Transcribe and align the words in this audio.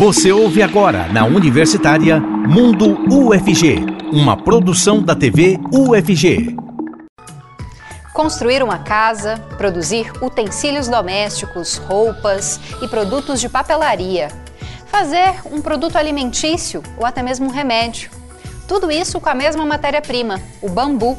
Você 0.00 0.32
ouve 0.32 0.62
agora 0.62 1.08
na 1.12 1.26
Universitária 1.26 2.18
Mundo 2.18 2.96
UFG, 3.14 3.84
uma 4.10 4.34
produção 4.34 5.02
da 5.02 5.14
TV 5.14 5.60
UFG. 5.70 6.56
Construir 8.14 8.62
uma 8.62 8.78
casa, 8.78 9.36
produzir 9.58 10.10
utensílios 10.22 10.88
domésticos, 10.88 11.76
roupas 11.76 12.58
e 12.80 12.88
produtos 12.88 13.42
de 13.42 13.50
papelaria. 13.50 14.28
Fazer 14.86 15.34
um 15.52 15.60
produto 15.60 15.96
alimentício 15.96 16.82
ou 16.96 17.04
até 17.04 17.22
mesmo 17.22 17.48
um 17.48 17.52
remédio. 17.52 18.10
Tudo 18.66 18.90
isso 18.90 19.20
com 19.20 19.28
a 19.28 19.34
mesma 19.34 19.66
matéria-prima, 19.66 20.40
o 20.62 20.70
bambu. 20.70 21.18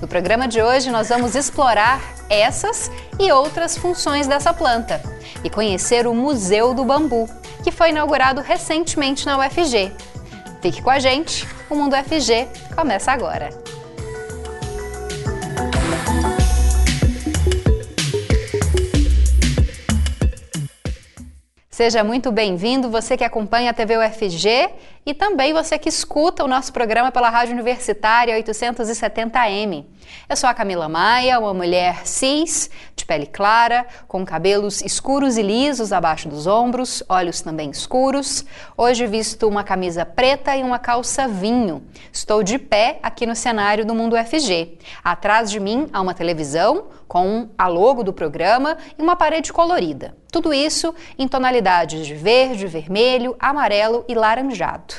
No 0.00 0.06
programa 0.06 0.46
de 0.46 0.62
hoje, 0.62 0.88
nós 0.88 1.08
vamos 1.08 1.34
explorar 1.34 2.19
essas 2.30 2.90
e 3.18 3.30
outras 3.32 3.76
funções 3.76 4.28
dessa 4.28 4.54
planta 4.54 5.02
e 5.42 5.50
conhecer 5.50 6.06
o 6.06 6.14
Museu 6.14 6.72
do 6.72 6.84
Bambu 6.84 7.28
que 7.62 7.70
foi 7.70 7.90
inaugurado 7.90 8.40
recentemente 8.40 9.26
na 9.26 9.36
UFG. 9.38 9.92
Fique 10.62 10.80
com 10.80 10.90
a 10.90 10.98
gente, 10.98 11.46
o 11.68 11.74
Mundo 11.74 11.94
UFG 11.94 12.48
começa 12.74 13.12
agora. 13.12 13.50
Seja 21.70 22.04
muito 22.04 22.30
bem-vindo, 22.30 22.90
você 22.90 23.16
que 23.16 23.24
acompanha 23.24 23.70
a 23.70 23.74
TV 23.74 23.96
UFG 23.96 24.68
e 25.04 25.14
também 25.14 25.52
você 25.52 25.78
que 25.78 25.88
escuta 25.88 26.44
o 26.44 26.48
nosso 26.48 26.72
programa 26.72 27.10
pela 27.10 27.30
Rádio 27.30 27.54
Universitária 27.54 28.36
870M. 28.36 29.86
Eu 30.28 30.36
sou 30.36 30.48
a 30.48 30.54
Camila 30.54 30.88
Maia, 30.88 31.38
uma 31.38 31.54
mulher 31.54 32.06
cis, 32.06 32.70
de 32.94 33.04
pele 33.06 33.26
clara, 33.26 33.86
com 34.06 34.24
cabelos 34.24 34.82
escuros 34.82 35.38
e 35.38 35.42
lisos 35.42 35.92
abaixo 35.92 36.28
dos 36.28 36.46
ombros, 36.46 37.02
olhos 37.08 37.40
também 37.40 37.70
escuros. 37.70 38.44
Hoje 38.76 39.06
visto 39.06 39.48
uma 39.48 39.64
camisa 39.64 40.04
preta 40.04 40.54
e 40.54 40.62
uma 40.62 40.78
calça 40.78 41.26
vinho. 41.26 41.82
Estou 42.12 42.42
de 42.42 42.58
pé 42.58 42.98
aqui 43.02 43.24
no 43.24 43.34
cenário 43.34 43.86
do 43.86 43.94
Mundo 43.94 44.16
UFG. 44.16 44.78
Atrás 45.02 45.50
de 45.50 45.58
mim 45.58 45.88
há 45.92 46.00
uma 46.00 46.14
televisão 46.14 46.88
com 47.08 47.48
a 47.56 47.66
logo 47.66 48.04
do 48.04 48.12
programa 48.12 48.76
e 48.98 49.02
uma 49.02 49.16
parede 49.16 49.52
colorida. 49.52 50.14
Tudo 50.30 50.54
isso 50.54 50.94
em 51.18 51.26
tonalidades 51.26 52.06
de 52.06 52.14
verde, 52.14 52.68
vermelho, 52.68 53.34
amarelo 53.40 54.04
e 54.06 54.14
laranjado. 54.14 54.94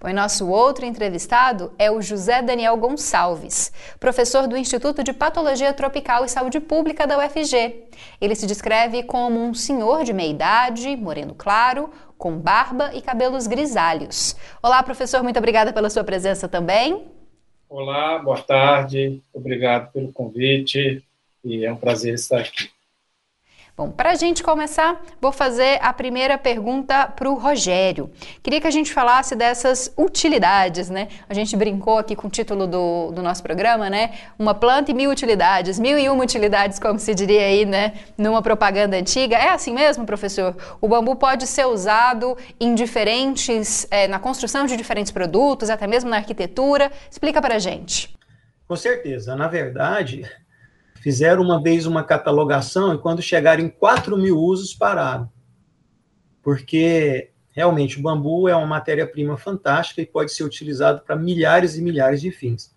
Bom, 0.00 0.08
e 0.08 0.12
nosso 0.14 0.48
outro 0.48 0.86
entrevistado 0.86 1.72
é 1.78 1.90
o 1.90 2.00
José 2.00 2.40
Daniel 2.40 2.76
Gonçalves, 2.78 3.70
professor 4.00 4.48
do 4.48 4.56
Instituto 4.56 5.04
de 5.04 5.12
Patologia 5.12 5.72
Tropical 5.74 6.24
e 6.24 6.28
Saúde 6.28 6.58
Pública 6.58 7.06
da 7.06 7.18
UFG. 7.18 7.84
Ele 8.20 8.34
se 8.34 8.46
descreve 8.46 9.02
como 9.02 9.38
um 9.38 9.52
senhor 9.52 10.02
de 10.02 10.14
meia 10.14 10.30
idade, 10.30 10.96
moreno 10.96 11.34
claro, 11.34 11.90
com 12.16 12.38
barba 12.38 12.90
e 12.94 13.02
cabelos 13.02 13.46
grisalhos. 13.46 14.34
Olá, 14.62 14.82
professor, 14.82 15.22
muito 15.22 15.38
obrigada 15.38 15.72
pela 15.72 15.90
sua 15.90 16.02
presença 16.02 16.48
também. 16.48 17.06
Olá, 17.68 18.18
boa 18.18 18.40
tarde, 18.40 19.20
obrigado 19.32 19.92
pelo 19.92 20.12
convite 20.12 21.04
e 21.44 21.64
é 21.66 21.72
um 21.72 21.76
prazer 21.76 22.14
estar 22.14 22.40
aqui. 22.40 22.73
Bom, 23.76 23.90
para 23.90 24.12
a 24.12 24.14
gente 24.14 24.40
começar, 24.40 25.02
vou 25.20 25.32
fazer 25.32 25.80
a 25.82 25.92
primeira 25.92 26.38
pergunta 26.38 27.08
para 27.08 27.28
o 27.28 27.34
Rogério. 27.34 28.08
Queria 28.40 28.60
que 28.60 28.68
a 28.68 28.70
gente 28.70 28.92
falasse 28.92 29.34
dessas 29.34 29.92
utilidades, 29.98 30.88
né? 30.88 31.08
A 31.28 31.34
gente 31.34 31.56
brincou 31.56 31.98
aqui 31.98 32.14
com 32.14 32.28
o 32.28 32.30
título 32.30 32.68
do, 32.68 33.10
do 33.10 33.20
nosso 33.20 33.42
programa, 33.42 33.90
né? 33.90 34.12
Uma 34.38 34.54
planta 34.54 34.92
e 34.92 34.94
mil 34.94 35.10
utilidades, 35.10 35.76
mil 35.80 35.98
e 35.98 36.08
uma 36.08 36.22
utilidades, 36.22 36.78
como 36.78 37.00
se 37.00 37.16
diria 37.16 37.40
aí, 37.40 37.64
né? 37.66 37.94
Numa 38.16 38.40
propaganda 38.40 38.96
antiga. 38.96 39.36
É 39.36 39.48
assim 39.48 39.74
mesmo, 39.74 40.06
professor? 40.06 40.56
O 40.80 40.86
bambu 40.86 41.16
pode 41.16 41.44
ser 41.48 41.66
usado 41.66 42.38
em 42.60 42.76
diferentes, 42.76 43.88
é, 43.90 44.06
na 44.06 44.20
construção 44.20 44.66
de 44.66 44.76
diferentes 44.76 45.10
produtos, 45.10 45.68
até 45.68 45.88
mesmo 45.88 46.08
na 46.08 46.18
arquitetura. 46.18 46.92
Explica 47.10 47.42
para 47.42 47.56
a 47.56 47.58
gente. 47.58 48.16
Com 48.68 48.76
certeza. 48.76 49.34
Na 49.34 49.48
verdade, 49.48 50.30
Fizeram 51.04 51.42
uma 51.42 51.62
vez 51.62 51.84
uma 51.84 52.02
catalogação 52.02 52.94
e 52.94 52.98
quando 52.98 53.20
chegaram 53.20 53.62
em 53.62 53.68
4 53.68 54.16
mil 54.16 54.38
usos, 54.38 54.72
pararam. 54.72 55.30
Porque 56.42 57.30
realmente 57.50 57.98
o 57.98 58.02
bambu 58.02 58.48
é 58.48 58.56
uma 58.56 58.66
matéria-prima 58.66 59.36
fantástica 59.36 60.00
e 60.00 60.06
pode 60.06 60.32
ser 60.32 60.44
utilizado 60.44 61.02
para 61.02 61.14
milhares 61.14 61.76
e 61.76 61.82
milhares 61.82 62.22
de 62.22 62.30
fins. 62.30 62.74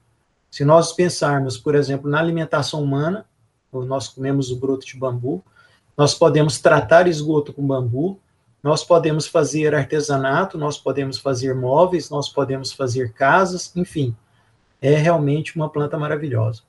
Se 0.51 0.65
nós 0.65 0.91
pensarmos, 0.91 1.57
por 1.57 1.73
exemplo, 1.73 2.11
na 2.11 2.19
alimentação 2.19 2.83
humana, 2.83 3.25
nós 3.71 4.09
comemos 4.09 4.51
o 4.51 4.57
broto 4.57 4.85
de 4.85 4.97
bambu, 4.97 5.41
nós 5.95 6.13
podemos 6.13 6.59
tratar 6.59 7.07
esgoto 7.07 7.53
com 7.53 7.65
bambu, 7.65 8.19
nós 8.61 8.83
podemos 8.83 9.25
fazer 9.25 9.73
artesanato, 9.73 10.57
nós 10.57 10.77
podemos 10.77 11.17
fazer 11.17 11.55
móveis, 11.55 12.09
nós 12.09 12.27
podemos 12.27 12.73
fazer 12.73 13.13
casas, 13.13 13.73
enfim, 13.73 14.13
é 14.81 14.97
realmente 14.97 15.55
uma 15.55 15.69
planta 15.69 15.97
maravilhosa. 15.97 16.66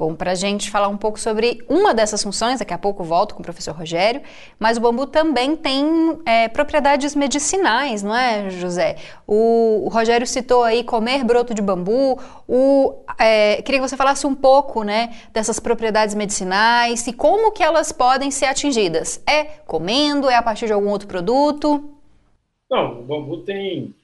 Bom, 0.00 0.14
para 0.14 0.30
a 0.30 0.34
gente 0.34 0.70
falar 0.70 0.88
um 0.88 0.96
pouco 0.96 1.20
sobre 1.20 1.62
uma 1.68 1.92
dessas 1.92 2.22
funções, 2.22 2.58
daqui 2.58 2.72
a 2.72 2.78
pouco 2.78 3.04
volto 3.04 3.34
com 3.34 3.40
o 3.40 3.44
professor 3.44 3.74
Rogério, 3.74 4.22
mas 4.58 4.78
o 4.78 4.80
bambu 4.80 5.06
também 5.06 5.54
tem 5.54 5.84
é, 6.24 6.48
propriedades 6.48 7.14
medicinais, 7.14 8.02
não 8.02 8.16
é, 8.16 8.48
José? 8.48 8.96
O, 9.26 9.82
o, 9.84 9.88
Rogério 9.90 10.26
citou 10.26 10.64
aí 10.64 10.82
comer 10.82 11.22
broto 11.22 11.52
de 11.52 11.60
bambu, 11.60 12.18
o, 12.48 12.94
é, 13.18 13.60
queria 13.60 13.78
que 13.78 13.86
você 13.86 13.94
falasse 13.94 14.26
um 14.26 14.34
pouco 14.34 14.82
né, 14.82 15.14
dessas 15.34 15.60
propriedades 15.60 16.14
medicinais 16.14 17.06
e 17.06 17.12
como 17.12 17.52
que 17.52 17.62
elas 17.62 17.92
podem 17.92 18.30
ser 18.30 18.46
atingidas. 18.46 19.22
É 19.28 19.44
comendo, 19.66 20.30
é 20.30 20.34
a 20.34 20.42
partir 20.42 20.64
de 20.64 20.72
algum 20.72 20.88
outro 20.88 21.08
produto? 21.08 21.92
Não, 22.70 23.00
o 23.00 23.02
bambu 23.02 23.42
tem 23.42 23.94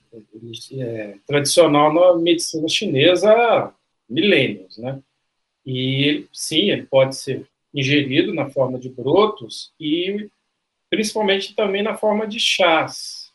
é, 0.78 1.14
tradicional 1.26 1.90
na 1.90 2.22
medicina 2.22 2.68
chinesa 2.68 3.72
milênios, 4.06 4.76
né? 4.76 5.00
E 5.66 6.28
sim, 6.32 6.70
ele 6.70 6.86
pode 6.86 7.16
ser 7.16 7.48
ingerido 7.74 8.32
na 8.32 8.48
forma 8.48 8.78
de 8.78 8.88
brotos 8.88 9.72
e 9.78 10.30
principalmente 10.88 11.54
também 11.54 11.82
na 11.82 11.96
forma 11.96 12.26
de 12.26 12.38
chás, 12.38 13.32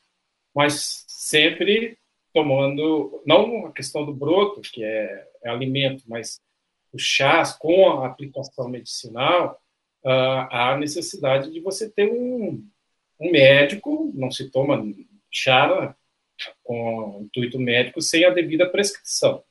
mas 0.56 1.04
sempre 1.08 1.98
tomando, 2.34 3.22
não 3.26 3.66
a 3.68 3.72
questão 3.74 4.06
do 4.06 4.14
broto, 4.14 4.62
que 4.62 4.84
é, 4.84 5.28
é 5.44 5.50
alimento, 5.50 6.04
mas 6.08 6.42
os 6.94 7.02
chás 7.02 7.54
com 7.54 7.90
a 7.90 8.08
aplicação 8.08 8.70
medicinal, 8.70 9.62
uh, 10.06 10.48
há 10.50 10.78
necessidade 10.78 11.52
de 11.52 11.60
você 11.60 11.90
ter 11.90 12.10
um, 12.10 12.66
um 13.20 13.32
médico, 13.32 14.12
não 14.16 14.32
se 14.32 14.50
toma 14.50 14.82
chá 15.30 15.96
com 16.64 17.22
intuito 17.22 17.60
médico 17.60 18.02
sem 18.02 18.26
a 18.26 18.30
devida 18.30 18.70
prescrição. 18.70 19.44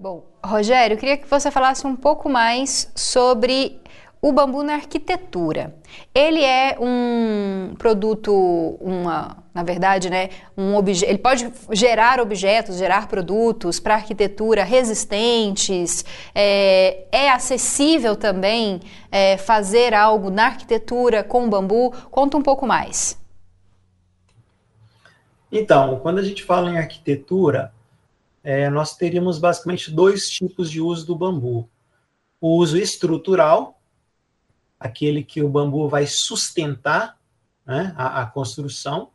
Bom, 0.00 0.26
Rogério, 0.46 0.94
eu 0.94 0.98
queria 0.98 1.16
que 1.16 1.26
você 1.26 1.50
falasse 1.50 1.84
um 1.84 1.96
pouco 1.96 2.28
mais 2.28 2.88
sobre 2.94 3.80
o 4.22 4.30
bambu 4.30 4.62
na 4.62 4.74
arquitetura. 4.74 5.74
Ele 6.14 6.40
é 6.40 6.76
um 6.78 7.74
produto, 7.76 8.32
uma, 8.80 9.38
na 9.52 9.64
verdade, 9.64 10.08
né, 10.08 10.28
um 10.56 10.76
objeto. 10.76 11.10
Ele 11.10 11.18
pode 11.18 11.52
gerar 11.72 12.20
objetos, 12.20 12.78
gerar 12.78 13.08
produtos 13.08 13.80
para 13.80 13.94
arquitetura 13.94 14.62
resistentes. 14.62 16.04
É, 16.32 17.06
é 17.10 17.30
acessível 17.30 18.14
também 18.14 18.78
é, 19.10 19.36
fazer 19.36 19.94
algo 19.94 20.30
na 20.30 20.46
arquitetura 20.46 21.24
com 21.24 21.50
bambu. 21.50 21.92
Conta 22.08 22.36
um 22.36 22.42
pouco 22.42 22.64
mais. 22.64 23.20
Então, 25.50 25.98
quando 25.98 26.18
a 26.18 26.22
gente 26.22 26.44
fala 26.44 26.70
em 26.70 26.78
arquitetura, 26.78 27.72
é, 28.48 28.70
nós 28.70 28.96
teríamos 28.96 29.38
basicamente 29.38 29.90
dois 29.90 30.30
tipos 30.30 30.70
de 30.70 30.80
uso 30.80 31.04
do 31.04 31.14
bambu. 31.14 31.68
O 32.40 32.56
uso 32.56 32.78
estrutural, 32.78 33.78
aquele 34.80 35.22
que 35.22 35.42
o 35.42 35.50
bambu 35.50 35.86
vai 35.86 36.06
sustentar 36.06 37.18
né, 37.66 37.92
a, 37.94 38.22
a 38.22 38.26
construção, 38.26 39.10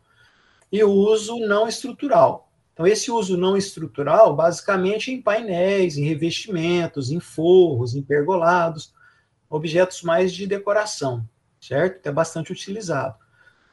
e 0.71 0.83
o 0.83 0.91
uso 0.91 1.39
não 1.39 1.67
estrutural. 1.67 2.51
Então, 2.73 2.85
esse 2.85 3.09
uso 3.09 3.35
não 3.35 3.57
estrutural, 3.57 4.35
basicamente 4.35 5.11
em 5.11 5.19
painéis, 5.19 5.97
em 5.97 6.03
revestimentos, 6.03 7.09
em 7.09 7.19
forros, 7.19 7.95
em 7.95 8.03
pergolados, 8.03 8.93
objetos 9.49 10.03
mais 10.03 10.31
de 10.31 10.45
decoração, 10.45 11.27
certo? 11.59 12.05
É 12.05 12.11
bastante 12.11 12.51
utilizado. 12.51 13.15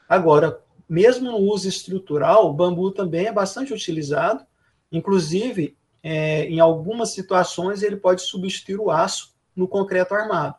Agora, 0.08 0.58
mesmo 0.88 1.30
no 1.30 1.36
uso 1.36 1.68
estrutural, 1.68 2.48
o 2.48 2.54
bambu 2.54 2.90
também 2.92 3.26
é 3.26 3.32
bastante 3.32 3.74
utilizado, 3.74 4.48
inclusive, 4.90 5.76
é, 6.02 6.44
em 6.46 6.60
algumas 6.60 7.10
situações, 7.10 7.82
ele 7.82 7.96
pode 7.96 8.22
substituir 8.22 8.80
o 8.80 8.90
aço 8.90 9.34
no 9.54 9.68
concreto 9.68 10.14
armado. 10.14 10.54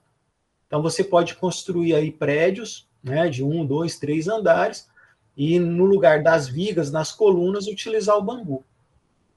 Então, 0.67 0.81
você 0.81 1.03
pode 1.03 1.35
construir 1.35 1.93
aí 1.95 2.11
prédios 2.11 2.87
né, 3.03 3.27
de 3.27 3.43
um, 3.43 3.65
dois, 3.65 3.97
três 3.97 4.27
andares, 4.27 4.87
e 5.35 5.59
no 5.59 5.85
lugar 5.85 6.21
das 6.21 6.47
vigas, 6.47 6.91
nas 6.91 7.11
colunas, 7.11 7.67
utilizar 7.67 8.17
o 8.17 8.21
bambu. 8.21 8.63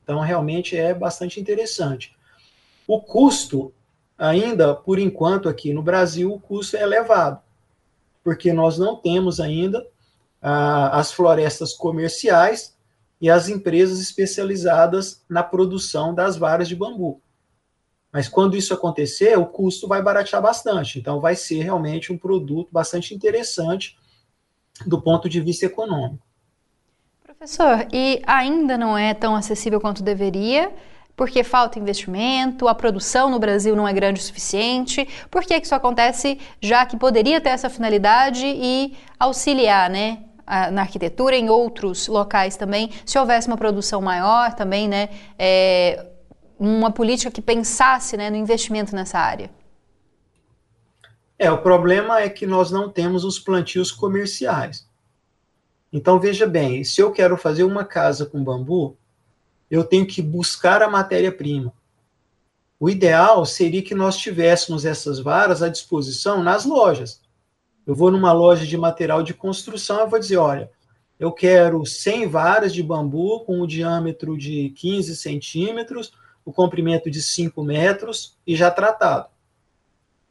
Então, 0.03 0.21
realmente 0.21 0.77
é 0.77 0.93
bastante 0.93 1.41
interessante. 1.41 2.15
O 2.87 3.01
custo, 3.01 3.73
ainda, 4.19 4.75
por 4.75 4.99
enquanto, 4.99 5.49
aqui 5.49 5.73
no 5.73 5.83
Brasil, 5.83 6.33
o 6.33 6.39
custo 6.39 6.77
é 6.77 6.83
elevado, 6.83 7.41
porque 8.23 8.53
nós 8.53 8.79
não 8.79 8.97
temos 8.97 9.41
ainda 9.41 9.87
ah, 10.43 10.99
as 10.99 11.11
florestas 11.11 11.73
comerciais 11.73 12.74
e 13.21 13.31
as 13.31 13.49
empresas 13.49 14.01
especializadas 14.01 15.25
na 15.29 15.43
produção 15.43 16.15
das 16.15 16.37
varas 16.37 16.69
de 16.69 16.77
bambu. 16.77 17.21
Mas 18.13 18.29
quando 18.29 18.57
isso 18.57 18.73
acontecer, 18.73 19.37
o 19.37 19.47
custo 19.47 19.89
vai 19.89 20.01
baratear 20.01 20.41
bastante. 20.41 21.01
Então, 21.01 21.21
vai 21.21 21.35
ser 21.35 21.63
realmente 21.63 22.13
um 22.13 22.19
produto 22.19 22.69
bastante 22.71 23.13
interessante 23.13 23.99
do 24.87 25.03
ponto 25.03 25.29
de 25.29 25.41
vista 25.41 25.67
econômico. 25.67 26.25
Professor, 27.25 27.87
e 27.93 28.23
ainda 28.27 28.79
não 28.79 28.97
é 28.97 29.13
tão 29.15 29.35
acessível 29.35 29.81
quanto 29.81 30.03
deveria? 30.03 30.73
Porque 31.17 31.43
falta 31.43 31.79
investimento, 31.79 32.69
a 32.69 32.75
produção 32.75 33.31
no 33.31 33.39
Brasil 33.39 33.75
não 33.75 33.87
é 33.87 33.93
grande 33.93 34.21
o 34.21 34.23
suficiente. 34.23 35.09
Por 35.31 35.43
que 35.43 35.57
isso 35.57 35.75
acontece, 35.75 36.39
já 36.61 36.87
que 36.87 36.97
poderia 36.97 37.41
ter 37.41 37.51
essa 37.51 37.69
finalidade 37.69 38.47
e 38.47 38.97
auxiliar, 39.19 39.91
né, 39.91 40.25
na 40.47 40.83
arquitetura, 40.83 41.37
em 41.37 41.49
outros 41.49 42.07
locais 42.07 42.57
também, 42.57 42.91
se 43.05 43.19
houvesse 43.19 43.49
uma 43.49 43.57
produção 43.57 44.01
maior 44.01 44.55
também, 44.55 44.89
né, 44.89 45.09
é, 45.39 46.07
uma 46.59 46.91
política 46.91 47.31
que 47.31 47.43
pensasse 47.43 48.17
né, 48.17 48.31
no 48.31 48.37
investimento 48.37 48.95
nessa 48.95 49.19
área? 49.19 49.51
É, 51.39 51.51
o 51.51 51.59
problema 51.59 52.21
é 52.21 52.29
que 52.29 52.47
nós 52.47 52.71
não 52.71 52.89
temos 52.89 53.25
os 53.25 53.39
plantios 53.39 53.91
comerciais. 53.91 54.87
Então, 55.93 56.19
veja 56.19 56.47
bem, 56.47 56.83
se 56.85 57.01
eu 57.01 57.13
quero 57.13 57.37
fazer 57.37 57.65
uma 57.65 57.85
casa 57.85 58.27
com 58.27 58.43
bambu, 58.43 58.97
eu 59.71 59.85
tenho 59.85 60.07
que 60.07 60.23
buscar 60.23 60.83
a 60.83 60.89
matéria-prima. 60.89 61.73
O 62.79 62.91
ideal 62.91 63.45
seria 63.47 63.83
que 63.83 63.95
nós 63.95 64.17
tivéssemos 64.17 64.85
essas 64.85 65.19
varas 65.19 65.63
à 65.63 65.69
disposição 65.69 66.43
nas 66.43 66.65
lojas. 66.65 67.21
Eu 67.87 67.95
vou 67.95 68.11
numa 68.11 68.33
loja 68.33 68.67
de 68.67 68.77
material 68.77 69.23
de 69.23 69.35
construção, 69.35 70.01
eu 70.01 70.09
vou 70.09 70.19
dizer, 70.19 70.37
olha, 70.37 70.71
eu 71.19 71.31
quero 71.31 71.85
100 71.85 72.29
varas 72.29 72.73
de 72.73 72.83
bambu 72.83 73.41
com 73.41 73.61
um 73.61 73.67
diâmetro 73.67 74.37
de 74.37 74.71
15 74.71 75.17
centímetros, 75.17 76.13
o 76.45 76.53
comprimento 76.53 77.11
de 77.11 77.23
5 77.23 77.63
metros 77.63 78.37
e 78.47 78.57
já 78.57 78.71
tratado. 78.71 79.29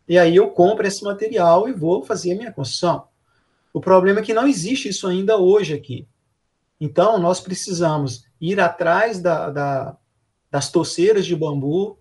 E 0.08 0.18
aí 0.18 0.36
eu 0.36 0.50
compro 0.50 0.86
esse 0.86 1.04
material 1.04 1.68
e 1.70 1.74
vou 1.74 2.04
fazer 2.04 2.34
a 2.34 2.36
minha 2.36 2.52
construção. 2.52 3.08
O 3.72 3.80
problema 3.80 4.20
é 4.20 4.24
que 4.24 4.34
não 4.34 4.48
existe 4.48 4.90
isso 4.90 5.08
ainda 5.08 5.38
hoje 5.38 5.74
aqui. 5.74 6.08
Então, 6.80 7.18
nós 7.18 7.40
precisamos 7.40 8.26
ir 8.40 8.60
atrás 8.60 9.20
da, 9.20 9.50
da, 9.50 9.98
das 10.52 10.70
toceiras 10.70 11.26
de 11.26 11.36
bambu, 11.36 11.98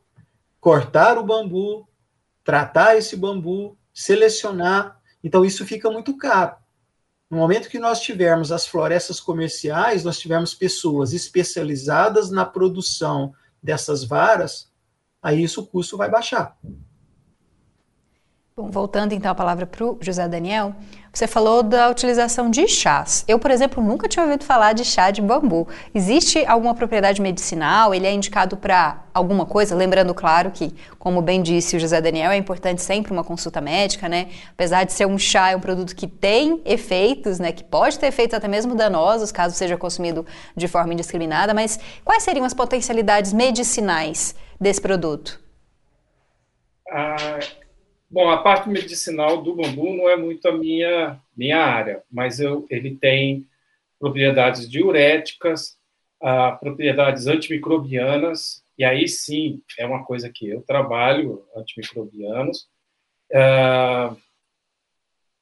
cortar 0.60 1.16
o 1.16 1.24
bambu, 1.24 1.88
tratar 2.44 2.96
esse 2.96 3.16
bambu, 3.16 3.76
selecionar. 3.94 5.00
Então, 5.22 5.44
isso 5.44 5.64
fica 5.64 5.90
muito 5.90 6.16
caro. 6.16 6.56
No 7.30 7.38
momento 7.38 7.70
que 7.70 7.78
nós 7.78 8.00
tivermos 8.00 8.52
as 8.52 8.66
florestas 8.66 9.18
comerciais, 9.18 10.04
nós 10.04 10.18
tivermos 10.18 10.52
pessoas 10.52 11.14
especializadas 11.14 12.30
na 12.30 12.44
produção 12.44 13.32
dessas 13.62 14.04
varas, 14.04 14.70
aí 15.22 15.42
isso 15.42 15.62
o 15.62 15.66
custo 15.66 15.96
vai 15.96 16.10
baixar. 16.10 16.58
Bom, 18.54 18.70
voltando 18.70 19.14
então 19.14 19.30
a 19.30 19.34
palavra 19.34 19.64
para 19.64 19.82
o 19.82 19.96
José 19.98 20.28
Daniel, 20.28 20.74
você 21.10 21.26
falou 21.26 21.62
da 21.62 21.88
utilização 21.88 22.50
de 22.50 22.68
chás. 22.68 23.24
Eu, 23.26 23.38
por 23.38 23.50
exemplo, 23.50 23.82
nunca 23.82 24.06
tinha 24.06 24.22
ouvido 24.22 24.44
falar 24.44 24.74
de 24.74 24.84
chá 24.84 25.10
de 25.10 25.22
bambu. 25.22 25.66
Existe 25.94 26.44
alguma 26.44 26.74
propriedade 26.74 27.22
medicinal? 27.22 27.94
Ele 27.94 28.06
é 28.06 28.12
indicado 28.12 28.58
para 28.58 29.04
alguma 29.14 29.46
coisa? 29.46 29.74
Lembrando, 29.74 30.12
claro, 30.12 30.50
que, 30.50 30.74
como 30.98 31.22
bem 31.22 31.40
disse 31.40 31.76
o 31.76 31.80
José 31.80 31.98
Daniel, 31.98 32.30
é 32.30 32.36
importante 32.36 32.82
sempre 32.82 33.10
uma 33.10 33.24
consulta 33.24 33.58
médica, 33.58 34.06
né? 34.06 34.28
Apesar 34.50 34.84
de 34.84 34.92
ser 34.92 35.06
um 35.06 35.16
chá, 35.18 35.52
é 35.52 35.56
um 35.56 35.60
produto 35.60 35.96
que 35.96 36.06
tem 36.06 36.60
efeitos, 36.66 37.38
né? 37.38 37.52
Que 37.52 37.64
pode 37.64 37.98
ter 37.98 38.08
efeitos 38.08 38.34
até 38.34 38.48
mesmo 38.48 38.74
danosos, 38.74 39.32
caso 39.32 39.56
seja 39.56 39.78
consumido 39.78 40.26
de 40.54 40.68
forma 40.68 40.92
indiscriminada. 40.92 41.54
Mas 41.54 41.80
quais 42.04 42.22
seriam 42.22 42.44
as 42.44 42.52
potencialidades 42.52 43.32
medicinais 43.32 44.34
desse 44.60 44.80
produto? 44.82 45.40
Ah 46.90 47.61
Bom, 48.12 48.28
a 48.28 48.36
parte 48.36 48.68
medicinal 48.68 49.42
do 49.42 49.54
bambu 49.54 49.96
não 49.96 50.06
é 50.06 50.16
muito 50.16 50.46
a 50.46 50.52
minha, 50.52 51.18
minha 51.34 51.56
área, 51.56 52.02
mas 52.12 52.40
eu, 52.40 52.66
ele 52.68 52.94
tem 52.94 53.48
propriedades 53.98 54.70
diuréticas, 54.70 55.78
uh, 56.22 56.58
propriedades 56.60 57.26
antimicrobianas, 57.26 58.62
e 58.76 58.84
aí 58.84 59.08
sim 59.08 59.62
é 59.78 59.86
uma 59.86 60.04
coisa 60.04 60.28
que 60.28 60.46
eu 60.46 60.60
trabalho, 60.60 61.42
antimicrobianos. 61.56 62.68
Uh, 63.30 64.14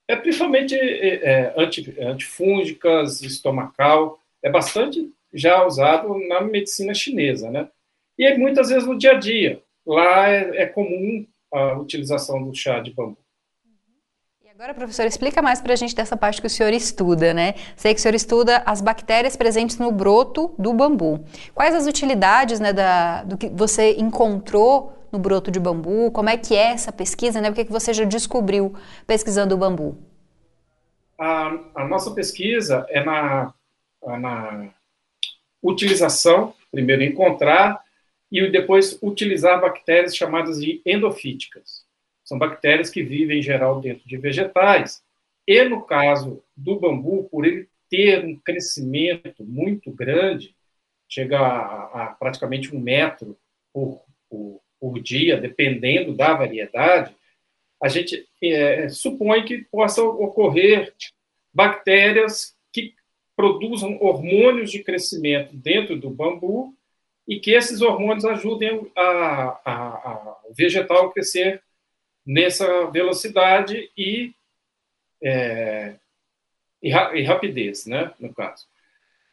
é 0.06 0.14
principalmente 0.14 0.76
é, 0.76 1.14
é, 1.24 1.54
anti, 1.56 1.92
antifúngicas, 2.00 3.20
estomacal, 3.20 4.20
é 4.40 4.48
bastante 4.48 5.12
já 5.34 5.66
usado 5.66 6.16
na 6.28 6.40
medicina 6.40 6.94
chinesa, 6.94 7.50
né? 7.50 7.68
E 8.16 8.24
é 8.24 8.38
muitas 8.38 8.68
vezes 8.68 8.86
no 8.86 8.96
dia 8.96 9.10
a 9.10 9.18
dia. 9.18 9.60
Lá 9.84 10.28
é, 10.28 10.62
é 10.62 10.66
comum 10.66 11.26
a 11.52 11.78
utilização 11.78 12.42
do 12.42 12.54
chá 12.54 12.80
de 12.80 12.92
bambu. 12.92 13.18
E 14.44 14.48
agora, 14.48 14.74
professor, 14.74 15.06
explica 15.06 15.42
mais 15.42 15.60
para 15.60 15.72
a 15.72 15.76
gente 15.76 15.94
dessa 15.94 16.16
parte 16.16 16.40
que 16.40 16.46
o 16.46 16.50
senhor 16.50 16.72
estuda, 16.72 17.34
né? 17.34 17.54
Sei 17.76 17.92
que 17.92 18.00
o 18.00 18.02
senhor 18.02 18.14
estuda 18.14 18.62
as 18.66 18.80
bactérias 18.80 19.36
presentes 19.36 19.78
no 19.78 19.90
broto 19.90 20.54
do 20.58 20.72
bambu. 20.72 21.24
Quais 21.54 21.74
as 21.74 21.86
utilidades 21.86 22.60
né, 22.60 22.72
da, 22.72 23.24
do 23.24 23.36
que 23.36 23.48
você 23.48 23.96
encontrou 23.98 24.92
no 25.10 25.18
broto 25.18 25.50
de 25.50 25.58
bambu? 25.58 26.10
Como 26.12 26.28
é 26.28 26.36
que 26.36 26.54
é 26.54 26.72
essa 26.72 26.92
pesquisa? 26.92 27.40
Né? 27.40 27.50
O 27.50 27.54
que, 27.54 27.62
é 27.62 27.64
que 27.64 27.72
você 27.72 27.92
já 27.92 28.04
descobriu 28.04 28.74
pesquisando 29.06 29.54
o 29.54 29.58
bambu? 29.58 29.98
A, 31.18 31.58
a 31.74 31.86
nossa 31.86 32.12
pesquisa 32.12 32.86
é 32.88 33.04
na, 33.04 33.52
na 34.06 34.68
utilização, 35.62 36.54
primeiro 36.70 37.02
encontrar 37.02 37.82
e 38.30 38.48
depois 38.48 38.98
utilizar 39.02 39.60
bactérias 39.60 40.14
chamadas 40.16 40.60
de 40.60 40.80
endofíticas. 40.86 41.84
São 42.24 42.38
bactérias 42.38 42.88
que 42.88 43.02
vivem, 43.02 43.40
em 43.40 43.42
geral, 43.42 43.80
dentro 43.80 44.06
de 44.06 44.16
vegetais. 44.16 45.02
E, 45.46 45.64
no 45.64 45.82
caso 45.82 46.42
do 46.56 46.78
bambu, 46.78 47.24
por 47.24 47.44
ele 47.44 47.68
ter 47.90 48.24
um 48.24 48.36
crescimento 48.36 49.44
muito 49.44 49.90
grande, 49.90 50.54
chega 51.08 51.40
a, 51.40 52.04
a 52.04 52.06
praticamente 52.12 52.74
um 52.74 52.78
metro 52.78 53.36
por, 53.72 54.00
por, 54.28 54.60
por, 54.78 55.00
dia, 55.00 55.40
dependendo 55.40 56.14
da 56.14 56.34
variedade, 56.34 57.14
a 57.82 57.88
gente 57.88 58.28
é, 58.40 58.88
supõe 58.88 59.44
que 59.44 59.64
possa 59.64 60.04
ocorrer 60.04 60.94
bactérias 61.52 62.54
que 62.72 62.94
produzam 63.34 63.98
hormônios 64.00 64.70
de 64.70 64.84
crescimento 64.84 65.56
dentro 65.56 65.98
do 65.98 66.10
bambu 66.10 66.76
e 67.26 67.38
que 67.38 67.52
esses 67.52 67.80
hormônios 67.80 68.24
ajudem 68.24 68.90
a, 68.96 69.02
a, 69.02 69.72
a, 69.72 70.36
vegetal 70.56 71.06
a 71.06 71.12
crescer 71.12 71.62
nessa 72.26 72.86
velocidade 72.90 73.90
e, 73.96 74.34
é, 75.22 75.94
e, 76.82 76.88
e 76.88 77.22
rapidez, 77.22 77.86
né, 77.86 78.12
no 78.18 78.32
caso. 78.34 78.66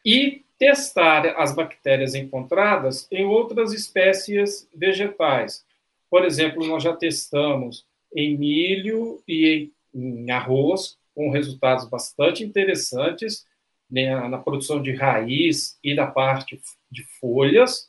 E 0.04 0.44
testar 0.58 1.26
as 1.40 1.54
bactérias 1.54 2.14
encontradas 2.14 3.06
em 3.10 3.24
outras 3.24 3.72
espécies 3.72 4.68
vegetais. 4.74 5.64
Por 6.10 6.24
exemplo, 6.24 6.66
nós 6.66 6.82
já 6.82 6.94
testamos 6.94 7.86
em 8.14 8.36
milho 8.36 9.22
e 9.26 9.70
em, 9.94 10.24
em 10.24 10.30
arroz, 10.30 10.98
com 11.14 11.30
resultados 11.30 11.88
bastante 11.88 12.44
interessantes 12.44 13.46
né, 13.90 14.28
na 14.28 14.38
produção 14.38 14.82
de 14.82 14.92
raiz 14.94 15.78
e 15.82 15.94
da 15.94 16.06
parte 16.06 16.60
de 16.90 17.02
folhas, 17.20 17.88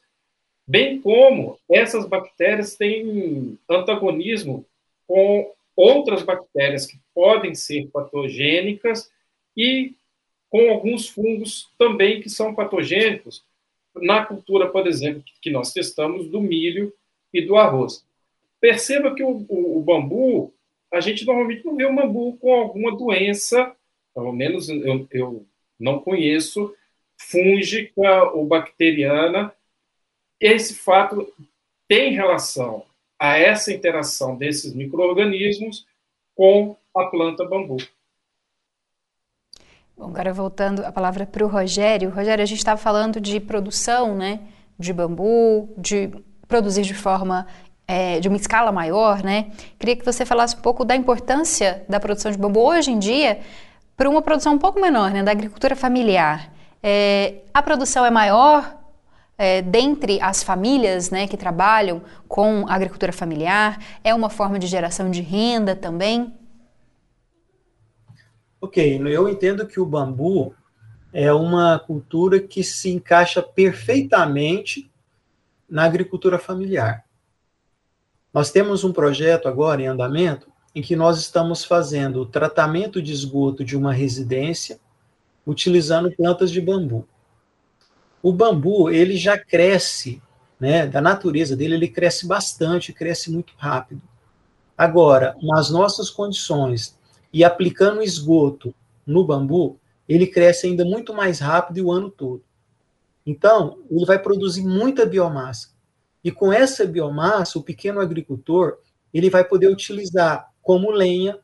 bem 0.67 1.01
como 1.01 1.57
essas 1.69 2.05
bactérias 2.05 2.75
têm 2.75 3.57
antagonismo 3.69 4.65
com 5.07 5.51
outras 5.75 6.23
bactérias 6.23 6.85
que 6.85 6.99
podem 7.13 7.55
ser 7.55 7.87
patogênicas 7.87 9.09
e 9.55 9.93
com 10.49 10.69
alguns 10.69 11.07
fungos 11.07 11.69
também 11.77 12.21
que 12.21 12.29
são 12.29 12.53
patogênicos 12.53 13.43
na 13.95 14.25
cultura, 14.25 14.67
por 14.69 14.87
exemplo, 14.87 15.23
que 15.41 15.49
nós 15.49 15.73
testamos 15.73 16.27
do 16.27 16.41
milho 16.41 16.93
e 17.33 17.41
do 17.41 17.55
arroz. 17.55 18.05
Perceba 18.59 19.15
que 19.15 19.23
o, 19.23 19.45
o, 19.47 19.77
o 19.77 19.81
bambu, 19.81 20.53
a 20.91 20.99
gente 20.99 21.25
normalmente 21.25 21.65
não 21.65 21.75
vê 21.75 21.85
o 21.85 21.95
bambu 21.95 22.37
com 22.37 22.53
alguma 22.53 22.95
doença, 22.95 23.75
pelo 24.13 24.31
menos 24.31 24.69
eu, 24.69 25.07
eu 25.11 25.45
não 25.79 25.99
conheço, 25.99 26.73
fúngica 27.17 28.23
ou 28.33 28.45
bacteriana. 28.45 29.53
Esse 30.39 30.75
fato 30.75 31.31
tem 31.87 32.13
relação 32.13 32.83
a 33.19 33.37
essa 33.37 33.73
interação 33.73 34.35
desses 34.35 34.73
micro-organismos 34.73 35.85
com 36.35 36.75
a 36.95 37.05
planta 37.05 37.45
bambu. 37.45 37.77
Bom, 39.97 40.05
agora 40.05 40.31
voltando 40.31 40.85
a 40.85 40.91
palavra 40.91 41.25
para 41.25 41.43
o 41.43 41.47
Rogério. 41.47 42.09
Rogério, 42.09 42.41
a 42.41 42.45
gente 42.45 42.59
estava 42.59 42.79
falando 42.79 43.19
de 43.19 43.39
produção 43.39 44.15
né, 44.15 44.39
de 44.77 44.93
bambu, 44.93 45.73
de 45.77 46.09
produzir 46.47 46.83
de 46.83 46.93
forma 46.93 47.45
é, 47.85 48.19
de 48.21 48.29
uma 48.29 48.37
escala 48.37 48.71
maior, 48.71 49.21
né? 49.21 49.51
Queria 49.77 49.95
que 49.97 50.05
você 50.05 50.25
falasse 50.25 50.55
um 50.55 50.61
pouco 50.61 50.85
da 50.85 50.95
importância 50.95 51.83
da 51.89 51.99
produção 51.99 52.31
de 52.31 52.37
bambu 52.37 52.61
hoje 52.61 52.91
em 52.91 52.99
dia 52.99 53.41
para 53.99 54.09
uma 54.09 54.21
produção 54.21 54.53
um 54.53 54.57
pouco 54.57 54.79
menor, 54.79 55.11
né, 55.11 55.21
da 55.21 55.31
agricultura 55.31 55.75
familiar. 55.75 56.53
É, 56.81 57.41
a 57.53 57.61
produção 57.61 58.05
é 58.05 58.09
maior 58.09 58.77
é, 59.37 59.61
dentre 59.61 60.21
as 60.21 60.41
famílias 60.41 61.09
né, 61.09 61.27
que 61.27 61.35
trabalham 61.35 62.01
com 62.25 62.65
agricultura 62.69 63.11
familiar? 63.11 63.77
É 64.01 64.15
uma 64.15 64.29
forma 64.29 64.57
de 64.57 64.67
geração 64.67 65.11
de 65.11 65.19
renda 65.19 65.75
também? 65.75 66.33
Ok, 68.61 69.01
eu 69.05 69.27
entendo 69.27 69.67
que 69.67 69.81
o 69.81 69.85
bambu 69.85 70.55
é 71.11 71.33
uma 71.33 71.77
cultura 71.77 72.39
que 72.39 72.63
se 72.63 72.89
encaixa 72.89 73.41
perfeitamente 73.41 74.89
na 75.69 75.83
agricultura 75.83 76.39
familiar. 76.39 77.03
Nós 78.33 78.49
temos 78.49 78.85
um 78.85 78.93
projeto 78.93 79.49
agora 79.49 79.81
em 79.81 79.87
andamento 79.87 80.48
em 80.73 80.81
que 80.81 80.95
nós 80.95 81.17
estamos 81.19 81.63
fazendo 81.65 82.21
o 82.21 82.25
tratamento 82.25 83.01
de 83.01 83.11
esgoto 83.11 83.63
de 83.63 83.75
uma 83.75 83.91
residência 83.93 84.79
utilizando 85.45 86.11
plantas 86.11 86.51
de 86.51 86.61
bambu. 86.61 87.07
O 88.21 88.31
bambu, 88.31 88.89
ele 88.89 89.17
já 89.17 89.37
cresce, 89.37 90.21
né, 90.59 90.85
da 90.85 91.01
natureza 91.01 91.55
dele, 91.55 91.75
ele 91.75 91.87
cresce 91.87 92.27
bastante, 92.27 92.93
cresce 92.93 93.31
muito 93.31 93.53
rápido. 93.57 94.01
Agora, 94.77 95.35
nas 95.41 95.69
nossas 95.69 96.09
condições 96.09 96.97
e 97.33 97.43
aplicando 97.43 98.01
esgoto 98.01 98.73
no 99.05 99.23
bambu, 99.23 99.79
ele 100.07 100.27
cresce 100.27 100.67
ainda 100.67 100.85
muito 100.85 101.13
mais 101.13 101.39
rápido 101.39 101.85
o 101.85 101.91
ano 101.91 102.09
todo. 102.09 102.43
Então, 103.25 103.79
ele 103.89 104.05
vai 104.05 104.19
produzir 104.19 104.63
muita 104.63 105.05
biomassa. 105.05 105.69
E 106.23 106.31
com 106.31 106.51
essa 106.51 106.85
biomassa, 106.85 107.59
o 107.59 107.63
pequeno 107.63 107.99
agricultor, 107.99 108.77
ele 109.13 109.29
vai 109.29 109.43
poder 109.43 109.67
utilizar 109.67 110.49
como 110.69 110.91
lenha, 110.91 111.35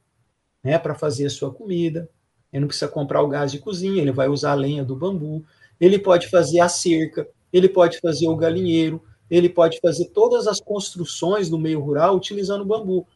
né, 0.63 0.77
para 0.77 0.93
fazer 0.93 1.25
a 1.25 1.31
sua 1.31 1.51
comida. 1.51 2.07
Ele 2.53 2.61
não 2.61 2.67
precisa 2.67 2.87
comprar 2.87 3.23
o 3.23 3.27
gás 3.27 3.51
de 3.51 3.57
cozinha, 3.57 3.99
ele 3.99 4.11
vai 4.11 4.27
usar 4.27 4.51
a 4.51 4.53
lenha 4.53 4.85
do 4.85 4.95
bambu. 4.95 5.43
Ele 5.81 5.97
pode 5.97 6.29
fazer 6.29 6.59
a 6.59 6.69
cerca, 6.69 7.27
ele 7.51 7.67
pode 7.67 7.99
fazer 7.99 8.27
o 8.27 8.35
galinheiro, 8.35 9.01
ele 9.27 9.49
pode 9.49 9.79
fazer 9.79 10.09
todas 10.09 10.45
as 10.45 10.61
construções 10.61 11.49
do 11.49 11.57
meio 11.57 11.79
rural 11.81 12.15
utilizando 12.15 12.63
bambu. 12.63 13.07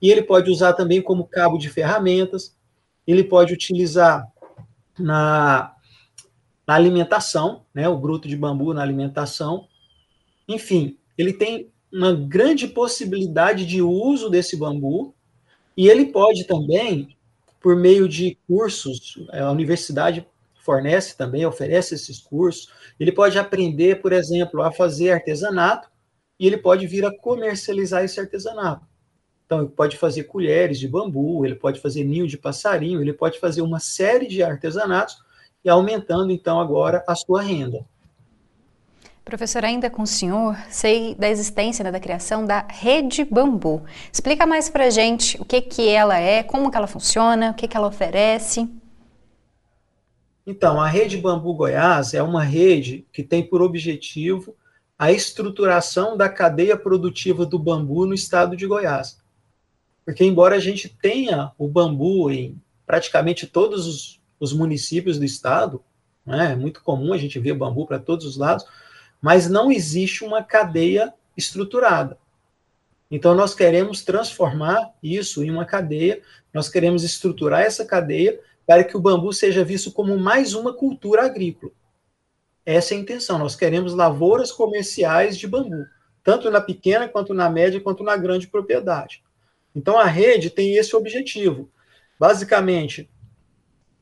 E 0.00 0.10
ele 0.10 0.22
pode 0.22 0.50
usar 0.50 0.72
também 0.72 1.02
como 1.02 1.28
cabo 1.28 1.58
de 1.58 1.68
ferramentas, 1.68 2.56
ele 3.06 3.22
pode 3.22 3.52
utilizar 3.52 4.26
na, 4.98 5.74
na 6.66 6.74
alimentação, 6.74 7.66
né, 7.74 7.86
o 7.86 7.98
bruto 7.98 8.26
de 8.26 8.34
bambu 8.34 8.72
na 8.72 8.80
alimentação. 8.80 9.68
Enfim, 10.48 10.96
ele 11.18 11.34
tem 11.34 11.70
uma 11.92 12.14
grande 12.14 12.66
possibilidade 12.66 13.66
de 13.66 13.82
uso 13.82 14.30
desse 14.30 14.56
bambu 14.56 15.14
e 15.80 15.88
ele 15.88 16.12
pode 16.12 16.44
também, 16.44 17.16
por 17.58 17.74
meio 17.74 18.06
de 18.06 18.36
cursos, 18.46 19.18
a 19.32 19.50
universidade 19.50 20.28
fornece 20.62 21.16
também, 21.16 21.46
oferece 21.46 21.94
esses 21.94 22.18
cursos, 22.20 22.70
ele 23.00 23.10
pode 23.10 23.38
aprender, 23.38 24.02
por 24.02 24.12
exemplo, 24.12 24.60
a 24.60 24.70
fazer 24.70 25.12
artesanato 25.12 25.88
e 26.38 26.46
ele 26.46 26.58
pode 26.58 26.86
vir 26.86 27.06
a 27.06 27.16
comercializar 27.16 28.04
esse 28.04 28.20
artesanato. 28.20 28.84
Então, 29.46 29.60
ele 29.60 29.70
pode 29.70 29.96
fazer 29.96 30.24
colheres 30.24 30.78
de 30.78 30.86
bambu, 30.86 31.46
ele 31.46 31.54
pode 31.54 31.80
fazer 31.80 32.04
ninho 32.04 32.26
de 32.26 32.36
passarinho, 32.36 33.00
ele 33.00 33.14
pode 33.14 33.40
fazer 33.40 33.62
uma 33.62 33.80
série 33.80 34.28
de 34.28 34.42
artesanatos 34.42 35.16
e 35.64 35.70
aumentando, 35.70 36.30
então, 36.30 36.60
agora 36.60 37.02
a 37.08 37.14
sua 37.14 37.40
renda. 37.40 37.86
Professor, 39.30 39.64
ainda 39.64 39.88
com 39.88 40.02
o 40.02 40.06
senhor, 40.08 40.56
sei 40.68 41.14
da 41.14 41.28
existência, 41.28 41.84
né, 41.84 41.92
da 41.92 42.00
criação 42.00 42.44
da 42.44 42.66
Rede 42.68 43.24
Bambu. 43.24 43.84
Explica 44.12 44.44
mais 44.44 44.68
para 44.68 44.90
gente 44.90 45.40
o 45.40 45.44
que, 45.44 45.60
que 45.60 45.88
ela 45.88 46.18
é, 46.18 46.42
como 46.42 46.68
que 46.68 46.76
ela 46.76 46.88
funciona, 46.88 47.52
o 47.52 47.54
que, 47.54 47.68
que 47.68 47.76
ela 47.76 47.86
oferece. 47.86 48.68
Então, 50.44 50.80
a 50.80 50.88
Rede 50.88 51.16
Bambu 51.16 51.54
Goiás 51.54 52.12
é 52.12 52.20
uma 52.20 52.42
rede 52.42 53.06
que 53.12 53.22
tem 53.22 53.40
por 53.40 53.62
objetivo 53.62 54.56
a 54.98 55.12
estruturação 55.12 56.16
da 56.16 56.28
cadeia 56.28 56.76
produtiva 56.76 57.46
do 57.46 57.56
bambu 57.56 58.06
no 58.06 58.14
estado 58.14 58.56
de 58.56 58.66
Goiás. 58.66 59.20
Porque, 60.04 60.24
embora 60.24 60.56
a 60.56 60.60
gente 60.60 60.88
tenha 60.88 61.52
o 61.56 61.68
bambu 61.68 62.32
em 62.32 62.60
praticamente 62.84 63.46
todos 63.46 63.86
os, 63.86 64.20
os 64.40 64.52
municípios 64.52 65.20
do 65.20 65.24
estado, 65.24 65.80
né, 66.26 66.50
é 66.50 66.56
muito 66.56 66.82
comum 66.82 67.12
a 67.12 67.16
gente 67.16 67.38
ver 67.38 67.54
bambu 67.54 67.86
para 67.86 68.00
todos 68.00 68.26
os 68.26 68.36
lados, 68.36 68.66
mas 69.20 69.48
não 69.48 69.70
existe 69.70 70.24
uma 70.24 70.42
cadeia 70.42 71.12
estruturada. 71.36 72.18
Então, 73.10 73.34
nós 73.34 73.54
queremos 73.54 74.02
transformar 74.02 74.92
isso 75.02 75.42
em 75.42 75.50
uma 75.50 75.64
cadeia, 75.64 76.22
nós 76.54 76.68
queremos 76.68 77.02
estruturar 77.02 77.62
essa 77.62 77.84
cadeia 77.84 78.40
para 78.66 78.84
que 78.84 78.96
o 78.96 79.00
bambu 79.00 79.32
seja 79.32 79.64
visto 79.64 79.90
como 79.90 80.16
mais 80.16 80.54
uma 80.54 80.72
cultura 80.72 81.24
agrícola. 81.24 81.72
Essa 82.64 82.94
é 82.94 82.96
a 82.96 83.00
intenção. 83.00 83.38
Nós 83.38 83.56
queremos 83.56 83.94
lavouras 83.94 84.52
comerciais 84.52 85.36
de 85.36 85.48
bambu, 85.48 85.86
tanto 86.22 86.50
na 86.50 86.60
pequena, 86.60 87.08
quanto 87.08 87.34
na 87.34 87.50
média, 87.50 87.80
quanto 87.80 88.04
na 88.04 88.16
grande 88.16 88.46
propriedade. 88.46 89.24
Então 89.74 89.98
a 89.98 90.04
rede 90.04 90.50
tem 90.50 90.76
esse 90.76 90.94
objetivo. 90.94 91.68
Basicamente, 92.18 93.10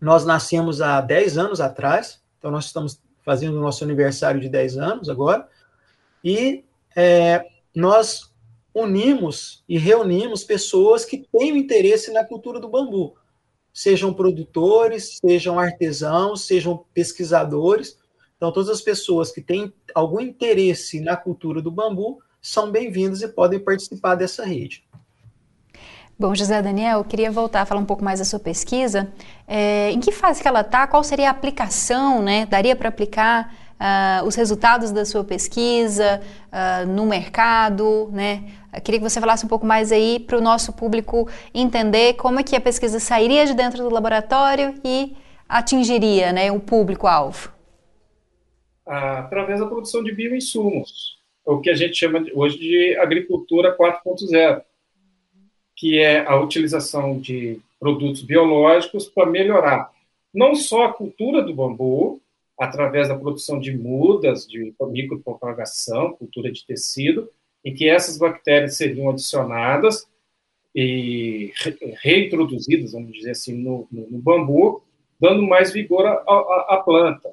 nós 0.00 0.24
nascemos 0.24 0.82
há 0.82 1.00
10 1.00 1.38
anos 1.38 1.60
atrás, 1.60 2.20
então 2.38 2.50
nós 2.50 2.66
estamos 2.66 3.00
fazendo 3.28 3.58
o 3.58 3.60
nosso 3.60 3.84
aniversário 3.84 4.40
de 4.40 4.48
10 4.48 4.78
anos 4.78 5.10
agora, 5.10 5.46
e 6.24 6.64
é, 6.96 7.44
nós 7.76 8.32
unimos 8.74 9.62
e 9.68 9.76
reunimos 9.76 10.44
pessoas 10.44 11.04
que 11.04 11.26
têm 11.30 11.58
interesse 11.58 12.10
na 12.10 12.24
cultura 12.24 12.58
do 12.58 12.70
bambu, 12.70 13.18
sejam 13.70 14.14
produtores, 14.14 15.18
sejam 15.22 15.58
artesãos, 15.58 16.46
sejam 16.46 16.86
pesquisadores. 16.94 17.98
Então, 18.38 18.50
todas 18.50 18.70
as 18.70 18.80
pessoas 18.80 19.30
que 19.30 19.42
têm 19.42 19.70
algum 19.94 20.20
interesse 20.20 20.98
na 20.98 21.14
cultura 21.14 21.60
do 21.60 21.70
bambu 21.70 22.22
são 22.40 22.70
bem-vindas 22.70 23.20
e 23.20 23.28
podem 23.28 23.60
participar 23.60 24.14
dessa 24.14 24.42
rede. 24.42 24.87
Bom, 26.20 26.34
José 26.34 26.60
Daniel, 26.60 26.98
eu 26.98 27.04
queria 27.04 27.30
voltar 27.30 27.60
a 27.60 27.64
falar 27.64 27.80
um 27.80 27.84
pouco 27.84 28.02
mais 28.02 28.18
da 28.18 28.24
sua 28.24 28.40
pesquisa. 28.40 29.08
É, 29.46 29.92
em 29.92 30.00
que 30.00 30.10
fase 30.10 30.42
que 30.42 30.48
ela 30.48 30.62
está? 30.62 30.84
Qual 30.84 31.04
seria 31.04 31.28
a 31.28 31.30
aplicação? 31.30 32.20
Né? 32.20 32.44
Daria 32.44 32.74
para 32.74 32.88
aplicar 32.88 33.54
uh, 33.74 34.26
os 34.26 34.34
resultados 34.34 34.90
da 34.90 35.04
sua 35.04 35.22
pesquisa 35.22 36.20
uh, 36.48 36.88
no 36.88 37.06
mercado? 37.06 38.10
Né? 38.12 38.50
Eu 38.74 38.80
queria 38.80 38.98
que 38.98 39.08
você 39.08 39.20
falasse 39.20 39.46
um 39.46 39.48
pouco 39.48 39.64
mais 39.64 39.92
aí 39.92 40.18
para 40.18 40.36
o 40.36 40.40
nosso 40.40 40.72
público 40.72 41.28
entender 41.54 42.14
como 42.14 42.40
é 42.40 42.42
que 42.42 42.56
a 42.56 42.60
pesquisa 42.60 42.98
sairia 42.98 43.46
de 43.46 43.54
dentro 43.54 43.84
do 43.84 43.88
laboratório 43.88 44.74
e 44.84 45.16
atingiria 45.48 46.32
né, 46.32 46.50
o 46.50 46.58
público-alvo. 46.58 47.52
através 48.84 49.60
da 49.60 49.66
produção 49.66 50.02
de 50.02 50.12
bioinsumos, 50.12 51.16
o 51.46 51.60
que 51.60 51.70
a 51.70 51.74
gente 51.74 51.94
chama 51.94 52.24
hoje 52.34 52.58
de 52.58 52.98
agricultura 52.98 53.76
4.0, 53.78 54.62
que 55.78 55.98
é 55.98 56.26
a 56.26 56.38
utilização 56.38 57.18
de 57.18 57.60
produtos 57.78 58.22
biológicos 58.22 59.06
para 59.06 59.30
melhorar 59.30 59.90
não 60.34 60.54
só 60.54 60.84
a 60.84 60.92
cultura 60.92 61.42
do 61.42 61.54
bambu, 61.54 62.20
através 62.58 63.08
da 63.08 63.16
produção 63.16 63.58
de 63.58 63.76
mudas, 63.76 64.46
de 64.46 64.74
micropropagação, 64.88 66.12
cultura 66.12 66.50
de 66.50 66.66
tecido, 66.66 67.30
em 67.64 67.72
que 67.72 67.88
essas 67.88 68.18
bactérias 68.18 68.76
seriam 68.76 69.10
adicionadas 69.10 70.06
e 70.74 71.52
reintroduzidas, 72.02 72.92
vamos 72.92 73.12
dizer 73.12 73.30
assim, 73.30 73.54
no, 73.54 73.86
no, 73.90 74.10
no 74.10 74.18
bambu, 74.18 74.82
dando 75.20 75.42
mais 75.42 75.72
vigor 75.72 76.06
à 76.06 76.82
planta. 76.84 77.32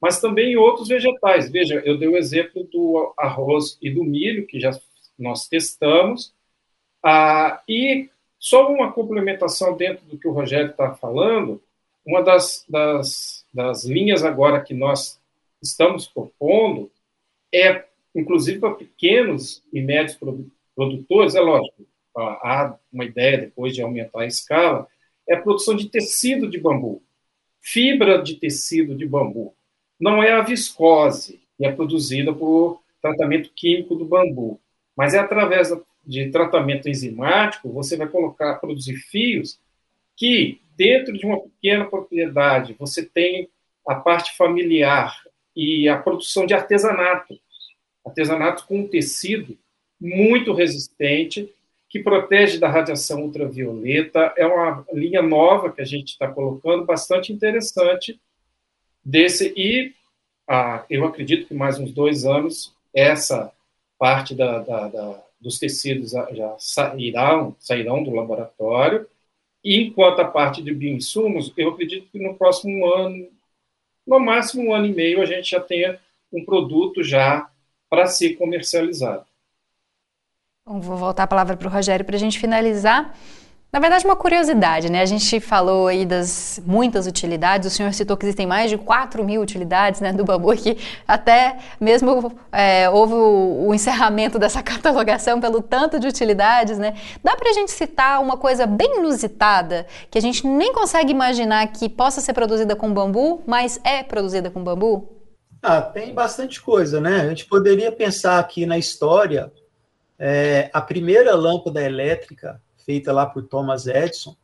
Mas 0.00 0.20
também 0.20 0.52
em 0.52 0.56
outros 0.56 0.88
vegetais. 0.88 1.50
Veja, 1.50 1.82
eu 1.84 1.98
dei 1.98 2.08
o 2.08 2.16
exemplo 2.16 2.64
do 2.64 3.14
arroz 3.18 3.78
e 3.80 3.90
do 3.90 4.04
milho, 4.04 4.46
que 4.46 4.60
já 4.60 4.78
nós 5.18 5.48
testamos, 5.48 6.34
ah, 7.08 7.62
e 7.68 8.10
só 8.36 8.68
uma 8.68 8.90
complementação 8.90 9.76
dentro 9.76 10.04
do 10.06 10.18
que 10.18 10.26
o 10.26 10.32
Rogério 10.32 10.70
está 10.70 10.92
falando, 10.92 11.62
uma 12.04 12.20
das, 12.20 12.64
das, 12.68 13.46
das 13.54 13.84
linhas 13.84 14.24
agora 14.24 14.60
que 14.60 14.74
nós 14.74 15.20
estamos 15.62 16.08
propondo 16.08 16.90
é, 17.54 17.84
inclusive 18.12 18.58
para 18.58 18.74
pequenos 18.74 19.62
e 19.72 19.80
médios 19.80 20.18
produtores, 20.74 21.36
é 21.36 21.40
lógico, 21.40 21.86
há 22.16 22.76
uma 22.92 23.04
ideia 23.04 23.38
depois 23.38 23.72
de 23.72 23.82
aumentar 23.82 24.22
a 24.22 24.26
escala, 24.26 24.88
é 25.28 25.36
a 25.36 25.40
produção 25.40 25.76
de 25.76 25.88
tecido 25.88 26.50
de 26.50 26.58
bambu, 26.58 27.00
fibra 27.60 28.20
de 28.20 28.34
tecido 28.34 28.96
de 28.96 29.06
bambu. 29.06 29.54
Não 29.98 30.22
é 30.22 30.32
a 30.32 30.42
viscose, 30.42 31.40
que 31.56 31.64
é 31.64 31.70
produzida 31.70 32.32
por 32.32 32.82
tratamento 33.00 33.50
químico 33.54 33.94
do 33.94 34.04
bambu, 34.04 34.60
mas 34.96 35.14
é 35.14 35.18
através 35.18 35.70
de 36.06 36.30
tratamento 36.30 36.88
enzimático, 36.88 37.72
você 37.72 37.96
vai 37.96 38.08
colocar, 38.08 38.54
produzir 38.56 38.96
fios 38.96 39.58
que 40.16 40.60
dentro 40.76 41.12
de 41.16 41.26
uma 41.26 41.40
pequena 41.40 41.84
propriedade 41.84 42.76
você 42.78 43.04
tem 43.04 43.48
a 43.86 43.94
parte 43.94 44.36
familiar 44.36 45.16
e 45.54 45.88
a 45.88 45.96
produção 45.96 46.46
de 46.46 46.54
artesanato, 46.54 47.38
artesanato 48.04 48.66
com 48.66 48.80
um 48.80 48.88
tecido 48.88 49.58
muito 50.00 50.52
resistente 50.52 51.52
que 51.88 52.00
protege 52.00 52.58
da 52.58 52.68
radiação 52.68 53.22
ultravioleta. 53.22 54.34
É 54.36 54.46
uma 54.46 54.84
linha 54.92 55.22
nova 55.22 55.72
que 55.72 55.80
a 55.80 55.84
gente 55.84 56.10
está 56.10 56.28
colocando, 56.28 56.84
bastante 56.84 57.32
interessante 57.32 58.20
desse 59.04 59.52
e 59.56 59.94
ah, 60.48 60.84
eu 60.88 61.04
acredito 61.04 61.46
que 61.46 61.54
mais 61.54 61.78
uns 61.78 61.92
dois 61.92 62.24
anos 62.24 62.72
essa 62.94 63.52
parte 63.98 64.34
da, 64.34 64.60
da, 64.60 64.88
da, 64.88 65.22
dos 65.40 65.58
tecidos 65.58 66.12
já 66.12 66.56
sairão, 66.58 67.54
sairão 67.58 68.02
do 68.02 68.10
laboratório 68.10 69.06
e 69.66 69.82
enquanto 69.82 70.20
a 70.20 70.24
parte 70.24 70.62
de 70.62 70.72
bioinsumos, 70.72 71.52
eu 71.56 71.70
acredito 71.70 72.08
que 72.12 72.20
no 72.20 72.36
próximo 72.36 72.86
ano, 72.86 73.28
no 74.06 74.20
máximo 74.20 74.68
um 74.68 74.72
ano 74.72 74.86
e 74.86 74.94
meio, 74.94 75.20
a 75.20 75.26
gente 75.26 75.50
já 75.50 75.60
tenha 75.60 75.98
um 76.32 76.44
produto 76.44 77.02
já 77.02 77.50
para 77.90 78.06
ser 78.06 78.36
comercializado. 78.36 79.26
Bom, 80.64 80.80
vou 80.80 80.96
voltar 80.96 81.24
a 81.24 81.26
palavra 81.26 81.56
para 81.56 81.66
o 81.66 81.70
Rogério 81.70 82.06
para 82.06 82.14
a 82.14 82.18
gente 82.18 82.38
finalizar. 82.38 83.18
Na 83.72 83.80
verdade, 83.80 84.06
uma 84.06 84.16
curiosidade, 84.16 84.90
né? 84.90 85.02
A 85.02 85.06
gente 85.06 85.38
falou 85.40 85.88
aí 85.88 86.06
das 86.06 86.62
muitas 86.64 87.06
utilidades, 87.06 87.70
o 87.70 87.74
senhor 87.74 87.92
citou 87.92 88.16
que 88.16 88.24
existem 88.24 88.46
mais 88.46 88.70
de 88.70 88.78
4 88.78 89.22
mil 89.24 89.42
utilidades 89.42 90.00
né, 90.00 90.12
do 90.12 90.24
bambu, 90.24 90.56
que 90.56 90.78
até 91.06 91.58
mesmo 91.78 92.32
é, 92.50 92.88
houve 92.88 93.12
o, 93.12 93.66
o, 93.68 93.74
encerramento 93.74 94.38
dessa 94.38 94.62
catalogação 94.64 95.40
pelo 95.40 95.60
tanto 95.60 95.98
de 95.98 96.06
utilidades, 96.06 96.78
né? 96.78 96.94
Dá 97.22 97.36
para 97.36 97.50
a 97.50 97.52
gente 97.52 97.70
citar 97.70 98.22
uma 98.22 98.36
coisa 98.38 98.66
bem 98.66 99.00
inusitada, 99.00 99.86
que 100.10 100.16
a 100.16 100.22
gente 100.22 100.46
nem 100.46 100.72
consegue 100.72 101.10
imaginar 101.10 101.66
que 101.66 101.88
possa 101.88 102.20
ser 102.20 102.32
produzida 102.32 102.74
com 102.74 102.94
bambu, 102.94 103.42
mas 103.46 103.78
é 103.84 104.02
produzida 104.02 104.50
com 104.50 104.62
bambu? 104.62 105.12
Ah, 105.60 105.82
tem 105.82 106.14
bastante 106.14 106.62
coisa, 106.62 107.00
né? 107.00 107.20
A 107.20 107.28
gente 107.28 107.44
poderia 107.44 107.92
pensar 107.92 108.38
aqui 108.38 108.64
na 108.64 108.78
história, 108.78 109.52
é, 110.18 110.70
a 110.72 110.80
primeira 110.80 111.34
lâmpada 111.34 111.82
elétrica 111.82 112.58
feita 112.86 113.12
lá 113.12 113.26
por 113.26 113.42
Thomas 113.42 113.88
Edison, 113.88 114.36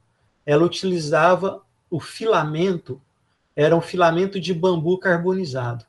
ela 0.45 0.65
utilizava 0.65 1.63
o 1.89 2.01
filamento, 2.01 3.01
era 3.55 3.77
um 3.77 3.81
filamento 3.81 4.41
de 4.41 4.53
bambu 4.53 4.99
carbonizado. 4.99 5.87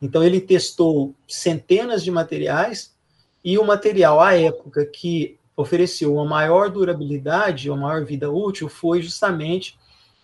Então 0.00 0.24
ele 0.24 0.40
testou 0.40 1.14
centenas 1.28 2.02
de 2.02 2.10
materiais 2.10 2.96
e 3.44 3.58
o 3.58 3.64
material 3.64 4.20
à 4.20 4.34
época 4.34 4.86
que 4.86 5.38
ofereceu 5.54 6.14
uma 6.14 6.24
maior 6.24 6.70
durabilidade, 6.70 7.70
uma 7.70 7.88
maior 7.88 8.04
vida 8.04 8.30
útil, 8.30 8.68
foi 8.68 9.02
justamente 9.02 9.78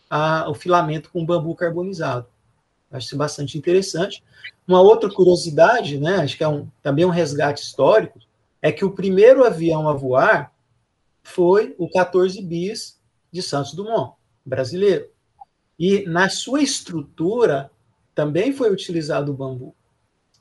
a, 0.09 0.49
o 0.49 0.55
filamento 0.55 1.11
com 1.11 1.27
bambu 1.27 1.55
carbonizado. 1.55 2.27
Acho 2.91 3.17
bastante 3.17 3.59
interessante. 3.59 4.25
Uma 4.67 4.81
outra 4.81 5.11
curiosidade, 5.11 5.99
né, 5.99 6.17
acho 6.17 6.39
que 6.39 6.45
é 6.45 6.49
um, 6.49 6.67
também 6.83 7.05
um 7.05 7.11
resgate 7.11 7.63
histórico, 7.63 8.19
é 8.63 8.73
que 8.73 8.85
o 8.85 8.91
primeiro 8.91 9.45
avião 9.45 9.89
a 9.89 9.93
voar 9.93 10.51
foi 11.29 11.75
o 11.79 11.89
14 11.91 12.41
bis 12.43 12.99
de 13.31 13.43
Santos 13.43 13.75
Dumont, 13.75 14.15
brasileiro. 14.45 15.09
E 15.79 16.05
na 16.07 16.31
sua 16.31 16.63
estrutura 16.63 17.71
também 18.15 18.53
foi 18.53 18.73
utilizado 18.73 19.31
o 19.31 19.35
bambu. 19.35 19.75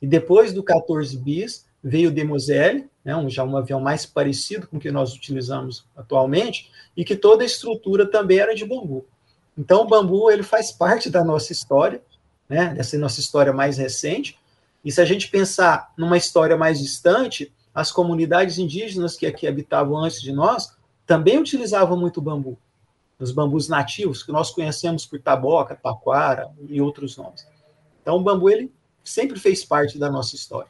E 0.01 0.07
depois 0.07 0.53
do 0.53 0.63
14 0.63 1.17
bis 1.17 1.65
veio 1.83 2.09
o 2.09 2.13
Demoselle, 2.13 2.89
né, 3.03 3.15
um, 3.15 3.29
já 3.29 3.43
um 3.43 3.57
avião 3.57 3.81
mais 3.81 4.05
parecido 4.05 4.65
com 4.67 4.77
o 4.77 4.79
que 4.79 4.89
nós 4.89 5.13
utilizamos 5.13 5.85
atualmente, 5.95 6.71
e 6.95 7.03
que 7.03 7.15
toda 7.15 7.43
a 7.43 7.45
estrutura 7.45 8.09
também 8.09 8.39
era 8.39 8.55
de 8.55 8.65
bambu. 8.65 9.05
Então 9.57 9.81
o 9.81 9.87
bambu 9.87 10.31
ele 10.31 10.43
faz 10.43 10.71
parte 10.71 11.09
da 11.09 11.23
nossa 11.23 11.51
história, 11.51 12.01
né, 12.47 12.73
dessa 12.73 12.97
nossa 12.97 13.19
história 13.19 13.51
mais 13.51 13.77
recente. 13.77 14.39
E 14.85 14.91
se 14.91 15.01
a 15.01 15.05
gente 15.05 15.29
pensar 15.29 15.91
numa 15.97 16.17
história 16.17 16.55
mais 16.55 16.79
distante, 16.79 17.53
as 17.75 17.91
comunidades 17.91 18.57
indígenas 18.57 19.17
que 19.17 19.25
aqui 19.25 19.45
habitavam 19.45 19.97
antes 19.97 20.21
de 20.21 20.31
nós 20.31 20.76
também 21.07 21.39
utilizavam 21.39 21.97
muito 21.97 22.21
bambu, 22.21 22.59
os 23.17 23.31
bambus 23.31 23.69
nativos, 23.69 24.21
que 24.21 24.31
nós 24.31 24.51
conhecemos 24.51 25.05
por 25.05 25.19
taboca, 25.19 25.75
taquara 25.75 26.51
e 26.67 26.81
outros 26.81 27.15
nomes. 27.15 27.47
Então, 28.01 28.17
o 28.17 28.23
bambu 28.23 28.49
ele 28.49 28.71
sempre 29.03 29.39
fez 29.39 29.63
parte 29.63 29.97
da 29.97 30.11
nossa 30.11 30.35
história. 30.35 30.69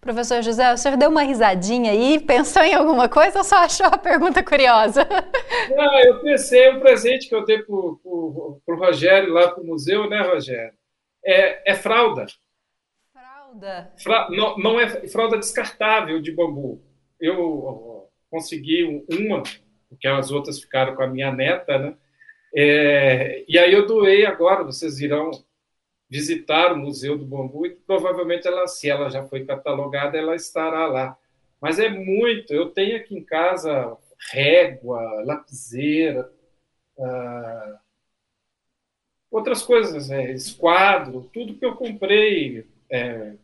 Professor 0.00 0.42
José, 0.42 0.72
o 0.72 0.76
senhor 0.76 0.96
deu 0.96 1.10
uma 1.10 1.22
risadinha 1.22 1.92
aí, 1.92 2.18
pensou 2.18 2.62
em 2.62 2.74
alguma 2.74 3.08
coisa 3.08 3.38
ou 3.38 3.44
só 3.44 3.58
achou 3.58 3.86
a 3.86 3.98
pergunta 3.98 4.42
curiosa? 4.42 5.06
Não, 5.76 6.00
eu 6.00 6.20
pensei, 6.20 6.72
um 6.72 6.80
presente 6.80 7.28
que 7.28 7.34
eu 7.34 7.44
dei 7.44 7.62
para 7.62 7.72
o 7.72 8.60
Rogério 8.66 9.32
lá 9.32 9.48
para 9.52 9.62
o 9.62 9.66
museu, 9.66 10.10
né, 10.10 10.22
Rogério? 10.22 10.76
É, 11.24 11.70
é 11.70 11.74
fralda. 11.76 12.26
Fralda? 13.12 13.92
Fra, 14.02 14.28
não, 14.30 14.58
não 14.58 14.80
é 14.80 15.06
fralda 15.06 15.38
descartável 15.38 16.20
de 16.20 16.32
bambu. 16.32 16.82
Eu 17.20 17.91
consegui 18.32 19.04
uma, 19.10 19.42
porque 19.90 20.08
as 20.08 20.30
outras 20.30 20.58
ficaram 20.58 20.96
com 20.96 21.02
a 21.02 21.06
minha 21.06 21.30
neta, 21.30 21.78
né? 21.78 21.94
É, 22.54 23.44
e 23.46 23.58
aí 23.58 23.72
eu 23.72 23.86
doei 23.86 24.24
agora, 24.24 24.64
vocês 24.64 25.00
irão 25.00 25.30
visitar 26.08 26.72
o 26.72 26.78
Museu 26.78 27.16
do 27.16 27.26
Bambu 27.26 27.66
e 27.66 27.70
provavelmente 27.70 28.46
ela, 28.48 28.66
se 28.66 28.88
ela 28.88 29.10
já 29.10 29.22
foi 29.24 29.44
catalogada, 29.44 30.16
ela 30.16 30.34
estará 30.34 30.86
lá. 30.86 31.16
Mas 31.60 31.78
é 31.78 31.90
muito, 31.90 32.52
eu 32.52 32.70
tenho 32.70 32.96
aqui 32.96 33.16
em 33.16 33.24
casa 33.24 33.96
régua, 34.30 35.00
lapiseira, 35.24 36.30
ah, 36.98 37.80
outras 39.30 39.62
coisas, 39.62 40.10
é, 40.10 40.32
esquadro, 40.32 41.30
tudo 41.32 41.54
que 41.54 41.64
eu 41.64 41.74
comprei, 41.74 42.66
é, 42.90 43.34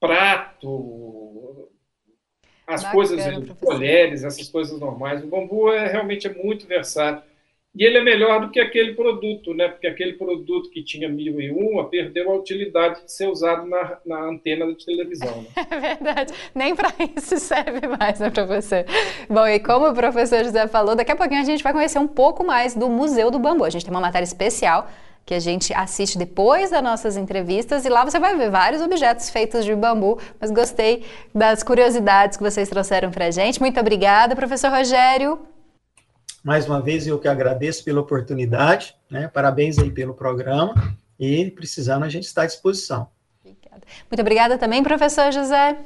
prato, 0.00 1.71
as 2.66 2.82
Bacana, 2.82 2.92
coisas 2.92 3.24
de 3.24 3.54
colheres, 3.54 4.24
essas 4.24 4.48
coisas 4.48 4.78
normais. 4.78 5.22
O 5.22 5.26
bambu 5.26 5.70
é 5.70 5.88
realmente 5.88 6.26
é 6.26 6.32
muito 6.32 6.66
versátil. 6.66 7.22
E 7.74 7.84
ele 7.84 7.96
é 7.96 8.04
melhor 8.04 8.42
do 8.42 8.50
que 8.50 8.60
aquele 8.60 8.92
produto, 8.92 9.54
né? 9.54 9.66
Porque 9.66 9.86
aquele 9.86 10.12
produto 10.12 10.68
que 10.68 10.82
tinha 10.82 11.08
mil 11.08 11.40
e 11.40 11.50
uma 11.50 11.88
perdeu 11.88 12.30
a 12.30 12.34
utilidade 12.36 13.02
de 13.02 13.10
ser 13.10 13.28
usado 13.28 13.66
na, 13.66 13.98
na 14.04 14.24
antena 14.24 14.66
de 14.66 14.84
televisão. 14.84 15.42
Né? 15.42 15.48
É 15.70 15.80
verdade. 15.80 16.34
Nem 16.54 16.76
para 16.76 16.92
isso 17.16 17.38
serve 17.38 17.86
mais, 17.86 18.20
né, 18.20 18.28
professor? 18.28 18.84
Bom, 19.28 19.46
e 19.46 19.58
como 19.58 19.88
o 19.88 19.94
professor 19.94 20.44
José 20.44 20.68
falou, 20.68 20.94
daqui 20.94 21.12
a 21.12 21.16
pouquinho 21.16 21.40
a 21.40 21.44
gente 21.44 21.62
vai 21.62 21.72
conhecer 21.72 21.98
um 21.98 22.06
pouco 22.06 22.44
mais 22.44 22.74
do 22.74 22.90
Museu 22.90 23.30
do 23.30 23.38
Bambu. 23.38 23.64
A 23.64 23.70
gente 23.70 23.86
tem 23.86 23.94
uma 23.94 24.02
matéria 24.02 24.24
especial 24.24 24.90
que 25.24 25.34
a 25.34 25.40
gente 25.40 25.72
assiste 25.72 26.18
depois 26.18 26.70
das 26.70 26.82
nossas 26.82 27.16
entrevistas 27.16 27.84
e 27.84 27.88
lá 27.88 28.04
você 28.04 28.18
vai 28.18 28.36
ver 28.36 28.50
vários 28.50 28.82
objetos 28.82 29.30
feitos 29.30 29.64
de 29.64 29.74
bambu, 29.74 30.18
mas 30.40 30.50
gostei 30.50 31.04
das 31.34 31.62
curiosidades 31.62 32.36
que 32.36 32.42
vocês 32.42 32.68
trouxeram 32.68 33.10
para 33.10 33.26
a 33.26 33.30
gente. 33.30 33.60
Muito 33.60 33.78
obrigada, 33.78 34.34
professor 34.34 34.70
Rogério. 34.70 35.38
Mais 36.42 36.66
uma 36.66 36.80
vez 36.80 37.06
eu 37.06 37.18
que 37.20 37.28
agradeço 37.28 37.84
pela 37.84 38.00
oportunidade, 38.00 38.96
né? 39.08 39.28
Parabéns 39.28 39.78
aí 39.78 39.90
pelo 39.90 40.12
programa 40.12 40.96
e 41.18 41.50
precisando 41.52 42.04
a 42.04 42.08
gente 42.08 42.24
está 42.24 42.42
à 42.42 42.46
disposição. 42.46 43.08
Muito 44.10 44.20
obrigada 44.20 44.58
também, 44.58 44.82
professor 44.82 45.30
José. 45.30 45.78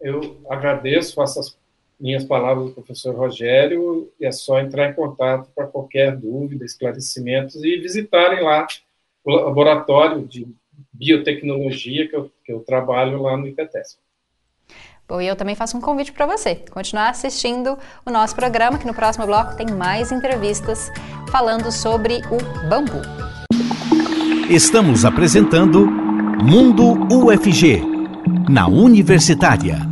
Eu 0.00 0.40
agradeço, 0.50 1.14
faço 1.14 1.38
as 1.38 1.61
minhas 2.00 2.24
palavras 2.24 2.66
do 2.66 2.72
professor 2.72 3.14
Rogério, 3.14 4.10
e 4.18 4.26
é 4.26 4.32
só 4.32 4.58
entrar 4.58 4.90
em 4.90 4.94
contato 4.94 5.50
para 5.54 5.66
qualquer 5.66 6.16
dúvida, 6.16 6.64
esclarecimentos 6.64 7.62
e 7.62 7.76
visitarem 7.78 8.42
lá 8.42 8.66
o 9.24 9.30
laboratório 9.30 10.26
de 10.26 10.46
biotecnologia 10.92 12.08
que 12.08 12.16
eu, 12.16 12.30
que 12.44 12.52
eu 12.52 12.60
trabalho 12.60 13.22
lá 13.22 13.36
no 13.36 13.46
IPTESP. 13.46 14.00
Bom, 15.08 15.20
e 15.20 15.26
eu 15.26 15.36
também 15.36 15.54
faço 15.54 15.76
um 15.76 15.80
convite 15.80 16.12
para 16.12 16.26
você 16.26 16.54
continuar 16.70 17.10
assistindo 17.10 17.76
o 18.06 18.10
nosso 18.10 18.34
programa, 18.34 18.78
que 18.78 18.86
no 18.86 18.94
próximo 18.94 19.26
bloco 19.26 19.56
tem 19.56 19.66
mais 19.66 20.10
entrevistas 20.10 20.90
falando 21.30 21.70
sobre 21.70 22.22
o 22.30 22.68
bambu. 22.68 23.02
Estamos 24.48 25.04
apresentando 25.04 25.86
Mundo 25.86 26.94
UFG, 27.12 27.82
na 28.48 28.66
Universitária. 28.66 29.91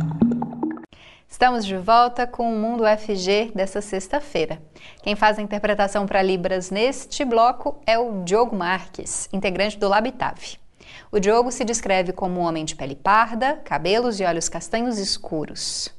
Estamos 1.41 1.65
de 1.65 1.75
volta 1.75 2.27
com 2.27 2.53
o 2.53 2.55
Mundo 2.55 2.83
UFG 2.83 3.51
dessa 3.55 3.81
sexta-feira. 3.81 4.61
Quem 5.01 5.15
faz 5.15 5.39
a 5.39 5.41
interpretação 5.41 6.05
para 6.05 6.21
Libras 6.21 6.69
neste 6.69 7.25
bloco 7.25 7.81
é 7.83 7.97
o 7.97 8.23
Diogo 8.23 8.55
Marques, 8.55 9.27
integrante 9.33 9.75
do 9.75 9.87
Labitave. 9.87 10.59
O 11.11 11.19
Diogo 11.19 11.51
se 11.51 11.65
descreve 11.65 12.13
como 12.13 12.39
um 12.39 12.43
homem 12.43 12.63
de 12.63 12.75
pele 12.75 12.93
parda, 12.93 13.59
cabelos 13.65 14.19
e 14.19 14.23
olhos 14.23 14.47
castanhos 14.47 14.99
escuros. 14.99 15.89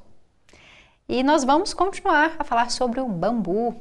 E 1.09 1.25
nós 1.25 1.43
vamos 1.43 1.75
continuar 1.75 2.37
a 2.39 2.45
falar 2.45 2.71
sobre 2.71 3.01
o 3.01 3.09
bambu. 3.09 3.75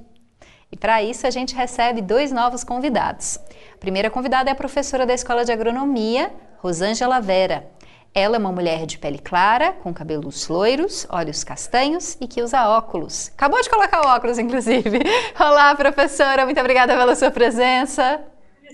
E 0.72 0.76
para 0.76 1.04
isso 1.04 1.28
a 1.28 1.30
gente 1.30 1.54
recebe 1.54 2.02
dois 2.02 2.32
novos 2.32 2.64
convidados. 2.64 3.38
A 3.76 3.78
primeira 3.78 4.10
convidada 4.10 4.50
é 4.50 4.54
a 4.54 4.56
professora 4.56 5.06
da 5.06 5.14
Escola 5.14 5.46
de 5.46 5.52
Agronomia, 5.52 6.34
Rosângela 6.58 7.22
Vera. 7.22 7.70
Ela 8.14 8.36
é 8.36 8.40
uma 8.40 8.52
mulher 8.52 8.86
de 8.86 8.98
pele 8.98 9.18
clara, 9.18 9.72
com 9.72 9.94
cabelos 9.94 10.50
loiros, 10.50 11.08
olhos 11.10 11.46
castanhos 11.46 12.18
e 12.20 12.28
que 12.28 12.42
usa 12.42 12.68
óculos. 12.68 13.32
Acabou 13.34 13.62
de 13.62 13.70
colocar 13.70 14.02
óculos, 14.06 14.38
inclusive. 14.38 15.00
Olá, 15.40 15.74
professora, 15.76 16.44
muito 16.44 16.60
obrigada 16.60 16.94
pela 16.94 17.16
sua 17.16 17.32
presença. 17.32 18.22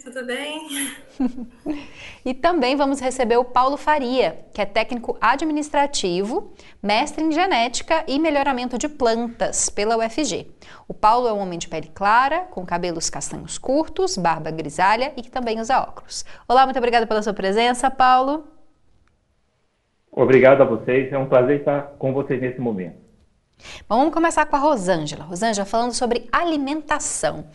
Tudo 0.04 0.26
bem? 0.26 0.92
e 2.26 2.34
também 2.34 2.76
vamos 2.76 3.00
receber 3.00 3.38
o 3.38 3.44
Paulo 3.44 3.78
Faria, 3.78 4.44
que 4.54 4.62
é 4.62 4.66
técnico 4.66 5.18
administrativo, 5.22 6.54
mestre 6.82 7.24
em 7.24 7.32
genética 7.32 8.04
e 8.08 8.18
melhoramento 8.18 8.78
de 8.78 8.90
plantas 8.90 9.70
pela 9.70 9.98
UFG. 9.98 10.50
O 10.88 10.96
Paulo 10.96 11.28
é 11.28 11.34
um 11.34 11.40
homem 11.40 11.60
de 11.60 11.68
pele 11.68 11.92
clara, 11.94 12.42
com 12.50 12.66
cabelos 12.66 13.10
castanhos 13.10 13.58
curtos, 13.60 14.18
barba 14.18 14.50
grisalha 14.50 15.14
e 15.16 15.22
que 15.22 15.30
também 15.30 15.60
usa 15.60 15.80
óculos. 15.80 16.26
Olá, 16.48 16.64
muito 16.66 16.78
obrigada 16.78 17.06
pela 17.06 17.22
sua 17.22 17.34
presença, 17.34 17.92
Paulo. 17.92 18.57
Obrigado 20.20 20.62
a 20.62 20.66
vocês, 20.66 21.14
é 21.14 21.18
um 21.18 21.28
prazer 21.28 21.60
estar 21.60 21.94
com 22.00 22.12
vocês 22.12 22.42
nesse 22.42 22.60
momento. 22.60 22.96
Bom, 23.88 24.00
vamos 24.00 24.14
começar 24.16 24.48
com 24.48 24.56
a 24.56 24.60
Rosângela. 24.60 25.24
Rosângela, 25.24 25.64
falando 25.64 25.94
sobre 25.94 26.28
alimentação. 26.32 27.46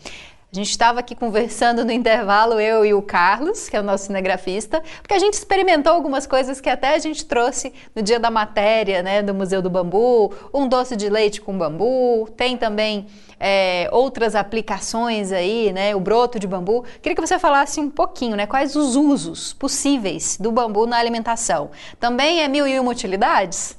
A 0.53 0.55
gente 0.55 0.69
estava 0.69 0.99
aqui 0.99 1.15
conversando 1.15 1.83
no 1.83 1.91
intervalo, 1.91 2.59
eu 2.59 2.85
e 2.85 2.93
o 2.93 3.01
Carlos, 3.01 3.67
que 3.67 3.75
é 3.75 3.79
o 3.79 3.83
nosso 3.83 4.05
cinegrafista, 4.05 4.83
porque 5.01 5.15
a 5.15 5.17
gente 5.17 5.33
experimentou 5.33 5.91
algumas 5.91 6.27
coisas 6.27 6.61
que 6.61 6.69
até 6.69 6.93
a 6.93 6.99
gente 6.99 7.25
trouxe 7.25 7.73
no 7.95 8.03
dia 8.03 8.19
da 8.19 8.29
matéria, 8.29 9.01
né, 9.01 9.23
do 9.23 9.33
Museu 9.33 9.63
do 9.63 9.69
Bambu, 9.71 10.31
um 10.53 10.67
doce 10.67 10.95
de 10.95 11.09
leite 11.09 11.41
com 11.41 11.57
bambu, 11.57 12.29
tem 12.37 12.55
também 12.55 13.07
é, 13.39 13.89
outras 13.91 14.35
aplicações 14.35 15.31
aí, 15.31 15.73
né, 15.73 15.95
o 15.95 15.99
broto 15.99 16.37
de 16.37 16.45
bambu. 16.45 16.85
Queria 17.01 17.15
que 17.15 17.25
você 17.25 17.39
falasse 17.39 17.79
um 17.79 17.89
pouquinho, 17.89 18.35
né, 18.35 18.45
quais 18.45 18.75
os 18.75 18.95
usos 18.95 19.53
possíveis 19.53 20.37
do 20.39 20.51
bambu 20.51 20.85
na 20.85 20.99
alimentação. 20.99 21.71
Também 21.99 22.43
é 22.43 22.47
mil 22.47 22.67
e 22.67 22.79
uma 22.79 22.91
utilidades? 22.91 23.75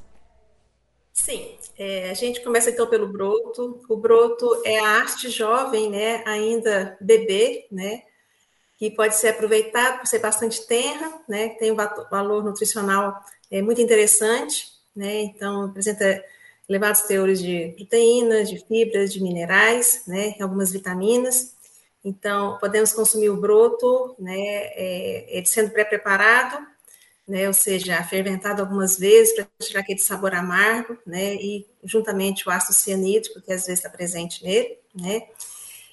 Sim, 1.12 1.53
é, 1.78 2.10
a 2.10 2.14
gente 2.14 2.42
começa 2.42 2.70
então 2.70 2.86
pelo 2.86 3.08
broto. 3.08 3.80
O 3.88 3.96
broto 3.96 4.62
é 4.64 4.78
a 4.78 4.88
arte 4.88 5.28
jovem, 5.28 5.90
né, 5.90 6.22
ainda 6.26 6.96
bebê, 7.00 7.66
né, 7.70 8.02
que 8.76 8.90
pode 8.90 9.16
ser 9.16 9.28
aproveitado 9.28 10.00
por 10.00 10.06
ser 10.06 10.18
bastante 10.18 10.66
terra, 10.66 11.20
né, 11.28 11.50
tem 11.50 11.70
um 11.70 11.76
valor 12.10 12.44
nutricional 12.44 13.14
é, 13.50 13.62
muito 13.62 13.80
interessante, 13.80 14.68
né, 14.94 15.22
então 15.22 15.64
apresenta 15.64 16.24
elevados 16.68 17.02
teores 17.02 17.40
de 17.40 17.74
proteínas, 17.76 18.48
de 18.48 18.58
fibras, 18.66 19.12
de 19.12 19.22
minerais, 19.22 20.02
né, 20.06 20.34
algumas 20.40 20.72
vitaminas. 20.72 21.54
Então, 22.02 22.58
podemos 22.58 22.92
consumir 22.92 23.30
o 23.30 23.36
broto, 23.36 24.14
né, 24.18 24.38
é, 24.38 25.26
ele 25.28 25.46
sendo 25.46 25.70
pré-preparado, 25.70 26.73
né, 27.26 27.46
ou 27.48 27.54
seja, 27.54 28.02
fermentado 28.04 28.60
algumas 28.60 28.98
vezes 28.98 29.34
para 29.34 29.46
tirar 29.62 29.80
aquele 29.80 29.98
sabor 29.98 30.34
amargo, 30.34 30.98
né, 31.06 31.34
e 31.36 31.66
juntamente 31.82 32.46
o 32.46 32.52
ácido 32.52 32.74
cianídrico, 32.74 33.40
que 33.40 33.52
às 33.52 33.66
vezes 33.66 33.80
está 33.80 33.88
presente 33.88 34.44
nele, 34.44 34.78
né, 34.94 35.26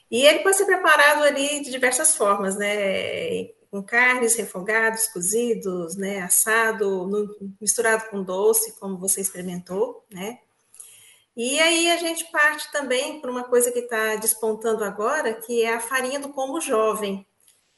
e 0.09 0.25
ele 0.25 0.39
pode 0.39 0.57
ser 0.57 0.65
preparado 0.65 1.23
ali 1.23 1.61
de 1.61 1.71
diversas 1.71 2.15
formas, 2.15 2.57
né, 2.57 3.45
com 3.71 3.81
carnes, 3.81 4.35
refogados, 4.35 5.07
cozidos, 5.07 5.95
né, 5.95 6.21
assado, 6.21 7.07
no, 7.07 7.53
misturado 7.61 8.09
com 8.09 8.21
doce, 8.21 8.77
como 8.79 8.97
você 8.97 9.21
experimentou, 9.21 10.05
né, 10.11 10.39
e 11.35 11.59
aí 11.59 11.89
a 11.89 11.97
gente 11.97 12.29
parte 12.29 12.69
também 12.73 13.21
para 13.21 13.31
uma 13.31 13.45
coisa 13.45 13.71
que 13.71 13.79
está 13.79 14.15
despontando 14.17 14.83
agora, 14.83 15.33
que 15.33 15.63
é 15.63 15.73
a 15.73 15.79
farinha 15.79 16.19
do 16.19 16.29
pombo 16.29 16.59
jovem. 16.59 17.25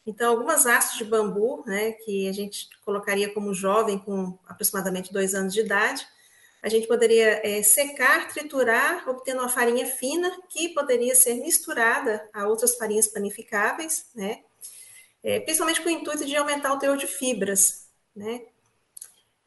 Então, 0.06 0.32
algumas 0.32 0.66
hastes 0.66 0.98
de 0.98 1.06
bambu, 1.06 1.64
né, 1.66 1.94
que 1.94 2.28
a 2.28 2.34
gente 2.34 2.68
colocaria 2.84 3.34
como 3.34 3.54
jovem 3.54 3.98
com 3.98 4.38
aproximadamente 4.46 5.14
dois 5.14 5.34
anos 5.34 5.54
de 5.54 5.62
idade, 5.62 6.06
a 6.62 6.70
gente 6.70 6.88
poderia 6.88 7.42
é, 7.44 7.62
secar, 7.64 8.28
triturar, 8.30 9.08
obtendo 9.10 9.40
uma 9.40 9.50
farinha 9.50 9.86
fina 9.86 10.32
que 10.50 10.70
poderia 10.70 11.16
ser 11.16 11.36
misturada 11.36 12.30
a 12.34 12.48
outras 12.48 12.76
farinhas 12.76 13.08
panificáveis, 13.08 14.08
né, 14.14 14.42
é, 15.24 15.40
principalmente 15.40 15.82
com 15.82 15.88
o 15.88 15.92
intuito 15.92 16.26
de 16.26 16.36
aumentar 16.36 16.74
o 16.74 16.80
teor 16.80 16.98
de 16.98 17.08
fibras, 17.08 17.88
né. 18.16 18.42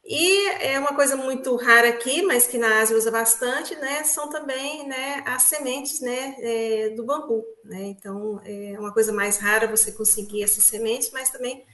E 0.09 0.47
é 0.61 0.79
uma 0.79 0.95
coisa 0.95 1.17
muito 1.17 1.57
rara 1.57 1.89
aqui, 1.89 2.23
mas 2.23 2.47
que 2.47 2.57
na 2.57 2.81
Ásia 2.81 2.97
usa 2.97 3.11
bastante, 3.11 3.75
né? 3.75 4.05
São 4.05 4.31
também 4.31 4.87
né, 4.87 5.25
as 5.27 5.43
sementes 5.43 6.01
né, 6.01 6.37
é, 6.39 6.91
do 6.91 7.03
bambu. 7.03 7.45
Né? 7.65 7.87
Então, 7.87 8.41
é 8.45 8.79
uma 8.79 8.93
coisa 8.93 9.13
mais 9.13 9.39
rara 9.39 9.67
você 9.67 9.91
conseguir 9.91 10.45
essas 10.45 10.63
sementes, 10.63 11.11
mas 11.11 11.31
também 11.31 11.67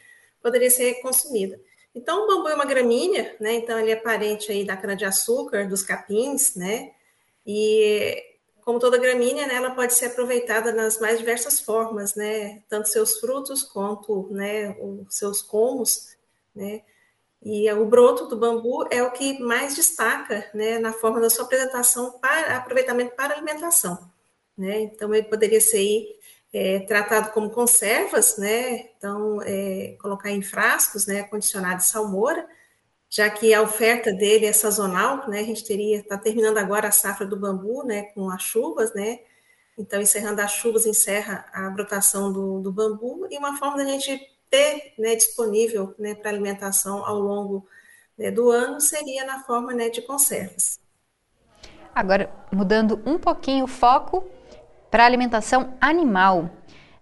poderia 0.43 0.71
ser 0.71 0.95
consumida. 1.03 1.61
Então, 1.95 2.25
o 2.25 2.27
bambu 2.27 2.49
é 2.49 2.55
uma 2.55 2.65
gramínea, 2.65 3.37
né? 3.39 3.53
Então, 3.53 3.79
ele 3.79 3.91
é 3.91 3.97
parente 3.97 4.51
aí 4.51 4.65
da 4.65 4.79
cana-de-açúcar, 4.79 5.69
dos 5.69 5.83
capins, 5.83 6.55
né? 6.57 6.91
E, 7.47 8.17
como 8.65 8.79
toda 8.79 8.97
gramínea, 8.97 9.47
né, 9.47 9.57
ela 9.57 9.73
pode 9.73 9.93
ser 9.93 10.07
aproveitada 10.07 10.73
nas 10.73 10.99
mais 10.99 11.19
diversas 11.19 11.61
formas, 11.61 12.15
né? 12.15 12.63
Tanto 12.67 12.89
seus 12.89 13.21
frutos 13.21 13.63
quanto 13.63 14.29
né, 14.31 14.75
os 14.81 15.15
seus 15.15 15.43
comos, 15.43 16.17
né? 16.55 16.81
E 17.45 17.71
o 17.73 17.85
broto 17.87 18.27
do 18.27 18.37
bambu 18.37 18.87
é 18.89 19.03
o 19.03 19.11
que 19.11 19.41
mais 19.41 19.75
destaca 19.75 20.49
né, 20.55 20.79
na 20.79 20.93
forma 20.93 21.21
da 21.21 21.29
sua 21.29 21.45
apresentação 21.45 22.13
para 22.21 22.57
aproveitamento 22.57 23.17
para 23.17 23.35
alimentação. 23.35 24.11
Né? 24.57 24.83
Então, 24.83 25.13
ele 25.13 25.27
poderia 25.27 25.61
ser 25.61 26.07
é, 26.53 26.81
tratado 26.81 27.33
como 27.33 27.51
conservas, 27.51 28.37
né? 28.39 28.91
então, 28.97 29.43
é, 29.43 29.97
colocar 30.01 30.31
em 30.31 30.41
frascos, 30.41 31.07
né, 31.07 31.25
condicionado 31.25 31.79
de 31.79 31.85
salmoura, 31.85 32.47
já 33.11 33.29
que 33.29 33.53
a 33.53 33.61
oferta 33.61 34.13
dele 34.13 34.47
é 34.47 34.53
sazonal, 34.53 35.29
né? 35.29 35.41
a 35.41 35.45
gente 35.45 35.65
teria, 35.65 35.99
está 35.99 36.17
terminando 36.17 36.59
agora 36.59 36.89
a 36.89 36.93
safra 36.93 37.27
do 37.27 37.37
bambu, 37.37 37.83
né, 37.83 38.03
com 38.15 38.31
as 38.31 38.43
chuvas, 38.43 38.95
né? 38.95 39.19
então, 39.77 40.01
encerrando 40.01 40.41
as 40.41 40.53
chuvas, 40.53 40.87
encerra 40.87 41.45
a 41.53 41.69
brotação 41.71 42.33
do, 42.33 42.61
do 42.61 42.71
bambu, 42.71 43.27
e 43.31 43.37
uma 43.37 43.59
forma 43.59 43.79
da 43.79 43.85
gente 43.85 44.21
ter 44.53 44.93
né, 44.99 45.17
disponível 45.17 45.95
né, 45.99 46.15
para 46.15 46.31
alimentação 46.31 47.07
ao 47.07 47.19
longo 47.19 47.67
né, 48.19 48.31
do 48.31 48.51
ano 48.51 48.79
seria 48.83 49.25
na 49.25 49.39
forma 49.39 49.73
né, 49.73 49.89
de 49.89 50.03
conservas. 50.03 50.79
Agora, 51.95 52.31
mudando 52.53 53.01
um 53.07 53.19
pouquinho 53.19 53.65
o 53.65 53.69
foco 53.69 54.25
para 54.91 55.07
alimentação 55.07 55.75
animal. 55.81 56.51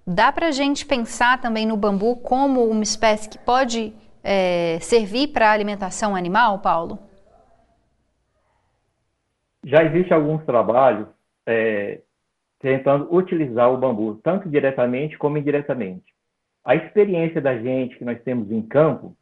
Dá 0.07 0.31
para 0.31 0.49
a 0.49 0.51
gente 0.53 0.87
pensar 0.87 1.41
também 1.41 1.67
no 1.67 1.77
bambu 1.77 2.17
como 2.17 2.65
uma 2.65 2.85
espécie 2.85 3.29
que 3.29 3.39
pode 3.39 3.93
é, 4.23 4.79
servir 4.81 5.29
para 5.29 5.51
alimentação 5.51 6.15
animal, 6.15 6.61
Paulo? 6.61 6.99
Já 9.65 9.83
existem 9.85 10.17
alguns 10.17 10.45
trabalhos 10.45 11.09
é, 11.47 12.01
tentando 12.61 13.13
utilizar 13.13 13.73
o 13.73 13.77
bambu, 13.77 14.21
tanto 14.23 14.49
diretamente 14.49 15.19
como 15.19 15.37
indiretamente. 15.37 16.15
A 16.65 16.75
experiência 16.75 17.41
da 17.41 17.57
gente 17.57 17.97
que 17.97 18.05
nós 18.05 18.21
temos 18.23 18.51
em 18.51 18.63
campo 18.63 19.17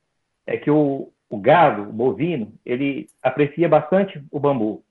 é 0.46 0.56
que 0.56 0.70
o, 0.70 1.12
o 1.30 1.38
gado, 1.38 1.82
o 1.82 1.92
bovino, 1.92 2.52
ele 2.64 3.06
aprecia 3.22 3.68
bastante 3.68 4.22
o 4.30 4.40
bambu. 4.40 4.82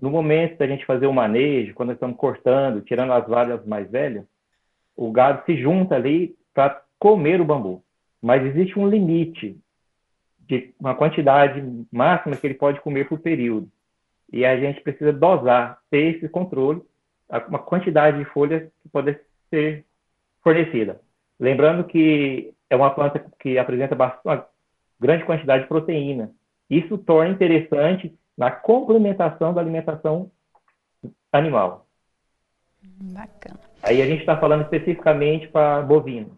No 0.00 0.10
momento 0.10 0.58
da 0.58 0.66
gente 0.66 0.86
fazer 0.86 1.06
o 1.06 1.12
manejo, 1.12 1.74
quando 1.74 1.88
nós 1.88 1.96
estamos 1.96 2.16
cortando, 2.16 2.80
tirando 2.80 3.12
as 3.12 3.26
varas 3.26 3.64
mais 3.66 3.90
velhas, 3.90 4.24
o 4.96 5.10
gado 5.12 5.44
se 5.44 5.56
junta 5.56 5.94
ali 5.94 6.34
para 6.54 6.82
comer 6.98 7.40
o 7.40 7.44
bambu. 7.44 7.82
mas 8.20 8.44
existe 8.44 8.78
um 8.78 8.88
limite 8.88 9.58
de 10.40 10.72
uma 10.78 10.94
quantidade 10.94 11.62
máxima 11.90 12.36
que 12.36 12.46
ele 12.46 12.54
pode 12.54 12.80
comer 12.80 13.08
por 13.08 13.18
período. 13.18 13.68
E 14.32 14.44
a 14.44 14.58
gente 14.58 14.80
precisa 14.80 15.12
dosar, 15.12 15.78
ter 15.90 16.16
esse 16.16 16.28
controle, 16.28 16.82
uma 17.48 17.58
quantidade 17.58 18.18
de 18.18 18.24
folhas 18.26 18.70
que 18.82 18.88
pode 18.88 19.18
ser 19.50 19.84
fornecida. 20.42 21.00
Lembrando 21.38 21.84
que 21.84 22.52
é 22.70 22.76
uma 22.76 22.90
planta 22.90 23.24
que 23.38 23.58
apresenta 23.58 23.94
uma 24.24 24.46
grande 25.00 25.24
quantidade 25.24 25.64
de 25.64 25.68
proteína. 25.68 26.30
Isso 26.70 26.96
torna 26.96 27.32
interessante 27.32 28.14
na 28.36 28.50
complementação 28.50 29.52
da 29.52 29.60
alimentação 29.60 30.30
animal. 31.32 31.86
Bacana. 32.82 33.60
Aí 33.82 34.00
a 34.00 34.06
gente 34.06 34.20
está 34.20 34.36
falando 34.38 34.62
especificamente 34.62 35.48
para 35.48 35.82
bovino. 35.82 36.36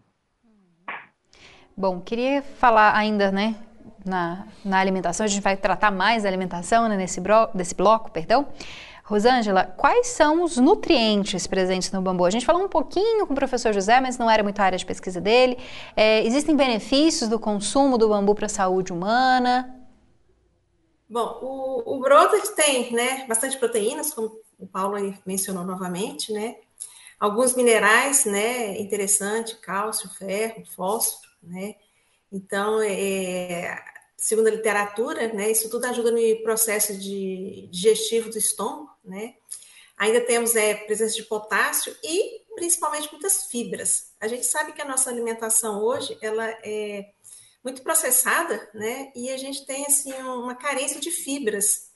Bom, 1.76 2.00
queria 2.00 2.42
falar 2.42 2.96
ainda, 2.96 3.30
né, 3.30 3.57
na, 4.04 4.46
na 4.64 4.78
alimentação, 4.78 5.24
a 5.24 5.28
gente 5.28 5.42
vai 5.42 5.57
tratar 5.57 5.90
mais 5.90 6.22
da 6.22 6.28
alimentação 6.28 6.88
né, 6.88 6.96
nesse, 6.96 7.20
bro, 7.20 7.48
desse 7.54 7.74
bloco, 7.74 8.11
perdão. 8.11 8.46
Rosângela, 9.04 9.64
quais 9.76 10.06
são 10.06 10.42
os 10.42 10.56
nutrientes 10.56 11.46
presentes 11.46 11.92
no 11.92 12.00
bambu? 12.00 12.24
A 12.24 12.30
gente 12.30 12.46
falou 12.46 12.62
um 12.62 12.68
pouquinho 12.68 13.26
com 13.26 13.34
o 13.34 13.36
professor 13.36 13.70
José, 13.72 14.00
mas 14.00 14.16
não 14.16 14.30
era 14.30 14.42
muito 14.42 14.58
a 14.60 14.64
área 14.64 14.78
de 14.78 14.86
pesquisa 14.86 15.20
dele. 15.20 15.58
É, 15.94 16.24
existem 16.24 16.56
benefícios 16.56 17.28
do 17.28 17.38
consumo 17.38 17.98
do 17.98 18.08
bambu 18.08 18.34
para 18.34 18.46
a 18.46 18.48
saúde 18.48 18.94
humana? 18.94 19.78
Bom, 21.06 21.38
o, 21.42 21.96
o 21.96 22.00
broto 22.00 22.34
tem 22.54 22.94
né, 22.94 23.26
bastante 23.28 23.58
proteínas, 23.58 24.14
como 24.14 24.40
o 24.58 24.66
Paulo 24.66 24.96
mencionou 25.26 25.64
novamente, 25.64 26.32
né? 26.32 26.56
Alguns 27.20 27.54
minerais, 27.54 28.24
né? 28.24 28.80
Interessante, 28.80 29.56
cálcio, 29.56 30.08
ferro, 30.08 30.64
fósforo, 30.74 31.28
né? 31.42 31.74
Então, 32.32 32.80
é, 32.80 33.78
segundo 34.16 34.46
a 34.46 34.50
literatura, 34.50 35.30
né, 35.34 35.50
isso 35.50 35.68
tudo 35.68 35.84
ajuda 35.84 36.10
no 36.10 36.42
processo 36.42 36.96
de 36.96 37.68
digestivo 37.70 38.30
do 38.30 38.38
estômago, 38.38 38.93
né? 39.04 39.34
Ainda 39.96 40.20
temos 40.20 40.56
é, 40.56 40.74
presença 40.74 41.14
de 41.14 41.22
potássio 41.24 41.96
e 42.02 42.42
principalmente 42.54 43.10
muitas 43.12 43.46
fibras. 43.46 44.12
A 44.20 44.26
gente 44.26 44.44
sabe 44.46 44.72
que 44.72 44.82
a 44.82 44.84
nossa 44.84 45.10
alimentação 45.10 45.82
hoje 45.82 46.16
ela 46.20 46.48
é 46.64 47.10
muito 47.62 47.82
processada, 47.82 48.68
né? 48.74 49.12
E 49.14 49.30
a 49.30 49.36
gente 49.36 49.64
tem 49.64 49.86
assim 49.86 50.12
uma 50.12 50.54
carência 50.54 51.00
de 51.00 51.10
fibras. 51.10 51.90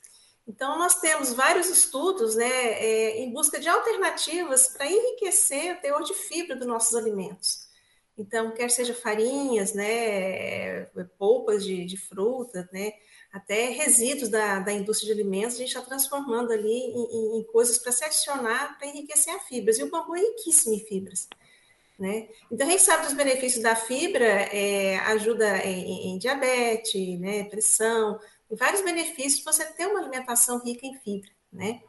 Então 0.46 0.78
nós 0.78 0.98
temos 1.00 1.34
vários 1.34 1.68
estudos, 1.68 2.34
né, 2.34 2.46
é, 2.46 3.18
em 3.18 3.30
busca 3.30 3.60
de 3.60 3.68
alternativas 3.68 4.68
para 4.68 4.86
enriquecer 4.86 5.76
o 5.76 5.80
teor 5.80 6.02
de 6.02 6.14
fibra 6.14 6.56
dos 6.56 6.66
nossos 6.66 6.94
alimentos. 6.94 7.68
Então, 8.16 8.50
quer 8.50 8.68
seja 8.70 8.94
farinhas, 8.94 9.74
né, 9.74 10.86
polpas 11.18 11.64
de, 11.64 11.84
de 11.84 11.96
fruta, 11.96 12.68
né, 12.72 12.92
até 13.32 13.70
resíduos 13.70 14.30
da, 14.30 14.58
da 14.60 14.72
indústria 14.72 15.14
de 15.14 15.20
alimentos, 15.20 15.56
a 15.56 15.58
gente 15.58 15.68
está 15.68 15.82
transformando 15.82 16.52
ali 16.52 16.72
em, 16.72 17.38
em 17.38 17.44
coisas 17.44 17.78
para 17.78 17.92
se 17.92 18.04
adicionar, 18.04 18.78
para 18.78 18.88
enriquecer 18.88 19.34
a 19.34 19.38
fibras. 19.40 19.78
E 19.78 19.82
o 19.82 19.90
bambu 19.90 20.16
é 20.16 20.20
riquíssimo 20.20 20.74
em 20.74 20.80
fibras. 20.80 21.28
Né? 21.98 22.28
Então, 22.50 22.66
a 22.66 22.70
gente 22.70 22.82
sabe 22.82 23.04
dos 23.04 23.14
benefícios 23.14 23.62
da 23.62 23.74
fibra, 23.74 24.24
é, 24.24 24.98
ajuda 24.98 25.58
em, 25.58 26.10
em, 26.10 26.18
diabetes, 26.18 27.18
né, 27.18 27.44
pressão, 27.44 28.20
vários 28.48 28.82
benefícios 28.82 29.42
você 29.42 29.64
ter 29.64 29.86
uma 29.86 29.98
alimentação 29.98 30.60
rica 30.60 30.86
em 30.86 30.94
fibra. 31.00 31.28
Né? 31.52 31.82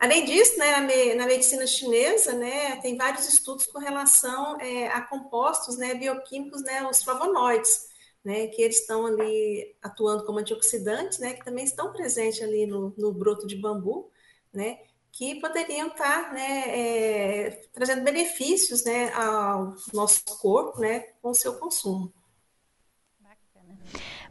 Além 0.00 0.24
disso, 0.24 0.58
né, 0.58 1.14
na 1.14 1.26
medicina 1.26 1.66
chinesa, 1.66 2.32
né, 2.32 2.76
tem 2.76 2.96
vários 2.96 3.28
estudos 3.28 3.66
com 3.66 3.78
relação 3.78 4.58
é, 4.60 4.88
a 4.88 5.02
compostos 5.02 5.76
né, 5.76 5.94
bioquímicos, 5.94 6.62
né, 6.62 6.82
os 6.88 7.02
flavonoides, 7.02 7.91
né, 8.24 8.46
que 8.48 8.62
eles 8.62 8.80
estão 8.80 9.06
ali 9.06 9.74
atuando 9.82 10.24
como 10.24 10.38
antioxidantes, 10.38 11.18
né, 11.18 11.34
que 11.34 11.44
também 11.44 11.64
estão 11.64 11.92
presentes 11.92 12.42
ali 12.42 12.66
no, 12.66 12.94
no 12.96 13.12
broto 13.12 13.46
de 13.46 13.56
bambu, 13.56 14.10
né, 14.52 14.78
que 15.10 15.40
poderiam 15.40 15.88
estar 15.88 16.32
né, 16.32 16.64
é, 16.68 17.50
trazendo 17.72 18.02
benefícios 18.02 18.84
né, 18.84 19.12
ao 19.12 19.74
nosso 19.92 20.24
corpo 20.40 20.80
né, 20.80 21.00
com 21.20 21.30
o 21.30 21.34
seu 21.34 21.54
consumo. 21.58 22.12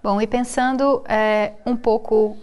Bom, 0.02 0.20
e 0.20 0.26
pensando 0.26 1.04
é, 1.08 1.58
um 1.64 1.76
pouco 1.76 2.36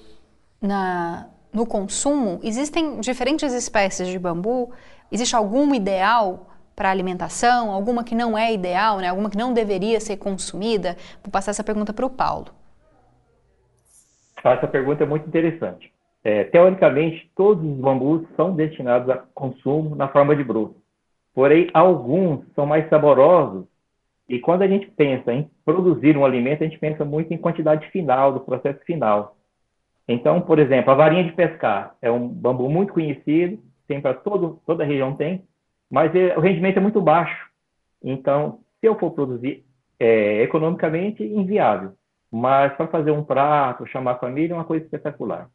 na, 0.61 1.29
no 1.53 1.67
consumo, 1.67 2.39
existem 2.45 3.01
diferentes 3.01 3.53
espécies 3.53 4.07
de 4.07 4.19
bambu? 4.19 4.73
Existe 5.11 5.35
algum 5.35 5.75
ideal 5.75 6.48
para 6.79 6.93
alimentação? 6.93 7.73
Alguma 7.73 8.05
que 8.05 8.15
não 8.15 8.39
é 8.39 8.55
ideal, 8.55 8.99
né? 8.99 9.09
alguma 9.09 9.29
que 9.29 9.37
não 9.37 9.53
deveria 9.53 9.99
ser 9.99 10.17
consumida? 10.17 10.97
Vou 11.25 11.33
passar 11.33 11.51
essa 11.51 11.65
pergunta 11.65 11.93
para 11.93 12.07
o 12.07 12.11
Paulo. 12.11 12.47
Essa 14.45 14.69
pergunta 14.69 15.03
é 15.03 15.07
muito 15.07 15.27
interessante. 15.27 15.93
É, 16.23 16.45
teoricamente, 16.45 17.29
todos 17.35 17.65
os 17.69 17.79
bambus 17.79 18.23
são 18.37 18.55
destinados 18.55 19.11
a 19.11 19.17
consumo 19.35 19.97
na 19.97 20.07
forma 20.07 20.37
de 20.37 20.45
broto. 20.45 20.77
Porém, 21.35 21.69
alguns 21.75 22.45
são 22.55 22.65
mais 22.65 22.89
saborosos 22.89 23.65
e 24.29 24.39
quando 24.39 24.63
a 24.63 24.69
gente 24.69 24.87
pensa 24.93 25.33
em 25.33 25.51
produzir 25.65 26.17
um 26.17 26.25
alimento, 26.25 26.63
a 26.63 26.67
gente 26.67 26.79
pensa 26.79 27.05
muito 27.05 27.35
em 27.35 27.39
quantidade 27.39 27.89
final, 27.91 28.33
do 28.33 28.41
processo 28.41 28.79
final. 28.85 29.37
Então, 30.07 30.41
por 30.41 30.61
exemplo, 30.61 30.93
a 30.93 30.95
varinha 30.95 31.25
de 31.25 31.33
pescar 31.33 31.97
é 32.01 32.11
um 32.11 32.29
bambu 32.29 32.69
muito 32.71 32.93
conhecido, 32.93 33.59
tem 33.89 34.01
para 34.01 34.15
toda 34.15 34.85
a 34.85 34.87
região 34.87 35.17
tem, 35.17 35.43
mas 35.91 36.15
é, 36.15 36.37
o 36.37 36.41
rendimento 36.41 36.79
é 36.79 36.81
muito 36.81 37.01
baixo. 37.01 37.49
Então, 38.03 38.61
se 38.81 38.87
eu 38.87 38.99
for 38.99 39.11
produzir 39.11 39.65
é, 39.99 40.43
economicamente, 40.43 41.23
inviável. 41.23 41.93
Mas 42.31 42.75
para 42.75 42.87
fazer 42.89 43.11
um 43.11 43.25
prato, 43.25 43.87
chamar 43.87 44.13
a 44.13 44.19
família, 44.19 44.53
é 44.53 44.57
uma 44.57 44.65
coisa 44.65 44.85
espetacular. 44.85 45.49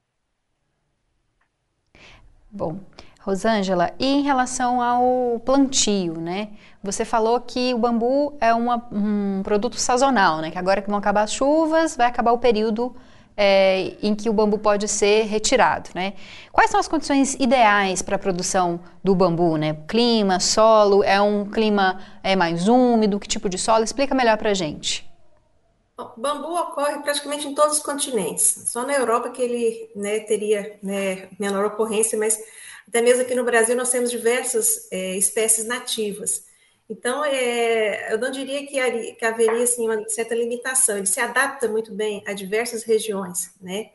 Bom, 2.50 2.80
Rosângela, 3.22 3.92
e 4.00 4.06
em 4.06 4.22
relação 4.22 4.82
ao 4.82 5.40
plantio, 5.40 6.20
né? 6.20 6.50
Você 6.84 7.06
falou 7.06 7.40
que 7.40 7.74
o 7.74 7.78
bambu 7.78 8.38
é 8.42 8.54
uma, 8.54 8.86
um 8.92 9.42
produto 9.44 9.78
sazonal, 9.78 10.42
né? 10.42 10.52
Que 10.52 10.58
agora 10.58 10.82
que 10.82 10.90
vão 10.90 11.00
acabar 11.00 11.24
as 11.24 11.34
chuvas, 11.34 11.96
vai 11.96 12.08
acabar 12.08 12.34
o 12.34 12.38
período 12.38 12.96
é, 13.36 13.94
em 14.02 14.14
que 14.16 14.30
o 14.30 14.34
bambu 14.34 14.58
pode 14.58 14.88
ser 14.88 15.24
retirado, 15.24 15.90
né? 15.96 16.14
Quais 16.52 16.70
são 16.70 16.80
as 16.80 16.88
condições 16.88 17.34
ideais 17.36 18.02
para 18.02 18.16
a 18.16 18.20
produção 18.20 18.80
do 19.04 19.16
bambu, 19.16 19.58
né? 19.58 19.78
Clima, 19.88 20.40
solo, 20.40 21.04
é 21.04 21.20
um 21.22 21.50
clima 21.50 22.00
é, 22.24 22.36
mais 22.36 22.68
úmido, 22.68 23.20
que 23.20 23.28
tipo 23.28 23.50
de 23.50 23.58
solo? 23.58 23.84
Explica 23.84 24.14
melhor 24.14 24.38
para 24.38 24.52
a 24.52 24.54
gente. 24.54 25.10
O 25.98 26.20
bambu 26.20 26.56
ocorre 26.56 27.00
praticamente 27.02 27.48
em 27.48 27.54
todos 27.54 27.78
os 27.78 27.84
continentes. 27.84 28.64
Só 28.68 28.86
na 28.86 28.94
Europa 28.94 29.30
que 29.30 29.42
ele 29.42 29.90
né, 29.96 30.20
teria 30.22 30.80
né, 30.82 31.30
menor 31.40 31.66
ocorrência, 31.66 32.18
mas 32.18 32.40
até 32.88 33.02
mesmo 33.02 33.22
aqui 33.22 33.36
no 33.36 33.44
Brasil 33.44 33.76
nós 33.76 33.92
temos 33.92 34.10
diversas 34.10 34.88
é, 34.92 35.16
espécies 35.16 35.66
nativas. 35.66 36.46
Então, 36.94 37.26
é, 37.26 38.14
eu 38.14 38.20
não 38.20 38.30
diria 38.30 38.68
que, 38.68 39.14
que 39.16 39.26
haveria 39.26 39.64
assim, 39.64 39.90
uma 39.90 40.08
certa 40.08 40.36
limitação, 40.36 40.96
ele 40.96 41.08
se 41.08 41.20
adapta 41.20 41.68
muito 41.68 41.92
bem 41.92 42.24
a 42.28 42.34
diversas 42.34 42.84
regiões, 42.84 43.52
né? 43.60 43.90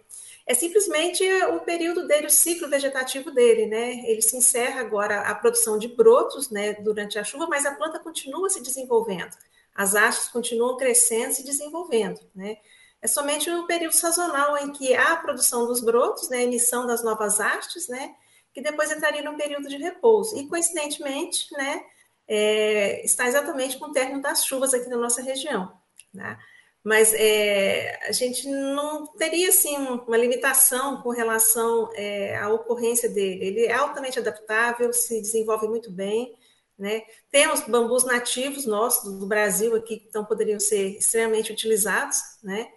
É 0.45 0.53
simplesmente 0.55 1.23
o 1.45 1.61
período 1.61 2.09
dele, 2.09 2.27
o 2.27 2.31
ciclo 2.31 2.69
vegetativo 2.69 3.31
dele, 3.31 3.67
né? 3.67 4.03
Ele 4.05 4.21
se 4.21 4.37
encerra 4.37 4.81
agora 4.81 5.21
a 5.21 5.35
produção 5.35 5.79
de 5.79 5.87
brotos, 5.87 6.51
né, 6.51 6.73
durante 6.75 7.19
a 7.19 7.25
chuva, 7.25 7.47
mas 7.47 7.65
a 7.67 7.75
planta 7.75 8.01
continua 8.01 8.49
se 8.49 8.63
desenvolvendo. 8.63 9.37
As 9.75 9.95
hastes 9.95 10.29
continuam 10.29 10.77
crescendo, 10.77 11.35
se 11.35 11.45
desenvolvendo, 11.45 12.21
né? 12.35 12.57
É 13.01 13.07
somente 13.07 13.49
o 13.49 13.67
período 13.67 13.93
sazonal 13.93 14.57
em 14.59 14.73
que 14.73 14.93
há 14.95 15.13
a 15.13 15.17
produção 15.19 15.67
dos 15.67 15.81
brotos, 15.81 16.29
né, 16.31 16.39
a 16.39 16.43
emissão 16.43 16.85
das 16.85 17.05
novas 17.05 17.39
hastes, 17.39 17.87
né, 17.87 18.13
que 18.53 18.61
depois 18.61 18.91
entraria 18.91 19.23
num 19.23 19.37
período 19.37 19.69
de 19.69 19.77
repouso. 19.77 20.37
E 20.37 20.49
coincidentemente, 20.49 21.47
né, 21.53 21.85
é, 22.29 23.05
está 23.05 23.27
exatamente 23.27 23.79
com 23.79 23.87
o 23.87 23.93
término 23.93 24.21
das 24.21 24.45
chuvas 24.45 24.75
aqui 24.75 24.88
na 24.88 24.99
nossa 24.99 25.23
região. 25.23 25.73
Né? 26.12 26.38
Mas 26.85 27.12
é, 27.14 27.99
a 28.07 28.12
gente 28.12 28.47
não 28.49 29.07
teria 29.07 29.49
assim, 29.49 29.77
uma 29.77 30.17
limitação 30.17 31.01
com 31.03 31.11
relação 31.11 31.91
é, 31.95 32.37
à 32.37 32.49
ocorrência 32.51 33.09
dele. 33.09 33.45
Ele 33.45 33.67
é 33.67 33.73
altamente 33.73 34.19
adaptável, 34.19 34.93
se 34.93 35.21
desenvolve 35.21 35.67
muito 35.67 35.91
bem. 35.91 36.37
Né? 36.79 37.03
Temos 37.31 37.62
bambus 37.62 38.05
nativos 38.05 38.64
nossos 38.64 39.19
do 39.19 39.27
Brasil 39.27 39.75
aqui 39.75 39.99
que 39.99 40.07
então 40.09 40.25
poderiam 40.25 40.61
ser 40.61 40.99
extremamente 40.99 41.51
utilizados. 41.51 42.21
Né? 42.43 42.69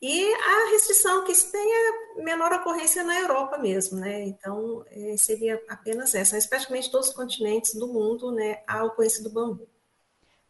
E 0.00 0.34
a 0.34 0.70
restrição 0.70 1.24
que 1.24 1.34
se 1.34 1.50
tem 1.50 1.60
é 1.60 2.22
menor 2.22 2.52
ocorrência 2.52 3.02
na 3.02 3.18
Europa 3.18 3.58
mesmo, 3.58 3.98
né? 3.98 4.22
Então, 4.26 4.84
é, 4.90 5.16
seria 5.16 5.60
apenas 5.68 6.14
essa. 6.14 6.36
Mas 6.36 6.46
praticamente 6.46 6.90
todos 6.90 7.08
os 7.08 7.14
continentes 7.14 7.74
do 7.74 7.88
mundo, 7.88 8.30
né, 8.30 8.58
a 8.66 8.84
ocorrência 8.84 9.22
do 9.24 9.30
bambu. 9.30 9.66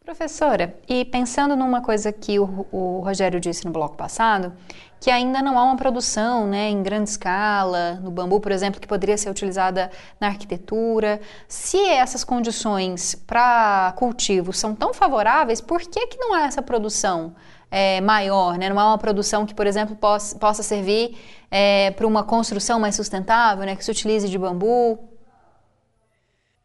Professora, 0.08 0.74
e 0.88 1.04
pensando 1.04 1.54
numa 1.54 1.82
coisa 1.82 2.11
que 2.11 2.38
o, 2.38 2.66
o, 2.72 3.00
Rogério 3.00 3.38
disse 3.38 3.66
no 3.66 3.70
bloco 3.70 3.94
passado, 3.94 4.54
que 4.98 5.11
ainda 5.11 5.42
não 5.42 5.58
há 5.58 5.64
uma 5.64 5.76
produção 5.76 6.46
né, 6.46 6.70
em 6.70 6.82
grande 6.82 7.11
escala, 7.11 7.96
no 7.96 8.11
bambu, 8.11 8.40
por 8.40 8.50
exemplo, 8.50 8.80
que 8.80 8.88
poderia 8.88 9.18
ser 9.18 9.28
utilizada 9.28 9.90
na 10.18 10.28
arquitetura. 10.28 11.20
Se 11.46 11.78
essas 11.78 12.24
condições 12.24 13.14
para 13.14 13.92
cultivo 13.98 14.50
são 14.50 14.74
tão 14.74 14.94
favoráveis, 14.94 15.61
por 15.61 15.80
que, 15.80 16.06
que 16.06 16.16
não 16.16 16.32
há 16.32 16.46
essa 16.46 16.62
produção 16.62 17.34
é, 17.70 18.00
maior? 18.00 18.59
Né? 18.59 18.68
Não 18.68 18.78
há 18.78 18.87
uma 18.87 18.98
produção 18.98 19.46
que, 19.46 19.54
por 19.54 19.66
exemplo, 19.66 19.96
possa, 19.96 20.38
possa 20.38 20.62
servir 20.62 21.16
é, 21.50 21.90
para 21.92 22.07
uma 22.07 22.24
construção 22.24 22.78
mais 22.81 22.94
sustentável, 22.94 23.64
né, 23.64 23.76
que 23.76 23.85
se 23.85 23.90
utilize 23.90 24.28
de 24.28 24.38
bambu? 24.38 25.09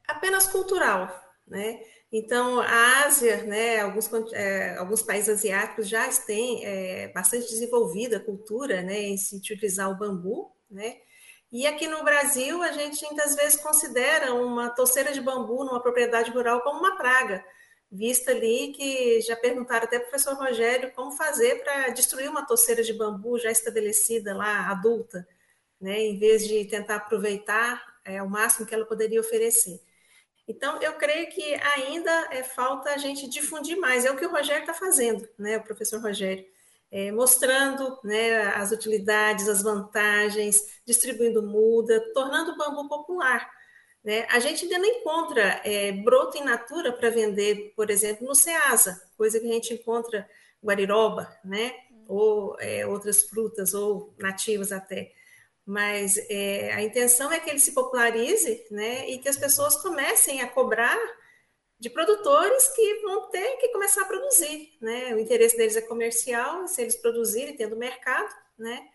Apenas 0.08 0.48
cultural, 0.48 1.10
né? 1.48 1.80
Então, 2.12 2.60
a 2.60 3.06
Ásia, 3.06 3.44
né, 3.44 3.80
alguns, 3.80 4.08
é, 4.34 4.78
alguns 4.78 5.02
países 5.02 5.30
asiáticos 5.30 5.90
já 5.90 6.08
têm 6.10 6.64
é, 6.64 7.08
bastante 7.08 7.50
desenvolvida 7.50 8.18
a 8.18 8.24
cultura 8.24 8.84
né, 8.84 9.02
em 9.02 9.18
se 9.18 9.36
utilizar 9.36 9.90
o 9.90 9.98
bambu, 9.98 10.52
né? 10.70 10.98
E 11.52 11.68
aqui 11.68 11.88
no 11.88 12.04
Brasil, 12.04 12.62
a 12.64 12.72
gente 12.72 13.06
muitas 13.06 13.36
vezes 13.36 13.62
considera 13.62 14.34
uma 14.34 14.70
toceira 14.70 15.12
de 15.12 15.22
bambu 15.22 15.64
numa 15.64 15.82
propriedade 15.82 16.32
rural 16.32 16.62
como 16.62 16.80
uma 16.80 16.98
praga, 16.98 17.44
vista 17.94 18.32
ali 18.32 18.74
que 18.74 19.22
já 19.22 19.36
perguntaram 19.36 19.86
até 19.86 20.00
para 20.00 20.08
o 20.08 20.10
professor 20.10 20.36
Rogério 20.36 20.92
como 20.96 21.12
fazer 21.12 21.64
para 21.64 21.90
destruir 21.90 22.28
uma 22.28 22.46
toceira 22.46 22.84
de 22.84 22.92
bambu 22.92 23.38
já 23.38 23.52
estabelecida 23.52 24.36
lá, 24.36 24.68
adulta, 24.70 25.28
né, 25.80 26.02
em 26.02 26.18
vez 26.18 26.48
de 26.48 26.66
tentar 26.66 26.96
aproveitar 26.96 27.84
é, 28.04 28.22
o 28.24 28.30
máximo 28.30 28.66
que 28.66 28.74
ela 28.74 28.86
poderia 28.86 29.20
oferecer. 29.22 29.80
Então, 30.48 30.82
eu 30.82 30.94
creio 30.94 31.30
que 31.30 31.54
ainda 31.54 32.12
é, 32.32 32.44
falta 32.44 32.90
a 32.90 32.98
gente 32.98 33.30
difundir 33.30 33.78
mais. 33.78 34.04
É 34.06 34.12
o 34.12 34.18
que 34.18 34.26
o 34.26 34.32
Rogério 34.32 34.62
está 34.62 34.74
fazendo, 34.74 35.28
né, 35.38 35.58
o 35.58 35.64
professor 35.64 36.02
Rogério, 36.02 36.46
é, 36.92 37.12
mostrando 37.12 38.00
né, 38.04 38.42
as 38.56 38.72
utilidades, 38.72 39.48
as 39.48 39.62
vantagens, 39.62 40.82
distribuindo 40.86 41.44
muda, 41.44 42.12
tornando 42.14 42.52
o 42.52 42.58
bambu 42.58 42.90
popular. 42.90 43.50
Né? 44.04 44.28
A 44.30 44.40
gente 44.40 44.66
ainda 44.66 44.78
não 44.78 44.86
encontra 44.86 45.62
é, 45.64 45.92
broto 45.92 46.38
in 46.38 46.44
natura 46.44 46.92
para 46.92 47.10
vender, 47.10 47.74
por 47.76 47.90
exemplo, 47.90 48.28
no 48.28 48.36
Ceasa, 48.36 49.02
coisa 49.18 49.40
que 49.40 49.48
a 49.48 49.54
gente 49.54 49.74
encontra 49.74 50.30
guariroba, 50.64 51.34
né? 51.44 51.74
ou 52.08 52.58
é, 52.60 52.86
outras 52.86 53.24
frutas, 53.24 53.74
ou 53.74 54.14
nativas 54.20 54.72
até 54.72 55.14
mas 55.66 56.18
é, 56.30 56.74
a 56.74 56.82
intenção 56.82 57.32
é 57.32 57.40
que 57.40 57.50
ele 57.50 57.60
se 57.60 57.72
popularize 57.72 58.66
né, 58.70 59.10
e 59.10 59.18
que 59.18 59.30
as 59.30 59.38
pessoas 59.38 59.78
comecem 59.78 60.42
a 60.42 60.48
cobrar 60.48 61.00
de 61.80 61.90
produtores 61.90 62.70
que 62.70 63.02
vão 63.02 63.30
ter 63.30 63.58
que 63.58 63.70
começar 63.70 64.02
a 64.02 64.06
produzir. 64.06 64.78
Né? 64.82 65.14
O 65.16 65.20
interesse 65.20 65.56
deles 65.58 65.76
é 65.76 65.82
comercial, 65.82 66.68
se 66.68 66.82
eles 66.82 66.96
produzirem, 66.96 67.56
tendo 67.56 67.76
mercado. 67.76 68.34
Né? 68.58 68.88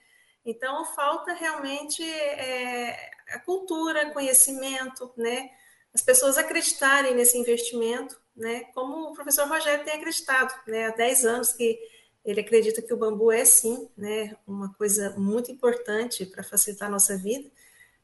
Então, 0.44 0.84
falta 0.94 1.32
realmente 1.32 2.02
é, 2.02 3.10
a 3.30 3.38
cultura, 3.38 4.10
conhecimento, 4.10 5.12
né? 5.16 5.50
as 5.94 6.02
pessoas 6.02 6.38
acreditarem 6.38 7.14
nesse 7.14 7.36
investimento, 7.38 8.20
né? 8.36 8.64
como 8.74 9.10
o 9.10 9.12
professor 9.12 9.48
Rogério 9.48 9.84
tem 9.84 9.94
acreditado 9.94 10.54
né? 10.66 10.86
há 10.86 10.90
10 10.90 11.24
anos 11.24 11.52
que 11.52 11.78
ele 12.24 12.40
acredita 12.40 12.82
que 12.82 12.92
o 12.92 12.96
bambu 12.96 13.32
é 13.32 13.44
sim, 13.44 13.88
né, 13.96 14.36
uma 14.46 14.72
coisa 14.74 15.14
muito 15.16 15.50
importante 15.50 16.26
para 16.26 16.42
facilitar 16.42 16.88
a 16.88 16.90
nossa 16.90 17.16
vida, 17.16 17.50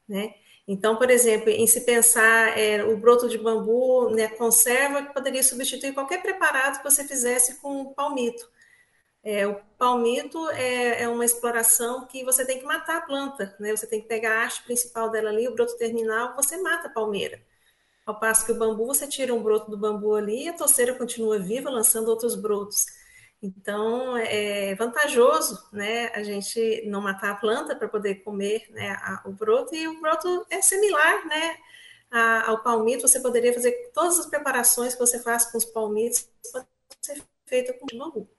né? 0.07 0.33
Então, 0.67 0.95
por 0.95 1.11
exemplo, 1.11 1.49
em 1.49 1.67
se 1.67 1.81
pensar 1.81 2.57
é, 2.57 2.83
o 2.83 2.97
broto 2.97 3.29
de 3.29 3.37
bambu, 3.37 4.09
né, 4.09 4.29
conserva, 4.29 5.03
que 5.03 5.13
poderia 5.13 5.43
substituir 5.43 5.93
qualquer 5.93 6.23
preparado 6.23 6.79
que 6.79 6.83
você 6.83 7.03
fizesse 7.03 7.61
com 7.61 7.93
palmito. 7.93 8.49
É, 9.25 9.47
o 9.47 9.55
palmito 9.75 10.37
é, 10.51 11.01
é, 11.01 11.09
uma 11.09 11.25
exploração 11.25 12.05
que 12.05 12.23
você 12.23 12.45
tem 12.45 12.59
que 12.59 12.65
matar 12.65 12.97
a 12.97 13.01
planta, 13.01 13.55
né? 13.59 13.75
Você 13.75 13.87
tem 13.87 13.99
que 13.99 14.07
pegar 14.07 14.43
a 14.43 14.45
haste 14.45 14.63
principal 14.63 15.09
dela 15.09 15.31
ali, 15.31 15.47
o 15.47 15.55
broto 15.55 15.75
terminal, 15.77 16.35
você 16.35 16.57
mata 16.57 16.87
a 16.87 16.91
palmeira. 16.91 17.41
Ao 18.05 18.19
passo 18.19 18.45
que 18.45 18.51
o 18.51 18.55
bambu, 18.59 18.85
você 18.85 19.07
tira 19.07 19.33
um 19.33 19.41
broto 19.41 19.71
do 19.71 19.77
bambu 19.77 20.13
ali 20.15 20.43
e 20.43 20.49
a 20.49 20.53
toceira 20.53 20.93
continua 20.93 21.39
viva, 21.39 21.71
lançando 21.71 22.09
outros 22.09 22.35
brotos. 22.35 22.85
Então, 23.41 24.15
é 24.17 24.75
vantajoso 24.75 25.67
né, 25.73 26.07
a 26.13 26.21
gente 26.23 26.83
não 26.87 27.01
matar 27.01 27.31
a 27.31 27.35
planta 27.35 27.75
para 27.75 27.87
poder 27.87 28.23
comer 28.23 28.67
né, 28.71 28.91
a, 28.91 29.23
o 29.25 29.31
broto, 29.31 29.73
e 29.75 29.87
o 29.87 29.99
broto 30.01 30.45
é 30.51 30.61
similar 30.61 31.25
né, 31.25 31.57
a, 32.11 32.49
ao 32.51 32.63
palmito. 32.63 33.07
Você 33.07 33.19
poderia 33.19 33.53
fazer 33.53 33.91
todas 33.93 34.19
as 34.19 34.27
preparações 34.27 34.93
que 34.93 34.99
você 34.99 35.19
faz 35.19 35.45
com 35.47 35.57
os 35.57 35.65
palmitos, 35.65 36.29
pode 36.51 36.67
ser 37.01 37.23
feita 37.47 37.73
com 37.73 37.87
bambu. 37.97 38.34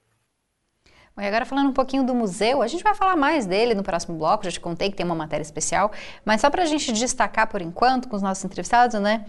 Bom, 1.17 1.23
e 1.23 1.27
agora 1.27 1.47
falando 1.47 1.71
um 1.71 1.73
pouquinho 1.73 2.05
do 2.05 2.15
museu, 2.15 2.61
a 2.61 2.67
gente 2.67 2.85
vai 2.85 2.95
falar 2.95 3.17
mais 3.17 3.47
dele 3.47 3.75
no 3.75 3.83
próximo 3.83 4.19
bloco, 4.19 4.45
já 4.45 4.51
te 4.51 4.61
contei 4.61 4.91
que 4.91 4.97
tem 4.97 5.07
uma 5.07 5.15
matéria 5.15 5.43
especial, 5.43 5.91
mas 6.27 6.43
só 6.43 6.51
para 6.51 6.63
a 6.63 6.67
gente 6.67 6.93
destacar 6.93 7.47
por 7.49 7.63
enquanto 7.63 8.07
com 8.07 8.17
os 8.17 8.21
nossos 8.21 8.45
entrevistados, 8.45 9.01
né? 9.01 9.25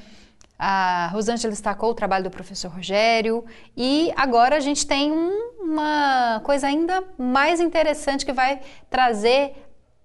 A 0.60 1.08
Rosângela 1.14 1.50
destacou 1.50 1.92
o 1.92 1.94
trabalho 1.94 2.26
do 2.26 2.30
professor 2.30 2.70
Rogério 2.70 3.46
e 3.76 4.12
agora 4.18 4.58
a 4.58 4.60
gente 4.60 4.86
tem 4.86 5.14
um, 5.14 5.32
uma 5.62 6.42
coisa 6.44 6.68
ainda 6.68 7.02
mais 7.18 7.62
interessante 7.62 8.26
que 8.26 8.34
vai 8.34 8.60
trazer 8.90 9.54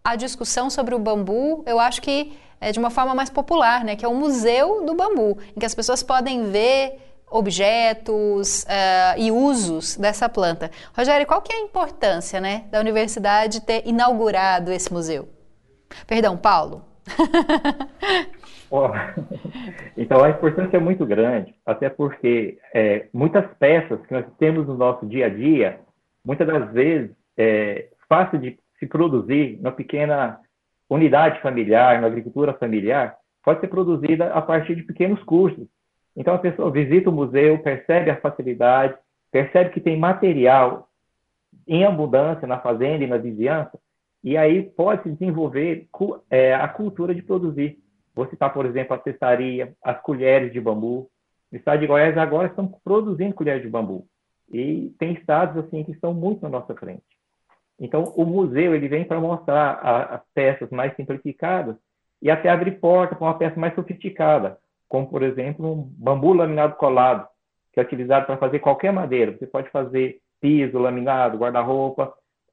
a 0.05 0.14
discussão 0.14 0.71
sobre 0.71 0.95
o 0.95 1.01
bambu, 1.01 1.64
eu 1.66 1.81
acho 1.81 2.01
que 2.01 2.33
é 2.61 2.71
de 2.71 2.79
uma 2.79 2.90
forma 2.90 3.12
mais 3.12 3.29
popular, 3.29 3.83
né? 3.83 3.97
Que 3.97 4.05
é 4.05 4.09
o 4.09 4.14
Museu 4.14 4.85
do 4.85 4.95
Bambu, 4.95 5.37
em 5.57 5.59
que 5.59 5.66
as 5.66 5.75
pessoas 5.75 6.01
podem 6.01 6.49
ver 6.49 7.12
objetos 7.33 8.64
uh, 8.64 9.18
e 9.18 9.31
usos 9.31 9.97
dessa 9.97 10.29
planta. 10.29 10.71
Rogério, 10.97 11.27
qual 11.27 11.42
que 11.42 11.53
é 11.53 11.57
a 11.57 11.61
importância, 11.61 12.40
né, 12.40 12.64
da 12.71 12.81
universidade 12.81 13.61
ter 13.61 13.83
inaugurado 13.87 14.71
esse 14.71 14.92
museu? 14.92 15.29
Perdão, 16.07 16.37
Paulo. 16.37 16.85
Oh, 18.75 18.88
então 19.99 20.25
a 20.25 20.31
importância 20.31 20.79
é 20.79 20.81
muito 20.81 21.05
grande, 21.05 21.55
até 21.66 21.90
porque 21.90 22.57
é, 22.73 23.07
muitas 23.12 23.45
peças 23.59 24.01
que 24.07 24.14
nós 24.14 24.25
temos 24.38 24.66
no 24.66 24.75
nosso 24.75 25.05
dia 25.05 25.27
a 25.27 25.29
dia, 25.29 25.79
muitas 26.25 26.47
das 26.47 26.73
vezes 26.73 27.11
é 27.37 27.90
fácil 28.09 28.38
de 28.38 28.59
se 28.79 28.87
produzir 28.87 29.59
na 29.61 29.71
pequena 29.71 30.40
unidade 30.88 31.38
familiar, 31.42 32.01
na 32.01 32.07
agricultura 32.07 32.55
familiar, 32.55 33.14
pode 33.45 33.61
ser 33.61 33.68
produzida 33.68 34.33
a 34.33 34.40
partir 34.40 34.75
de 34.75 34.85
pequenos 34.85 35.23
cursos. 35.25 35.66
Então 36.16 36.35
a 36.35 36.38
pessoa 36.38 36.70
visita 36.70 37.11
o 37.11 37.12
museu, 37.12 37.59
percebe 37.59 38.11
a 38.11 38.20
facilidade, 38.20 38.94
percebe 39.31 39.70
que 39.70 39.81
tem 39.81 39.98
material 39.98 40.88
em 41.66 41.85
abundância 41.85 42.46
na 42.46 42.59
fazenda 42.59 43.05
e 43.05 43.07
na 43.07 43.16
vizinhança, 43.16 43.79
e 44.22 44.37
aí 44.37 44.62
pode 44.62 45.03
se 45.03 45.11
desenvolver 45.11 45.88
é, 46.31 46.55
a 46.55 46.68
cultura 46.68 47.14
de 47.14 47.22
produzir. 47.22 47.79
Vou 48.14 48.29
citar, 48.29 48.53
por 48.53 48.66
exemplo, 48.66 48.94
a 48.94 49.03
cestaria, 49.03 49.75
as 49.83 50.01
colheres 50.01 50.53
de 50.53 50.61
bambu. 50.61 51.11
No 51.51 51.59
estado 51.59 51.81
de 51.81 51.87
Goiás 51.87 52.16
agora 52.16 52.48
estão 52.48 52.68
produzindo 52.85 53.35
colheres 53.35 53.62
de 53.62 53.68
bambu. 53.68 54.07
E 54.53 54.94
tem 54.98 55.14
estados 55.14 55.57
assim 55.57 55.83
que 55.83 55.92
estão 55.92 56.12
muito 56.12 56.42
na 56.42 56.48
nossa 56.48 56.75
frente. 56.75 57.03
Então, 57.81 58.05
o 58.16 58.25
museu 58.25 58.75
ele 58.75 58.87
vem 58.87 59.05
para 59.05 59.20
mostrar 59.20 59.81
a, 59.83 60.16
as 60.16 60.22
peças 60.35 60.70
mais 60.70 60.94
simplificadas 60.94 61.75
e 62.20 62.31
até 62.31 62.48
abrir 62.48 62.79
porta 62.79 63.16
para 63.16 63.27
uma 63.27 63.38
peça 63.38 63.59
mais 63.59 63.75
sofisticada, 63.75 64.59
como, 64.93 65.09
por 65.09 65.23
exemplo, 65.23 65.73
um 65.73 65.91
bambu 65.97 66.35
laminado 66.35 66.77
colado, 66.77 67.27
que 67.73 67.81
é 67.81 67.83
utilizado 67.83 68.27
para 68.27 68.37
fazer 68.37 68.59
qualquer 68.59 68.93
madeira. 68.93 69.33
Você 69.33 69.47
pode 69.47 69.71
fazer 69.71 70.19
piso 70.39 70.79
laminado, 70.79 71.39
guarda-roupa, 71.39 72.13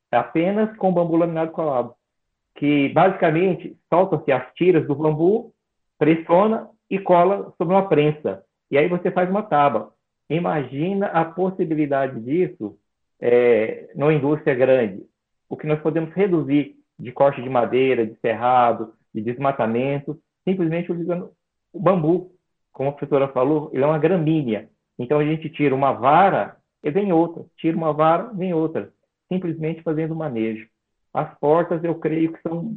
apenas 0.09 0.73
com 0.77 0.93
bambu 0.93 1.17
laminado 1.17 1.51
colado 1.51 1.93
que 2.55 2.87
basicamente 2.89 3.77
soltam-se 3.89 4.31
as 4.31 4.53
tiras 4.53 4.87
do 4.87 4.95
bambu, 4.95 5.53
pressiona 5.97 6.69
e 6.89 6.97
cola 6.97 7.53
sobre 7.57 7.73
uma 7.73 7.89
prensa. 7.89 8.41
E 8.71 8.77
aí 8.77 8.87
você 8.87 9.11
faz 9.11 9.29
uma 9.29 9.43
tábua. 9.43 9.93
Imagina 10.29 11.07
a 11.07 11.25
possibilidade 11.25 12.21
disso 12.21 12.77
é, 13.19 13.89
numa 13.95 14.13
indústria 14.13 14.55
grande. 14.55 15.03
O 15.49 15.57
que 15.57 15.67
nós 15.67 15.81
podemos 15.81 16.13
reduzir 16.13 16.77
de 16.97 17.11
corte 17.11 17.41
de 17.41 17.49
madeira, 17.49 18.07
de 18.07 18.15
cerrado, 18.21 18.93
de 19.13 19.21
desmatamento, 19.21 20.17
simplesmente 20.47 20.89
utilizando 20.89 21.33
o 21.73 21.79
bambu. 21.79 22.31
Como 22.71 22.89
a 22.89 22.93
professora 22.93 23.27
falou, 23.27 23.69
ele 23.73 23.83
é 23.83 23.87
uma 23.87 23.99
gramínea. 23.99 24.69
Então 24.97 25.19
a 25.19 25.25
gente 25.25 25.49
tira 25.49 25.75
uma 25.75 25.91
vara 25.91 26.57
e 26.83 26.89
vem 26.89 27.11
outra, 27.11 27.45
tira 27.57 27.75
uma 27.75 27.91
vara, 27.91 28.31
vem 28.33 28.53
outra, 28.53 28.93
simplesmente 29.27 29.81
fazendo 29.81 30.15
manejo 30.15 30.67
as 31.13 31.37
portas 31.39 31.83
eu 31.83 31.95
creio 31.95 32.33
que 32.33 32.41
são 32.41 32.75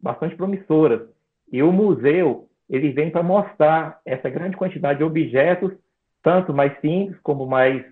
bastante 0.00 0.36
promissoras. 0.36 1.08
E 1.50 1.62
o 1.62 1.72
museu, 1.72 2.48
ele 2.68 2.90
vem 2.90 3.10
para 3.10 3.22
mostrar 3.22 4.00
essa 4.04 4.28
grande 4.28 4.56
quantidade 4.56 4.98
de 4.98 5.04
objetos, 5.04 5.72
tanto 6.22 6.52
mais 6.52 6.78
simples 6.80 7.18
como 7.22 7.46
mais 7.46 7.84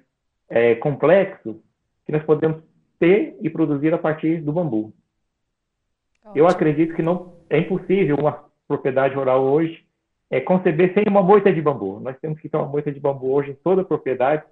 é, 0.49 0.75
complexos, 0.77 1.57
que 2.05 2.13
nós 2.13 2.23
podemos 2.25 2.63
ter 2.99 3.37
e 3.41 3.49
produzir 3.49 3.93
a 3.95 3.99
partir 3.99 4.41
do 4.43 4.53
bambu. 4.53 4.93
Eu 6.35 6.47
acredito 6.47 6.95
que 6.95 7.03
não 7.03 7.35
é 7.49 7.59
impossível 7.59 8.17
uma 8.17 8.45
propriedade 8.67 9.15
rural 9.15 9.45
hoje 9.45 9.86
é, 10.31 10.41
conceber 10.41 10.93
sem 10.95 11.05
uma 11.09 11.23
moita 11.23 11.53
de 11.53 11.61
bambu. 11.63 12.01
Nós 12.01 12.17
temos 12.21 12.41
que 12.41 12.49
ter 12.49 12.57
uma 12.57 12.67
moita 12.67 12.91
de 12.93 13.01
bambu 13.01 13.33
hoje 13.33 13.51
em 13.51 13.55
toda 13.55 13.83
a 13.83 13.85
propriedade, 13.85 14.43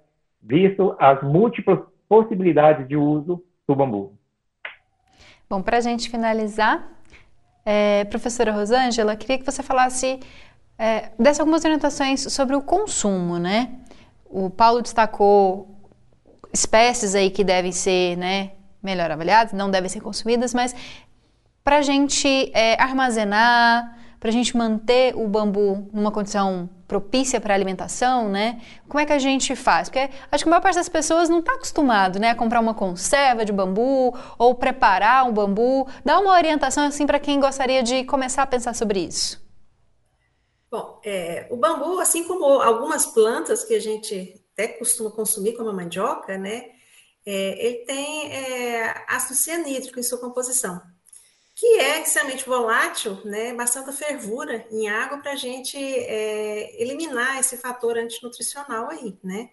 visto 0.41 0.95
as 0.99 1.21
múltiplas 1.21 1.79
possibilidades 2.07 2.87
de 2.87 2.95
uso 2.95 3.43
do 3.67 3.75
bambu. 3.75 4.13
Bom, 5.49 5.61
para 5.61 5.77
a 5.77 5.81
gente 5.81 6.09
finalizar, 6.09 6.87
é, 7.65 8.03
professora 8.05 8.51
Rosângela, 8.51 9.15
queria 9.15 9.37
que 9.37 9.45
você 9.45 9.61
falasse, 9.61 10.19
é, 10.77 11.11
desse 11.19 11.41
algumas 11.41 11.63
orientações 11.63 12.21
sobre 12.33 12.55
o 12.55 12.61
consumo, 12.61 13.37
né? 13.37 13.79
O 14.25 14.49
Paulo 14.49 14.81
destacou 14.81 15.75
espécies 16.53 17.15
aí 17.15 17.29
que 17.29 17.43
devem 17.43 17.71
ser, 17.71 18.17
né, 18.17 18.51
melhor 18.81 19.11
avaliadas, 19.11 19.51
não 19.51 19.69
devem 19.69 19.89
ser 19.89 19.99
consumidas, 19.99 20.53
mas 20.53 20.73
para 21.63 21.77
a 21.77 21.81
gente 21.81 22.51
é, 22.53 22.81
armazenar, 22.81 23.97
para 24.25 24.31
a 24.31 24.33
gente 24.33 24.57
manter 24.57 25.15
o 25.15 25.27
bambu 25.27 25.87
numa 25.93 26.11
condição 26.11 26.67
propícia 26.87 27.39
para 27.39 27.53
alimentação, 27.53 28.27
né? 28.27 28.59
Como 28.89 28.99
é 28.99 29.05
que 29.05 29.13
a 29.13 29.19
gente 29.19 29.55
faz? 29.55 29.87
Porque 29.87 30.09
acho 30.31 30.43
que 30.43 30.49
a 30.49 30.51
maior 30.51 30.61
parte 30.63 30.77
das 30.77 30.89
pessoas 30.89 31.29
não 31.29 31.41
está 31.41 31.53
acostumado, 31.53 32.17
né, 32.17 32.31
a 32.31 32.35
comprar 32.35 32.59
uma 32.59 32.73
conserva 32.73 33.45
de 33.45 33.51
bambu 33.51 34.17
ou 34.39 34.55
preparar 34.55 35.29
um 35.29 35.31
bambu. 35.31 35.87
Dá 36.03 36.19
uma 36.19 36.33
orientação 36.33 36.87
assim 36.87 37.05
para 37.05 37.19
quem 37.19 37.39
gostaria 37.39 37.83
de 37.83 38.03
começar 38.05 38.41
a 38.41 38.47
pensar 38.47 38.73
sobre 38.73 39.01
isso. 39.01 39.39
Bom, 40.71 40.99
é, 41.05 41.45
o 41.51 41.55
bambu, 41.55 41.99
assim 41.99 42.23
como 42.23 42.45
algumas 42.45 43.05
plantas 43.05 43.63
que 43.63 43.75
a 43.75 43.79
gente 43.79 44.43
até 44.53 44.69
costuma 44.69 45.11
consumir, 45.11 45.53
como 45.53 45.69
a 45.69 45.73
mandioca, 45.73 46.35
né? 46.35 46.71
É, 47.23 47.63
ele 47.67 47.85
tem 47.85 48.33
é, 48.33 49.05
ácido 49.07 49.35
cianídrico 49.35 49.99
em 49.99 50.03
sua 50.03 50.17
composição, 50.17 50.81
que 51.55 51.65
é 51.79 52.01
extremamente 52.01 52.45
volátil, 52.45 53.17
né? 53.23 53.53
Bastante 53.53 53.93
fervura 53.93 54.67
em 54.69 54.89
água 54.89 55.19
para 55.19 55.31
a 55.31 55.35
gente 55.37 55.77
é, 55.77 56.81
eliminar 56.81 57.39
esse 57.39 57.55
fator 57.57 57.97
antinutricional 57.97 58.89
aí, 58.89 59.17
né? 59.23 59.49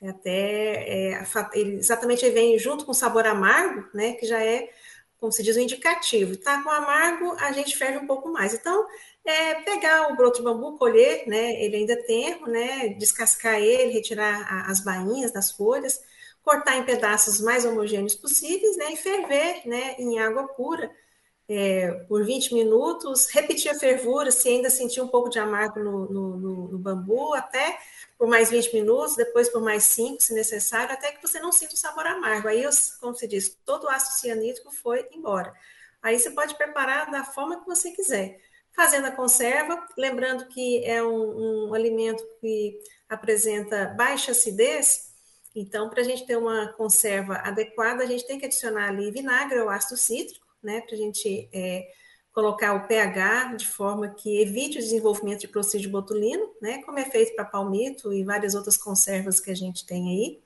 É 0.00 0.10
até 0.10 1.10
é, 1.12 1.24
ele, 1.54 1.76
exatamente 1.76 2.24
ele 2.24 2.34
vem 2.34 2.58
junto 2.58 2.84
com 2.84 2.92
o 2.92 2.94
sabor 2.94 3.26
amargo, 3.26 3.84
né? 3.92 4.12
Que 4.12 4.26
já 4.26 4.42
é, 4.42 4.70
como 5.18 5.32
se 5.32 5.42
diz, 5.42 5.56
o 5.56 5.60
indicativo. 5.60 6.36
Tá 6.36 6.62
com 6.62 6.70
amargo, 6.70 7.36
a 7.40 7.50
gente 7.50 7.76
ferve 7.76 7.98
um 7.98 8.06
pouco 8.06 8.28
mais. 8.30 8.54
Então, 8.54 8.86
é 9.24 9.56
pegar 9.56 10.12
o 10.12 10.16
broto 10.16 10.38
de 10.38 10.44
bambu, 10.44 10.78
colher, 10.78 11.26
né, 11.26 11.62
ele 11.62 11.76
ainda 11.76 11.96
tenro, 12.04 12.46
né, 12.46 12.88
descascar 12.98 13.60
ele, 13.60 13.92
retirar 13.92 14.66
as 14.70 14.82
bainhas 14.82 15.30
das 15.30 15.52
folhas, 15.52 16.00
cortar 16.42 16.76
em 16.76 16.84
pedaços 16.84 17.40
mais 17.40 17.66
homogêneos 17.66 18.14
possíveis, 18.14 18.76
né, 18.78 18.92
e 18.92 18.96
ferver, 18.96 19.62
né, 19.66 19.94
em 19.98 20.18
água 20.18 20.48
pura 20.48 20.90
é, 21.52 21.90
por 22.08 22.24
20 22.24 22.54
minutos, 22.54 23.26
repetir 23.26 23.72
a 23.72 23.74
fervura, 23.74 24.30
se 24.30 24.48
ainda 24.48 24.70
sentir 24.70 25.00
um 25.00 25.08
pouco 25.08 25.28
de 25.28 25.40
amargo 25.40 25.80
no, 25.80 26.08
no, 26.08 26.36
no, 26.36 26.68
no 26.68 26.78
bambu, 26.78 27.34
até 27.34 27.76
por 28.16 28.28
mais 28.28 28.50
20 28.50 28.72
minutos, 28.72 29.16
depois 29.16 29.48
por 29.48 29.60
mais 29.60 29.82
5, 29.82 30.22
se 30.22 30.32
necessário, 30.32 30.94
até 30.94 31.10
que 31.10 31.20
você 31.20 31.40
não 31.40 31.50
sinta 31.50 31.74
o 31.74 31.76
sabor 31.76 32.06
amargo. 32.06 32.46
Aí, 32.46 32.62
como 33.00 33.16
se 33.16 33.26
diz, 33.26 33.58
todo 33.64 33.84
o 33.84 33.88
ácido 33.88 34.20
cianídrico 34.20 34.70
foi 34.70 35.08
embora. 35.12 35.52
Aí 36.00 36.16
você 36.20 36.30
pode 36.30 36.54
preparar 36.54 37.10
da 37.10 37.24
forma 37.24 37.60
que 37.60 37.66
você 37.66 37.90
quiser 37.90 38.40
fazendo 38.72 39.08
a 39.08 39.10
conserva, 39.10 39.84
lembrando 39.98 40.46
que 40.46 40.84
é 40.84 41.02
um, 41.02 41.68
um 41.68 41.74
alimento 41.74 42.24
que 42.40 42.78
apresenta 43.08 43.86
baixa 43.96 44.30
acidez, 44.30 45.10
então, 45.52 45.90
para 45.90 46.00
a 46.00 46.04
gente 46.04 46.24
ter 46.24 46.36
uma 46.36 46.68
conserva 46.74 47.34
adequada, 47.38 48.04
a 48.04 48.06
gente 48.06 48.24
tem 48.24 48.38
que 48.38 48.46
adicionar 48.46 48.88
ali 48.88 49.10
vinagre 49.10 49.58
ou 49.58 49.68
ácido 49.68 49.96
cítrico, 49.96 50.46
né, 50.62 50.80
para 50.80 50.94
a 50.94 50.98
gente 50.98 51.48
é, 51.52 51.86
colocar 52.32 52.74
o 52.74 52.86
pH 52.86 53.54
de 53.54 53.66
forma 53.66 54.08
que 54.10 54.40
evite 54.40 54.78
o 54.78 54.82
desenvolvimento 54.82 55.40
de 55.40 55.48
procídio 55.48 55.90
botulino, 55.90 56.50
né, 56.60 56.82
como 56.82 56.98
é 56.98 57.04
feito 57.04 57.34
para 57.34 57.44
palmito 57.44 58.12
e 58.12 58.24
várias 58.24 58.54
outras 58.54 58.76
conservas 58.76 59.40
que 59.40 59.50
a 59.50 59.56
gente 59.56 59.86
tem 59.86 60.08
aí, 60.08 60.40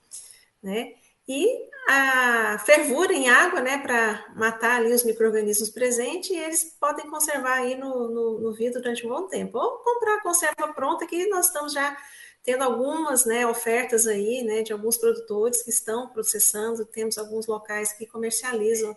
né, 0.62 0.94
e 1.26 1.68
a 1.88 2.58
fervura 2.64 3.12
em 3.12 3.28
água, 3.28 3.60
né, 3.60 3.78
para 3.78 4.32
matar 4.34 4.80
ali 4.80 4.92
os 4.92 5.04
micro-organismos 5.04 5.70
presentes, 5.70 6.30
e 6.30 6.36
eles 6.36 6.76
podem 6.78 7.08
conservar 7.10 7.58
aí 7.58 7.76
no, 7.76 8.08
no, 8.08 8.40
no, 8.40 8.52
vidro 8.52 8.80
durante 8.80 9.06
um 9.06 9.10
bom 9.10 9.26
tempo. 9.26 9.58
Ou 9.58 9.78
comprar 9.78 10.22
conserva 10.22 10.72
pronta, 10.72 11.06
que 11.06 11.26
nós 11.28 11.46
estamos 11.46 11.72
já 11.72 11.96
tendo 12.42 12.62
algumas 12.62 13.24
né, 13.24 13.46
ofertas 13.46 14.06
aí, 14.06 14.42
né, 14.42 14.62
de 14.62 14.72
alguns 14.72 14.98
produtores 14.98 15.62
que 15.62 15.70
estão 15.70 16.08
processando, 16.08 16.84
temos 16.84 17.16
alguns 17.16 17.46
locais 17.46 17.92
que 17.92 18.06
comercializam 18.06 18.94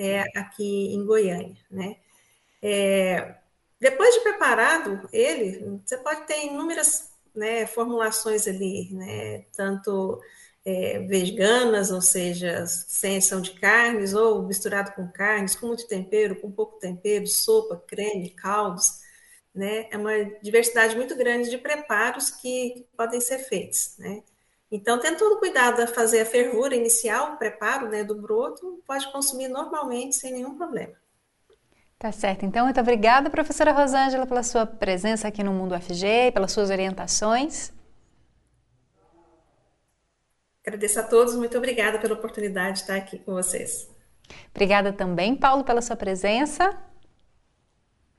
é, 0.00 0.22
aqui 0.38 0.94
em 0.94 1.04
Goiânia, 1.04 1.56
né. 1.70 1.96
É, 2.62 3.36
depois 3.78 4.14
de 4.14 4.20
preparado 4.20 5.08
ele, 5.12 5.80
você 5.84 5.98
pode 5.98 6.26
ter 6.26 6.46
inúmeras 6.46 7.10
né, 7.34 7.66
formulações 7.66 8.46
ali, 8.48 8.92
né, 8.92 9.44
tanto 9.56 10.20
é, 10.64 11.00
veganas, 11.00 11.90
ou 11.90 12.00
seja, 12.00 12.66
sem 12.66 13.18
ação 13.18 13.40
de 13.40 13.52
carnes, 13.52 14.14
ou 14.14 14.42
misturado 14.42 14.92
com 14.92 15.06
carnes, 15.08 15.54
com 15.56 15.66
muito 15.68 15.86
tempero, 15.86 16.40
com 16.40 16.50
pouco 16.50 16.78
tempero, 16.78 17.26
sopa, 17.26 17.82
creme, 17.86 18.30
caldos, 18.30 19.00
né? 19.54 19.88
É 19.90 19.96
uma 19.96 20.12
diversidade 20.42 20.96
muito 20.96 21.16
grande 21.16 21.50
de 21.50 21.58
preparos 21.58 22.30
que 22.30 22.86
podem 22.96 23.20
ser 23.20 23.38
feitos, 23.40 23.94
né? 23.98 24.22
Então, 24.70 25.00
tendo 25.00 25.18
todo 25.18 25.40
cuidado 25.40 25.80
a 25.80 25.86
fazer 25.86 26.20
a 26.20 26.26
fervura 26.26 26.76
inicial, 26.76 27.34
o 27.34 27.36
preparo 27.36 27.88
né, 27.88 28.04
do 28.04 28.14
broto, 28.14 28.80
pode 28.86 29.10
consumir 29.10 29.48
normalmente 29.48 30.14
sem 30.14 30.32
nenhum 30.32 30.56
problema. 30.56 30.94
Tá 31.98 32.12
certo. 32.12 32.46
Então, 32.46 32.64
muito 32.64 32.80
obrigada, 32.80 33.28
professora 33.28 33.72
Rosângela, 33.72 34.26
pela 34.26 34.42
sua 34.42 34.64
presença 34.64 35.28
aqui 35.28 35.42
no 35.42 35.52
Mundo 35.52 35.78
FG, 35.78 36.32
pelas 36.32 36.52
suas 36.52 36.70
orientações. 36.70 37.72
Agradeço 40.64 41.00
a 41.00 41.02
todos, 41.02 41.34
muito 41.34 41.58
obrigada 41.58 41.98
pela 41.98 42.14
oportunidade 42.14 42.74
de 42.74 42.80
estar 42.82 42.96
aqui 42.96 43.18
com 43.18 43.32
vocês. 43.32 43.90
Obrigada 44.54 44.92
também, 44.92 45.34
Paulo, 45.34 45.64
pela 45.64 45.82
sua 45.82 45.96
presença. 45.96 46.78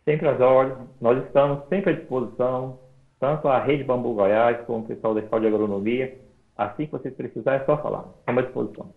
Sempre 0.03 0.27
às 0.27 0.39
ordens, 0.39 0.89
nós 0.99 1.23
estamos 1.25 1.67
sempre 1.69 1.91
à 1.91 1.95
disposição, 1.95 2.79
tanto 3.19 3.47
a 3.47 3.63
Rede 3.63 3.83
Bambu 3.83 4.13
Goiás 4.13 4.65
como 4.65 4.83
o 4.83 4.87
pessoal 4.87 5.13
da 5.13 5.21
Escola 5.21 5.41
de 5.41 5.47
Agronomia. 5.47 6.20
Assim 6.61 6.85
que 6.85 6.91
vocês 6.91 7.13
precisarem, 7.15 7.61
é 7.61 7.65
só 7.65 7.75
falar. 7.77 8.05
Estamos 8.19 8.43
à 8.43 8.45
disposição. 8.45 8.93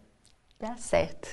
Tá 0.59 0.77
certo. 0.77 1.29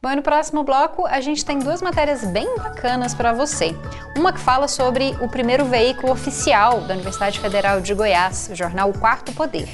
Bom, 0.00 0.14
no 0.14 0.22
próximo 0.22 0.62
bloco 0.62 1.04
a 1.04 1.20
gente 1.20 1.44
tem 1.44 1.58
duas 1.58 1.82
matérias 1.82 2.24
bem 2.24 2.56
bacanas 2.56 3.12
para 3.12 3.32
você. 3.32 3.74
Uma 4.16 4.32
que 4.32 4.38
fala 4.38 4.68
sobre 4.68 5.16
o 5.20 5.28
primeiro 5.28 5.64
veículo 5.64 6.12
oficial 6.12 6.82
da 6.82 6.94
Universidade 6.94 7.40
Federal 7.40 7.80
de 7.80 7.92
Goiás, 7.92 8.48
o 8.52 8.54
jornal 8.54 8.90
O 8.90 8.98
Quarto 8.98 9.32
Poder. 9.32 9.68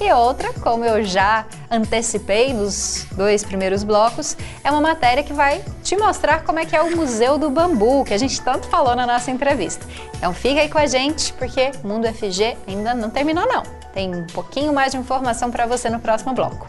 E 0.00 0.10
outra, 0.12 0.54
como 0.54 0.84
eu 0.84 1.02
já 1.04 1.44
antecipei 1.70 2.54
nos 2.54 3.06
dois 3.12 3.44
primeiros 3.44 3.84
blocos, 3.84 4.36
é 4.64 4.70
uma 4.70 4.80
matéria 4.80 5.22
que 5.22 5.32
vai 5.34 5.62
te 5.82 5.96
mostrar 5.96 6.44
como 6.44 6.60
é 6.60 6.64
que 6.64 6.74
é 6.74 6.80
o 6.80 6.96
Museu 6.96 7.36
do 7.36 7.50
Bambu, 7.50 8.04
que 8.04 8.14
a 8.14 8.18
gente 8.18 8.40
tanto 8.40 8.66
falou 8.68 8.96
na 8.96 9.06
nossa 9.06 9.30
entrevista. 9.30 9.84
Então 10.16 10.32
fica 10.32 10.62
aí 10.62 10.70
com 10.70 10.78
a 10.78 10.86
gente, 10.86 11.34
porque 11.34 11.72
Mundo 11.84 12.06
FG 12.06 12.56
ainda 12.66 12.94
não 12.94 13.10
terminou 13.10 13.46
não. 13.46 13.77
Tem 13.92 14.14
um 14.14 14.26
pouquinho 14.26 14.72
mais 14.72 14.92
de 14.92 14.98
informação 14.98 15.50
para 15.50 15.66
você 15.66 15.88
no 15.88 15.98
próximo 15.98 16.34
bloco. 16.34 16.66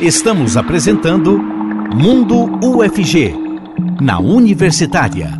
Estamos 0.00 0.56
apresentando 0.56 1.38
Mundo 1.38 2.58
UFG, 2.64 3.34
na 4.00 4.18
Universitária. 4.18 5.30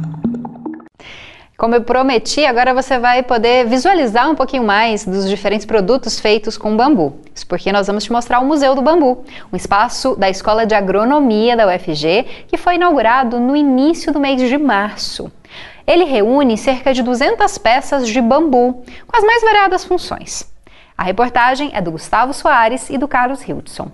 Como 1.57 1.75
eu 1.75 1.83
prometi, 1.83 2.45
agora 2.47 2.73
você 2.73 2.99
vai 2.99 3.23
poder 3.23 3.67
visualizar 3.67 4.31
um 4.31 4.35
pouquinho 4.35 4.65
mais 4.65 5.05
dos 5.05 5.29
diferentes 5.29 5.67
produtos 5.67 6.19
feitos 6.19 6.57
com 6.57 6.75
bambu. 6.75 7.19
Isso 7.35 7.47
porque 7.47 7.71
nós 7.71 7.87
vamos 7.87 8.05
te 8.05 8.11
mostrar 8.11 8.41
o 8.41 8.47
Museu 8.47 8.75
do 8.75 8.81
Bambu, 8.81 9.25
um 9.53 9.57
espaço 9.57 10.17
da 10.17 10.31
Escola 10.31 10.65
de 10.65 10.75
Agronomia 10.75 11.55
da 11.55 11.67
UFG 11.67 12.47
que 12.49 12.57
foi 12.57 12.77
inaugurado 12.77 13.39
no 13.39 13.55
início 13.55 14.11
do 14.11 14.19
mês 14.19 14.41
de 14.41 14.57
março. 14.57 15.31
Ele 15.91 16.05
reúne 16.05 16.57
cerca 16.57 16.95
de 16.95 17.03
200 17.03 17.59
peças 17.59 18.07
de 18.07 18.21
bambu, 18.21 18.85
com 19.09 19.17
as 19.17 19.25
mais 19.25 19.43
variadas 19.43 19.85
funções. 19.85 20.49
A 20.97 21.03
reportagem 21.03 21.73
é 21.75 21.83
do 21.83 21.91
Gustavo 21.91 22.33
Soares 22.33 22.89
e 22.91 22.97
do 22.97 23.09
Carlos 23.09 23.43
Hildson. 23.43 23.91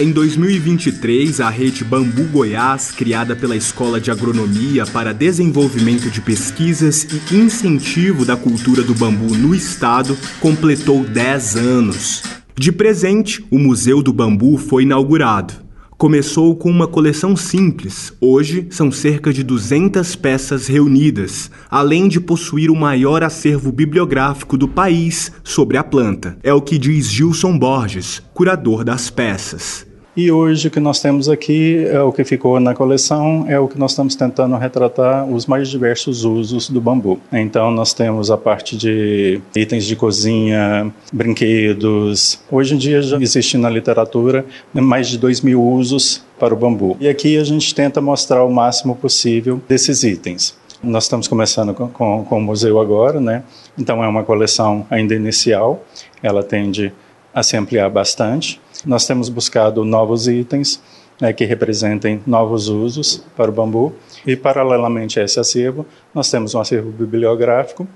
Em 0.00 0.10
2023, 0.10 1.42
a 1.42 1.50
rede 1.50 1.84
Bambu 1.84 2.24
Goiás, 2.32 2.90
criada 2.90 3.36
pela 3.36 3.54
Escola 3.54 4.00
de 4.00 4.10
Agronomia 4.10 4.86
para 4.86 5.12
desenvolvimento 5.12 6.10
de 6.10 6.22
pesquisas 6.22 7.04
e 7.30 7.36
incentivo 7.36 8.24
da 8.24 8.34
cultura 8.34 8.80
do 8.80 8.94
bambu 8.94 9.36
no 9.36 9.54
estado, 9.54 10.16
completou 10.40 11.04
10 11.04 11.56
anos. 11.56 12.22
De 12.56 12.72
presente, 12.72 13.44
o 13.50 13.58
Museu 13.58 14.02
do 14.02 14.12
Bambu 14.12 14.56
foi 14.56 14.84
inaugurado. 14.84 15.61
Começou 16.02 16.56
com 16.56 16.68
uma 16.68 16.88
coleção 16.88 17.36
simples. 17.36 18.12
Hoje 18.20 18.66
são 18.70 18.90
cerca 18.90 19.32
de 19.32 19.44
200 19.44 20.16
peças 20.16 20.66
reunidas, 20.66 21.48
além 21.70 22.08
de 22.08 22.18
possuir 22.18 22.72
o 22.72 22.74
maior 22.74 23.22
acervo 23.22 23.70
bibliográfico 23.70 24.58
do 24.58 24.66
país 24.66 25.30
sobre 25.44 25.76
a 25.76 25.84
planta. 25.84 26.36
É 26.42 26.52
o 26.52 26.60
que 26.60 26.76
diz 26.76 27.08
Gilson 27.08 27.56
Borges, 27.56 28.20
curador 28.34 28.82
das 28.82 29.10
peças. 29.10 29.86
E 30.14 30.30
hoje 30.30 30.68
o 30.68 30.70
que 30.70 30.78
nós 30.78 31.00
temos 31.00 31.26
aqui, 31.26 31.86
é 31.86 32.02
o 32.02 32.12
que 32.12 32.22
ficou 32.22 32.60
na 32.60 32.74
coleção, 32.74 33.46
é 33.48 33.58
o 33.58 33.66
que 33.66 33.78
nós 33.78 33.92
estamos 33.92 34.14
tentando 34.14 34.54
retratar 34.56 35.24
os 35.24 35.46
mais 35.46 35.68
diversos 35.70 36.22
usos 36.22 36.68
do 36.68 36.82
bambu. 36.82 37.18
Então 37.32 37.70
nós 37.70 37.94
temos 37.94 38.30
a 38.30 38.36
parte 38.36 38.76
de 38.76 39.40
itens 39.56 39.86
de 39.86 39.96
cozinha, 39.96 40.92
brinquedos. 41.10 42.38
Hoje 42.50 42.74
em 42.74 42.78
dia 42.78 43.00
já 43.00 43.16
existe 43.18 43.56
na 43.56 43.70
literatura 43.70 44.44
mais 44.74 45.08
de 45.08 45.16
dois 45.16 45.40
mil 45.40 45.62
usos 45.62 46.22
para 46.38 46.52
o 46.52 46.56
bambu. 46.58 46.94
E 47.00 47.08
aqui 47.08 47.38
a 47.38 47.44
gente 47.44 47.74
tenta 47.74 47.98
mostrar 48.02 48.44
o 48.44 48.52
máximo 48.52 48.94
possível 48.94 49.62
desses 49.66 50.02
itens. 50.02 50.54
Nós 50.82 51.04
estamos 51.04 51.26
começando 51.26 51.72
com, 51.72 51.88
com, 51.88 52.22
com 52.24 52.38
o 52.38 52.42
museu 52.42 52.78
agora, 52.78 53.18
né? 53.18 53.44
Então 53.78 54.04
é 54.04 54.08
uma 54.08 54.24
coleção 54.24 54.84
ainda 54.90 55.14
inicial. 55.14 55.82
Ela 56.22 56.42
tende 56.42 56.92
a 57.32 57.42
se 57.42 57.56
ampliar 57.56 57.88
bastante. 57.88 58.60
Nós 58.84 59.06
temos 59.06 59.28
buscado 59.28 59.84
novos 59.84 60.26
itens 60.28 60.80
né, 61.20 61.32
que 61.32 61.44
representem 61.44 62.20
novos 62.26 62.68
usos 62.68 63.22
para 63.36 63.50
o 63.50 63.54
bambu. 63.54 63.94
E, 64.26 64.34
paralelamente 64.34 65.20
a 65.20 65.24
esse 65.24 65.38
acervo, 65.38 65.86
nós 66.12 66.30
temos 66.30 66.54
um 66.54 66.60
acervo 66.60 66.90
bibliográfico, 66.90 67.86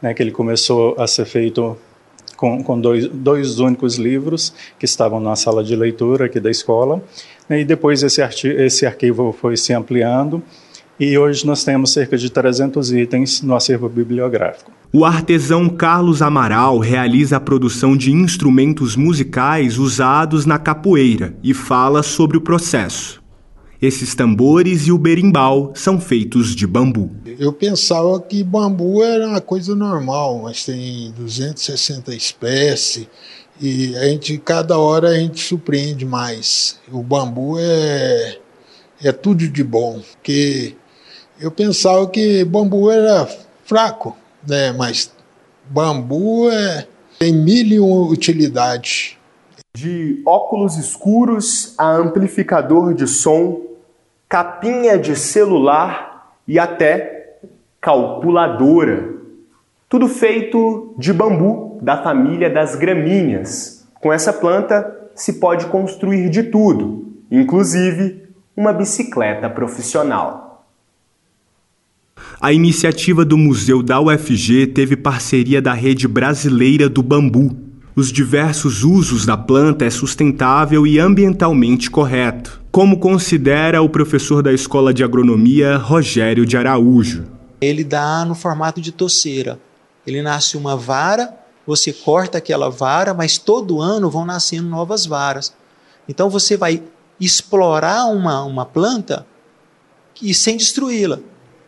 né, 0.00 0.14
que 0.14 0.22
ele 0.22 0.30
começou 0.30 0.94
a 0.98 1.06
ser 1.06 1.26
feito 1.26 1.76
com, 2.36 2.64
com 2.64 2.80
dois, 2.80 3.06
dois, 3.08 3.58
únicos 3.58 3.96
livros 3.96 4.54
que 4.78 4.86
estavam 4.86 5.20
na 5.20 5.36
sala 5.36 5.62
de 5.62 5.76
leitura 5.76 6.24
aqui 6.24 6.40
da 6.40 6.50
escola. 6.50 7.02
E 7.50 7.64
depois 7.64 8.02
esse, 8.02 8.22
esse 8.22 8.86
arquivo 8.86 9.30
foi 9.32 9.58
se 9.58 9.74
ampliando 9.74 10.42
e 11.00 11.16
hoje 11.16 11.46
nós 11.46 11.64
temos 11.64 11.92
cerca 11.92 12.18
de 12.18 12.28
300 12.28 12.92
itens 12.92 13.40
no 13.40 13.56
acervo 13.56 13.88
bibliográfico. 13.88 14.70
O 14.92 15.06
artesão 15.06 15.66
Carlos 15.70 16.20
Amaral 16.20 16.78
realiza 16.78 17.38
a 17.38 17.40
produção 17.40 17.96
de 17.96 18.12
instrumentos 18.12 18.96
musicais 18.96 19.78
usados 19.78 20.44
na 20.44 20.58
capoeira 20.58 21.34
e 21.42 21.54
fala 21.54 22.02
sobre 22.02 22.36
o 22.36 22.40
processo. 22.40 23.22
Esses 23.80 24.14
tambores 24.14 24.88
e 24.88 24.92
o 24.92 24.98
berimbau 24.98 25.72
são 25.74 25.98
feitos 25.98 26.54
de 26.54 26.66
bambu. 26.66 27.10
Eu 27.38 27.50
pensava 27.50 28.20
que 28.20 28.44
bambu 28.44 29.02
era 29.02 29.26
uma 29.26 29.40
coisa 29.40 29.74
normal, 29.74 30.42
mas 30.42 30.66
tem 30.66 31.14
260 31.16 32.14
espécies 32.14 33.08
e 33.58 33.96
a 33.96 34.04
gente 34.04 34.36
cada 34.36 34.76
hora 34.76 35.08
a 35.08 35.18
gente 35.18 35.40
surpreende 35.40 36.04
mais. 36.04 36.78
O 36.92 37.02
bambu 37.02 37.56
é 37.58 38.36
é 39.02 39.12
tudo 39.12 39.48
de 39.48 39.64
bom, 39.64 40.02
porque 40.12 40.74
eu 41.40 41.50
pensava 41.50 42.06
que 42.08 42.44
bambu 42.44 42.90
era 42.90 43.26
fraco, 43.64 44.16
né? 44.46 44.72
Mas 44.72 45.10
bambu 45.68 46.50
é, 46.50 46.86
tem 47.18 47.32
mil 47.32 47.66
e 47.66 47.80
uma 47.80 48.10
utilidades. 48.10 49.16
De 49.74 50.22
óculos 50.26 50.76
escuros 50.76 51.74
a 51.78 51.92
amplificador 51.92 52.92
de 52.92 53.06
som, 53.06 53.62
capinha 54.28 54.98
de 54.98 55.16
celular 55.16 56.34
e 56.46 56.58
até 56.58 57.38
calculadora. 57.80 59.14
Tudo 59.88 60.08
feito 60.08 60.94
de 60.98 61.12
bambu 61.12 61.78
da 61.80 62.02
família 62.02 62.50
das 62.50 62.76
gramíneas. 62.76 63.86
Com 64.00 64.12
essa 64.12 64.32
planta 64.32 65.08
se 65.14 65.34
pode 65.34 65.66
construir 65.66 66.28
de 66.28 66.44
tudo, 66.44 67.14
inclusive 67.30 68.28
uma 68.56 68.72
bicicleta 68.72 69.48
profissional. 69.48 70.49
A 72.40 72.52
iniciativa 72.52 73.24
do 73.24 73.36
Museu 73.36 73.82
da 73.82 74.00
UFG 74.00 74.68
teve 74.68 74.96
parceria 74.96 75.60
da 75.60 75.72
Rede 75.72 76.08
Brasileira 76.08 76.88
do 76.88 77.02
Bambu. 77.02 77.56
Os 77.94 78.12
diversos 78.12 78.82
usos 78.82 79.26
da 79.26 79.36
planta 79.36 79.84
é 79.84 79.90
sustentável 79.90 80.86
e 80.86 80.98
ambientalmente 80.98 81.90
correto, 81.90 82.60
como 82.70 82.98
considera 82.98 83.82
o 83.82 83.88
professor 83.88 84.42
da 84.42 84.52
Escola 84.52 84.94
de 84.94 85.04
Agronomia 85.04 85.76
Rogério 85.76 86.46
de 86.46 86.56
Araújo. 86.56 87.26
Ele 87.60 87.84
dá 87.84 88.24
no 88.24 88.34
formato 88.34 88.80
de 88.80 88.92
toceira. 88.92 89.60
Ele 90.06 90.22
nasce 90.22 90.56
uma 90.56 90.76
vara, 90.76 91.34
você 91.66 91.92
corta 91.92 92.38
aquela 92.38 92.70
vara, 92.70 93.12
mas 93.12 93.38
todo 93.38 93.80
ano 93.80 94.10
vão 94.10 94.24
nascendo 94.24 94.68
novas 94.68 95.04
varas. 95.04 95.52
Então 96.08 96.30
você 96.30 96.56
vai 96.56 96.82
explorar 97.20 98.06
uma, 98.06 98.42
uma 98.44 98.64
planta 98.64 99.26
e 100.22 100.32
sem 100.32 100.56
destruí-la. 100.56 101.20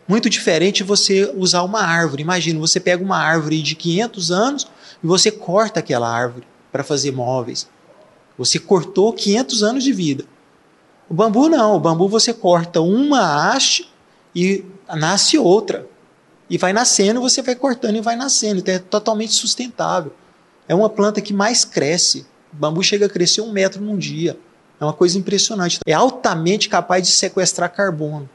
Muito 0.07 0.29
diferente 0.29 0.83
você 0.83 1.31
usar 1.35 1.63
uma 1.63 1.81
árvore. 1.81 2.21
Imagina, 2.21 2.59
você 2.59 2.79
pega 2.79 3.03
uma 3.03 3.17
árvore 3.17 3.61
de 3.61 3.75
500 3.75 4.31
anos 4.31 4.67
e 5.03 5.07
você 5.07 5.31
corta 5.31 5.79
aquela 5.79 6.09
árvore 6.09 6.45
para 6.71 6.83
fazer 6.83 7.11
móveis. 7.11 7.67
Você 8.37 8.59
cortou 8.59 9.13
500 9.13 9.63
anos 9.63 9.83
de 9.83 9.93
vida. 9.93 10.25
O 11.09 11.13
bambu 11.13 11.47
não, 11.47 11.75
o 11.75 11.79
bambu 11.79 12.07
você 12.07 12.33
corta 12.33 12.81
uma 12.81 13.51
haste 13.51 13.89
e 14.35 14.65
nasce 14.95 15.37
outra. 15.37 15.87
E 16.49 16.57
vai 16.57 16.73
nascendo, 16.73 17.21
você 17.21 17.41
vai 17.41 17.55
cortando 17.55 17.95
e 17.95 18.01
vai 18.01 18.15
nascendo. 18.15 18.59
Então 18.59 18.73
é 18.73 18.79
totalmente 18.79 19.33
sustentável. 19.33 20.13
É 20.67 20.75
uma 20.75 20.89
planta 20.89 21.21
que 21.21 21.33
mais 21.33 21.63
cresce. 21.63 22.25
O 22.51 22.55
bambu 22.55 22.83
chega 22.83 23.05
a 23.05 23.09
crescer 23.09 23.41
um 23.41 23.51
metro 23.51 23.81
num 23.81 23.97
dia. 23.97 24.37
É 24.79 24.83
uma 24.83 24.93
coisa 24.93 25.17
impressionante. 25.17 25.79
É 25.85 25.93
altamente 25.93 26.67
capaz 26.67 27.07
de 27.07 27.13
sequestrar 27.13 27.71
carbono. 27.71 28.29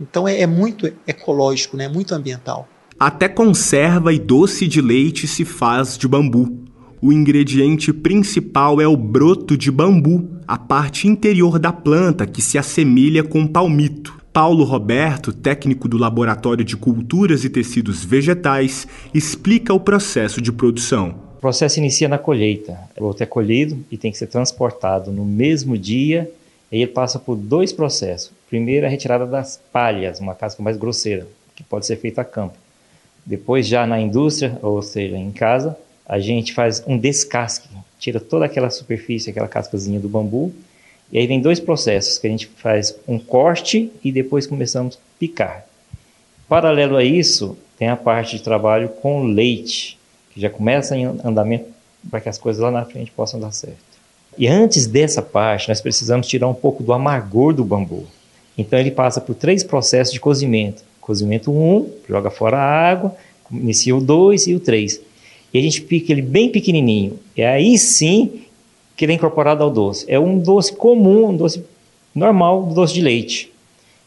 Então 0.00 0.26
é, 0.26 0.40
é 0.40 0.46
muito 0.46 0.90
ecológico, 1.06 1.76
né? 1.76 1.88
muito 1.88 2.14
ambiental. 2.14 2.68
Até 2.98 3.28
conserva 3.28 4.12
e 4.12 4.18
doce 4.18 4.66
de 4.66 4.80
leite 4.80 5.26
se 5.26 5.44
faz 5.44 5.96
de 5.96 6.08
bambu. 6.08 6.66
O 7.00 7.12
ingrediente 7.12 7.92
principal 7.92 8.80
é 8.80 8.88
o 8.88 8.96
broto 8.96 9.56
de 9.56 9.70
bambu, 9.70 10.28
a 10.46 10.58
parte 10.58 11.06
interior 11.06 11.58
da 11.60 11.72
planta 11.72 12.26
que 12.26 12.42
se 12.42 12.58
assemelha 12.58 13.22
com 13.22 13.46
palmito. 13.46 14.18
Paulo 14.32 14.64
Roberto, 14.64 15.32
técnico 15.32 15.88
do 15.88 15.96
Laboratório 15.96 16.64
de 16.64 16.76
Culturas 16.76 17.44
e 17.44 17.50
Tecidos 17.50 18.04
Vegetais, 18.04 18.86
explica 19.14 19.72
o 19.72 19.80
processo 19.80 20.40
de 20.40 20.50
produção. 20.50 21.14
O 21.36 21.40
processo 21.40 21.78
inicia 21.78 22.08
na 22.08 22.18
colheita. 22.18 22.78
O 22.96 23.00
broto 23.00 23.22
é 23.22 23.26
colhido 23.26 23.78
e 23.90 23.96
tem 23.96 24.10
que 24.10 24.18
ser 24.18 24.26
transportado 24.26 25.12
no 25.12 25.24
mesmo 25.24 25.78
dia 25.78 26.30
e 26.70 26.82
ele 26.82 26.86
passa 26.88 27.18
por 27.18 27.36
dois 27.36 27.72
processos. 27.72 28.32
Primeiro, 28.48 28.86
a 28.86 28.88
retirada 28.88 29.26
das 29.26 29.60
palhas, 29.72 30.20
uma 30.20 30.34
casca 30.34 30.62
mais 30.62 30.76
grosseira, 30.76 31.26
que 31.54 31.62
pode 31.62 31.86
ser 31.86 31.96
feita 31.96 32.22
a 32.22 32.24
campo. 32.24 32.56
Depois, 33.24 33.66
já 33.66 33.86
na 33.86 34.00
indústria, 34.00 34.58
ou 34.62 34.80
seja, 34.80 35.16
em 35.16 35.30
casa, 35.30 35.76
a 36.06 36.18
gente 36.18 36.54
faz 36.54 36.82
um 36.86 36.96
descasque, 36.96 37.68
tira 37.98 38.18
toda 38.18 38.46
aquela 38.46 38.70
superfície, 38.70 39.28
aquela 39.28 39.48
cascazinha 39.48 40.00
do 40.00 40.08
bambu, 40.08 40.52
e 41.12 41.18
aí 41.18 41.26
vem 41.26 41.40
dois 41.40 41.60
processos, 41.60 42.18
que 42.18 42.26
a 42.26 42.30
gente 42.30 42.46
faz 42.46 42.94
um 43.06 43.18
corte 43.18 43.90
e 44.02 44.10
depois 44.10 44.46
começamos 44.46 44.96
a 44.96 44.98
picar. 45.18 45.66
Paralelo 46.48 46.96
a 46.96 47.04
isso, 47.04 47.56
tem 47.78 47.88
a 47.88 47.96
parte 47.96 48.36
de 48.36 48.42
trabalho 48.42 48.88
com 48.88 49.24
leite, 49.24 49.98
que 50.32 50.40
já 50.40 50.48
começa 50.48 50.96
em 50.96 51.04
andamento 51.04 51.66
para 52.10 52.20
que 52.20 52.28
as 52.28 52.38
coisas 52.38 52.62
lá 52.62 52.70
na 52.70 52.84
frente 52.84 53.10
possam 53.10 53.38
dar 53.38 53.52
certo. 53.52 53.76
E 54.36 54.46
antes 54.46 54.86
dessa 54.86 55.20
parte, 55.20 55.68
nós 55.68 55.80
precisamos 55.80 56.26
tirar 56.26 56.48
um 56.48 56.54
pouco 56.54 56.82
do 56.82 56.92
amargor 56.92 57.52
do 57.52 57.64
bambu. 57.64 58.06
Então 58.58 58.78
ele 58.78 58.90
passa 58.90 59.20
por 59.20 59.36
três 59.36 59.62
processos 59.62 60.12
de 60.12 60.18
cozimento. 60.18 60.82
Cozimento 61.00 61.50
1, 61.50 61.54
um, 61.54 61.90
joga 62.08 62.30
fora 62.30 62.58
a 62.58 62.90
água, 62.90 63.14
inicia 63.50 63.96
o 63.96 64.00
2 64.00 64.48
e 64.48 64.54
o 64.54 64.60
3. 64.60 65.00
E 65.54 65.58
a 65.58 65.62
gente 65.62 65.80
pica 65.80 66.12
ele 66.12 66.20
bem 66.20 66.50
pequenininho. 66.50 67.18
E 67.36 67.42
aí 67.42 67.78
sim 67.78 68.42
que 68.96 69.04
ele 69.04 69.12
é 69.12 69.14
incorporado 69.14 69.62
ao 69.62 69.70
doce. 69.70 70.04
É 70.08 70.18
um 70.18 70.36
doce 70.38 70.74
comum, 70.74 71.28
um 71.28 71.36
doce 71.36 71.64
normal, 72.12 72.64
doce 72.64 72.92
de 72.92 73.00
leite. 73.00 73.52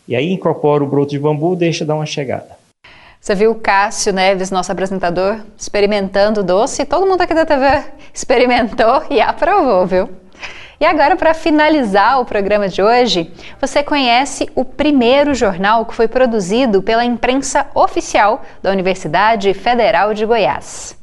E 0.07 0.15
aí 0.15 0.29
incorpora 0.31 0.83
o 0.83 0.87
broto 0.87 1.11
de 1.11 1.19
bambu, 1.19 1.55
deixa 1.55 1.85
dar 1.85 1.95
uma 1.95 2.05
chegada. 2.05 2.59
Você 3.19 3.33
viu 3.33 3.51
o 3.51 3.55
Cássio 3.55 4.11
Neves, 4.11 4.51
nosso 4.51 4.71
apresentador, 4.71 5.39
experimentando 5.57 6.41
o 6.41 6.43
doce. 6.43 6.85
Todo 6.85 7.07
mundo 7.07 7.21
aqui 7.21 7.33
da 7.33 7.45
TV 7.45 7.83
experimentou 8.13 9.03
e 9.09 9.21
aprovou, 9.21 9.87
viu? 9.87 10.09
E 10.81 10.85
agora, 10.85 11.15
para 11.15 11.35
finalizar 11.35 12.19
o 12.19 12.25
programa 12.25 12.67
de 12.67 12.81
hoje, 12.81 13.31
você 13.59 13.83
conhece 13.83 14.49
o 14.55 14.65
primeiro 14.65 15.35
jornal 15.35 15.85
que 15.85 15.93
foi 15.93 16.07
produzido 16.07 16.81
pela 16.81 17.05
imprensa 17.05 17.67
oficial 17.75 18.41
da 18.63 18.71
Universidade 18.71 19.53
Federal 19.53 20.11
de 20.15 20.25
Goiás. 20.25 20.99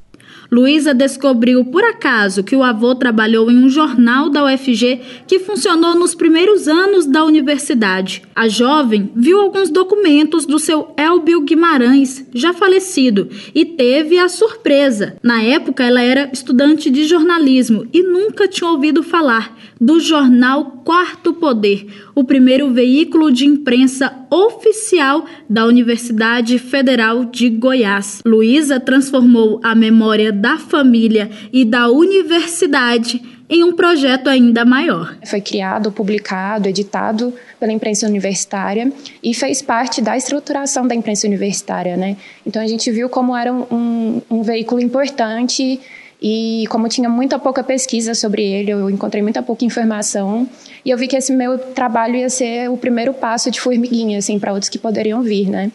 Luísa 0.51 0.95
descobriu 0.95 1.65
por 1.65 1.85
acaso 1.85 2.43
que 2.43 2.57
o 2.57 2.63
avô 2.63 2.95
trabalhou 2.95 3.51
em 3.51 3.59
um 3.59 3.69
jornal 3.69 4.31
da 4.31 4.45
UFG 4.45 5.01
que 5.27 5.39
funcionou 5.39 5.95
nos 5.95 6.15
primeiros 6.15 6.67
anos 6.67 7.05
da 7.05 7.23
universidade. 7.25 8.23
A 8.35 8.49
jovem 8.49 9.11
viu 9.15 9.41
alguns 9.41 9.69
documentos 9.69 10.47
do 10.47 10.59
seu 10.59 10.95
Elbio 10.97 11.43
Guimarães, 11.43 12.27
já 12.33 12.55
falecido, 12.55 13.29
e 13.55 13.65
teve 13.65 14.19
a 14.19 14.29
surpresa. 14.29 15.17
Na 15.23 15.43
época, 15.43 15.85
ela 15.85 16.01
era 16.01 16.31
estudante 16.33 16.89
de 16.89 17.05
jornalismo 17.05 17.87
e 17.93 18.03
nunca 18.03 18.49
tinha 18.49 18.71
ouvido 18.71 19.03
falar 19.03 19.57
do 19.81 20.01
jornal 20.01 20.83
Quarto 20.85 21.35
Poder, 21.35 21.87
o 22.15 22.25
primeiro 22.25 22.73
veículo 22.73 23.31
de 23.31 23.47
imprensa 23.47 24.27
oficial 24.31 25.25
da 25.49 25.67
Universidade 25.67 26.59
Federal 26.59 27.25
de 27.27 27.49
Goiás. 27.51 28.23
Luísa 28.25 28.81
transformou 28.81 29.61
a 29.63 29.75
memória 29.75 30.33
da 30.39 30.59
família 30.59 31.31
e 31.53 31.65
da 31.65 31.89
universidade 31.89 33.23
em 33.49 33.65
um 33.65 33.73
projeto 33.73 34.29
ainda 34.29 34.65
maior. 34.65 35.17
Foi 35.25 35.41
criado, 35.41 35.91
publicado, 35.91 36.69
editado 36.69 37.33
pela 37.59 37.73
imprensa 37.73 38.07
universitária 38.07 38.93
e 39.23 39.33
fez 39.33 39.63
parte 39.63 40.03
da 40.03 40.17
estruturação 40.17 40.87
da 40.87 40.95
imprensa 40.95 41.27
universitária, 41.27 41.97
né? 41.97 42.17
Então 42.47 42.61
a 42.61 42.67
gente 42.67 42.91
viu 42.91 43.09
como 43.09 43.35
era 43.35 43.53
um, 43.53 44.21
um 44.31 44.43
veículo 44.43 44.81
importante 44.81 45.81
e 46.21 46.65
como 46.69 46.89
tinha 46.89 47.09
muita 47.09 47.39
pouca 47.39 47.63
pesquisa 47.63 48.13
sobre 48.13 48.43
ele, 48.43 48.73
eu 48.73 48.91
encontrei 48.91 49.23
muita 49.23 49.43
pouca 49.43 49.65
informação 49.65 50.49
e 50.85 50.91
eu 50.91 50.99
vi 50.99 51.07
que 51.07 51.17
esse 51.17 51.33
meu 51.33 51.59
trabalho 51.59 52.17
ia 52.17 52.29
ser 52.29 52.69
o 52.69 52.77
primeiro 52.77 53.15
passo 53.15 53.51
de 53.51 53.61
formiguinha, 53.61 54.19
assim, 54.19 54.39
para 54.39 54.53
outros 54.53 54.69
que 54.69 54.79
poderiam 54.79 55.23
vir, 55.23 55.49
né? 55.49 55.71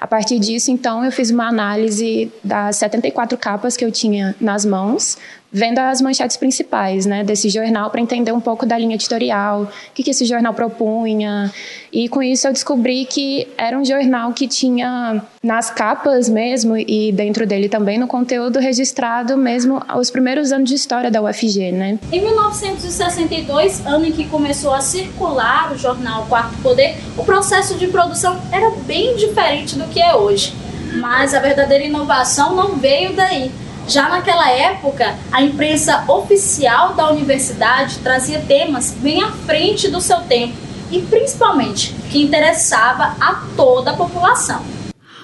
A 0.00 0.06
partir 0.06 0.38
disso, 0.38 0.70
então, 0.70 1.04
eu 1.04 1.10
fiz 1.10 1.30
uma 1.30 1.48
análise 1.48 2.30
das 2.42 2.76
74 2.76 3.36
capas 3.38 3.76
que 3.76 3.84
eu 3.84 3.90
tinha 3.90 4.34
nas 4.40 4.64
mãos, 4.64 5.16
vendo 5.52 5.78
as 5.78 6.00
manchetes 6.00 6.36
principais 6.36 7.06
né, 7.06 7.22
desse 7.24 7.48
jornal 7.48 7.90
para 7.90 8.00
entender 8.00 8.32
um 8.32 8.40
pouco 8.40 8.66
da 8.66 8.76
linha 8.76 8.94
editorial, 8.94 9.62
o 9.62 9.68
que, 9.94 10.02
que 10.02 10.10
esse 10.10 10.24
jornal 10.24 10.52
propunha. 10.52 11.52
E 11.92 12.08
com 12.08 12.22
isso 12.22 12.46
eu 12.46 12.52
descobri 12.52 13.04
que 13.04 13.46
era 13.56 13.78
um 13.78 13.84
jornal 13.84 14.32
que 14.32 14.46
tinha 14.46 15.22
nas 15.42 15.70
capas 15.70 16.28
mesmo 16.28 16.76
e 16.76 17.12
dentro 17.12 17.46
dele 17.46 17.68
também 17.68 17.98
no 17.98 18.06
conteúdo 18.06 18.58
registrado 18.58 19.36
mesmo 19.36 19.80
os 19.96 20.10
primeiros 20.10 20.52
anos 20.52 20.68
de 20.68 20.74
história 20.74 21.10
da 21.10 21.22
UFG. 21.22 21.72
Né? 21.72 21.98
Em 22.12 22.20
1962, 22.20 23.86
ano 23.86 24.04
em 24.04 24.12
que 24.12 24.26
começou 24.28 24.74
a 24.74 24.80
circular 24.80 25.72
o 25.72 25.78
jornal 25.78 26.26
Quarto 26.26 26.60
Poder, 26.62 26.96
o 27.16 27.24
processo 27.24 27.76
de 27.76 27.86
produção 27.86 28.40
era 28.52 28.70
bem 28.86 29.16
diferente 29.16 29.76
do 29.76 29.86
que 29.88 30.00
é 30.00 30.14
hoje. 30.14 30.52
Mas 31.00 31.34
a 31.34 31.40
verdadeira 31.40 31.84
inovação 31.84 32.54
não 32.54 32.76
veio 32.76 33.14
daí 33.14 33.50
já 33.88 34.08
naquela 34.08 34.50
época, 34.50 35.16
a 35.30 35.40
imprensa 35.42 36.04
oficial 36.10 36.94
da 36.94 37.08
universidade 37.10 38.00
trazia 38.00 38.40
temas 38.40 38.90
bem 39.00 39.22
à 39.22 39.30
frente 39.30 39.88
do 39.88 40.00
seu 40.00 40.18
tempo 40.22 40.56
e 40.90 41.00
principalmente 41.02 41.94
que 42.10 42.20
interessava 42.22 43.14
a 43.20 43.44
toda 43.56 43.92
a 43.92 43.96
população. 43.96 44.64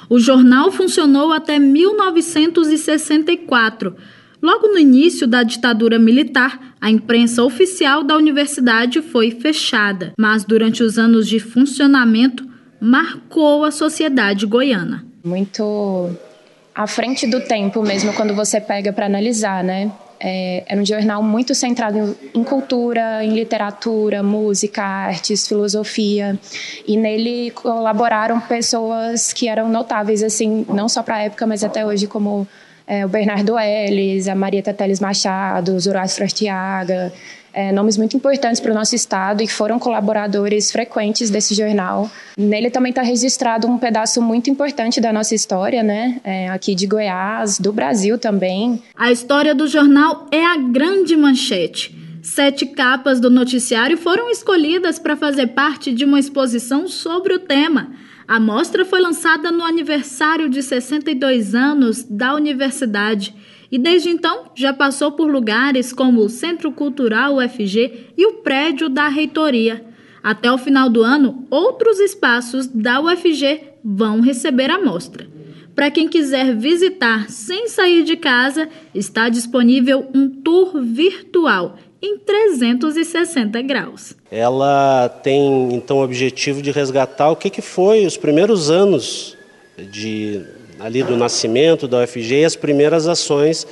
O 0.08 0.18
jornal 0.18 0.70
funcionou 0.70 1.32
até 1.32 1.58
1964. 1.58 3.96
Logo 4.42 4.68
no 4.68 4.78
início 4.78 5.26
da 5.26 5.42
ditadura 5.42 5.98
militar, 5.98 6.74
a 6.80 6.90
imprensa 6.90 7.42
oficial 7.44 8.02
da 8.02 8.16
universidade 8.16 9.00
foi 9.00 9.30
fechada, 9.30 10.12
mas 10.18 10.44
durante 10.44 10.82
os 10.82 10.98
anos 10.98 11.28
de 11.28 11.38
funcionamento 11.38 12.44
marcou 12.80 13.64
a 13.64 13.70
sociedade 13.70 14.44
goiana. 14.44 15.06
Muito 15.24 16.10
à 16.74 16.86
frente 16.86 17.26
do 17.26 17.40
tempo 17.40 17.82
mesmo 17.82 18.12
quando 18.12 18.34
você 18.34 18.60
pega 18.60 18.92
para 18.92 19.06
analisar, 19.06 19.62
né? 19.62 19.90
É, 20.24 20.62
era 20.68 20.80
um 20.80 20.86
jornal 20.86 21.20
muito 21.20 21.52
centrado 21.52 22.16
em 22.32 22.44
cultura, 22.44 23.24
em 23.24 23.34
literatura, 23.34 24.22
música, 24.22 24.80
artes, 24.80 25.48
filosofia. 25.48 26.38
E 26.86 26.96
nele 26.96 27.50
colaboraram 27.50 28.40
pessoas 28.40 29.32
que 29.32 29.48
eram 29.48 29.68
notáveis, 29.68 30.22
assim, 30.22 30.64
não 30.68 30.88
só 30.88 31.02
para 31.02 31.16
a 31.16 31.22
época, 31.24 31.44
mas 31.44 31.64
até 31.64 31.84
hoje, 31.84 32.06
como 32.06 32.46
é, 32.86 33.04
o 33.04 33.08
Bernardo 33.08 33.58
Ellis, 33.58 34.28
a 34.28 34.34
Marieta 34.36 34.72
Teles 34.72 35.00
Machado, 35.00 35.74
o 35.74 35.80
Zoroastro 35.80 36.22
Artiaga, 36.22 37.12
é, 37.52 37.72
nomes 37.72 37.96
muito 37.96 38.16
importantes 38.16 38.60
para 38.60 38.72
o 38.72 38.74
nosso 38.74 38.94
estado 38.94 39.42
e 39.42 39.48
foram 39.48 39.78
colaboradores 39.78 40.70
frequentes 40.70 41.30
desse 41.30 41.54
jornal. 41.54 42.10
Nele 42.36 42.70
também 42.70 42.90
está 42.90 43.02
registrado 43.02 43.66
um 43.66 43.78
pedaço 43.78 44.22
muito 44.22 44.48
importante 44.48 45.00
da 45.00 45.12
nossa 45.12 45.34
história, 45.34 45.82
né? 45.82 46.20
É, 46.24 46.48
aqui 46.48 46.74
de 46.74 46.86
Goiás, 46.86 47.58
do 47.58 47.72
Brasil 47.72 48.18
também. 48.18 48.82
A 48.96 49.10
história 49.10 49.54
do 49.54 49.66
jornal 49.66 50.26
é 50.30 50.44
a 50.44 50.56
grande 50.56 51.16
manchete. 51.16 51.98
Sete 52.22 52.66
capas 52.66 53.18
do 53.18 53.28
noticiário 53.28 53.98
foram 53.98 54.30
escolhidas 54.30 54.98
para 54.98 55.16
fazer 55.16 55.48
parte 55.48 55.92
de 55.92 56.04
uma 56.04 56.20
exposição 56.20 56.86
sobre 56.86 57.34
o 57.34 57.38
tema. 57.40 57.90
A 58.28 58.38
mostra 58.38 58.84
foi 58.84 59.00
lançada 59.00 59.50
no 59.50 59.64
aniversário 59.64 60.48
de 60.48 60.62
62 60.62 61.54
anos 61.54 62.04
da 62.04 62.34
universidade 62.34 63.34
e 63.72 63.78
desde 63.78 64.10
então 64.10 64.50
já 64.54 64.74
passou 64.74 65.12
por 65.12 65.30
lugares 65.30 65.94
como 65.94 66.20
o 66.20 66.28
Centro 66.28 66.70
Cultural 66.70 67.36
UFG 67.36 68.12
e 68.18 68.26
o 68.26 68.34
prédio 68.34 68.90
da 68.90 69.08
reitoria. 69.08 69.82
Até 70.22 70.52
o 70.52 70.58
final 70.58 70.90
do 70.90 71.02
ano, 71.02 71.46
outros 71.50 71.98
espaços 71.98 72.66
da 72.66 73.00
UFG 73.00 73.62
vão 73.82 74.20
receber 74.20 74.70
a 74.70 74.78
mostra. 74.78 75.26
Para 75.74 75.90
quem 75.90 76.06
quiser 76.06 76.54
visitar 76.54 77.30
sem 77.30 77.66
sair 77.66 78.04
de 78.04 78.14
casa, 78.14 78.68
está 78.94 79.30
disponível 79.30 80.06
um 80.14 80.28
tour 80.28 80.82
virtual 80.82 81.78
em 82.02 82.18
360 82.18 83.62
graus. 83.62 84.14
Ela 84.30 85.08
tem 85.08 85.72
então 85.72 85.98
o 85.98 86.04
objetivo 86.04 86.60
de 86.60 86.70
resgatar 86.70 87.30
o 87.30 87.36
que, 87.36 87.48
que 87.48 87.62
foi 87.62 88.04
os 88.04 88.18
primeiros 88.18 88.70
anos 88.70 89.36
de 89.90 90.42
ali 90.82 91.02
do 91.04 91.16
nascimento 91.16 91.86
da 91.86 92.02
UFG 92.02 92.40
e 92.40 92.44
as 92.44 92.56
primeiras 92.56 93.06
ações 93.06 93.66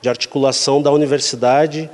de 0.00 0.08
articulação 0.08 0.80
da 0.80 0.90
universidade 0.90 1.90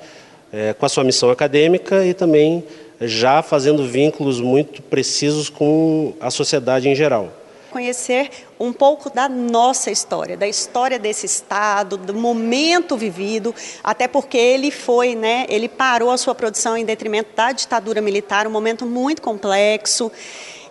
é, 0.53 0.73
com 0.73 0.87
a 0.87 0.89
sua 0.89 1.03
missão 1.03 1.31
acadêmica 1.31 2.07
e 2.07 2.15
também 2.15 2.63
já 3.01 3.43
fazendo 3.43 3.85
vínculos 3.85 4.41
muito 4.41 4.81
precisos 4.81 5.49
com 5.49 6.15
a 6.21 6.31
sociedade 6.31 6.89
em 6.89 6.95
geral. 6.95 7.33
Conhecer 7.73 8.31
um 8.61 8.73
pouco 8.73 9.11
da 9.11 9.29
nossa 9.29 9.91
história, 9.91 10.37
da 10.37 10.47
história 10.47 10.99
desse 10.99 11.27
estado, 11.27 11.97
do 11.97 12.15
momento 12.15 12.97
vivido, 12.97 13.53
até 13.83 14.07
porque 14.07 14.37
ele 14.37 14.71
foi, 14.71 15.17
né, 15.17 15.47
ele 15.49 15.69
parou 15.69 16.11
a 16.11 16.19
sua 16.19 16.35
produção 16.35 16.77
em 16.77 16.85
detrimento 16.85 17.31
da 17.35 17.51
ditadura 17.51 18.01
militar, 18.01 18.47
um 18.47 18.51
momento 18.51 18.87
muito 18.87 19.23
complexo. 19.23 20.13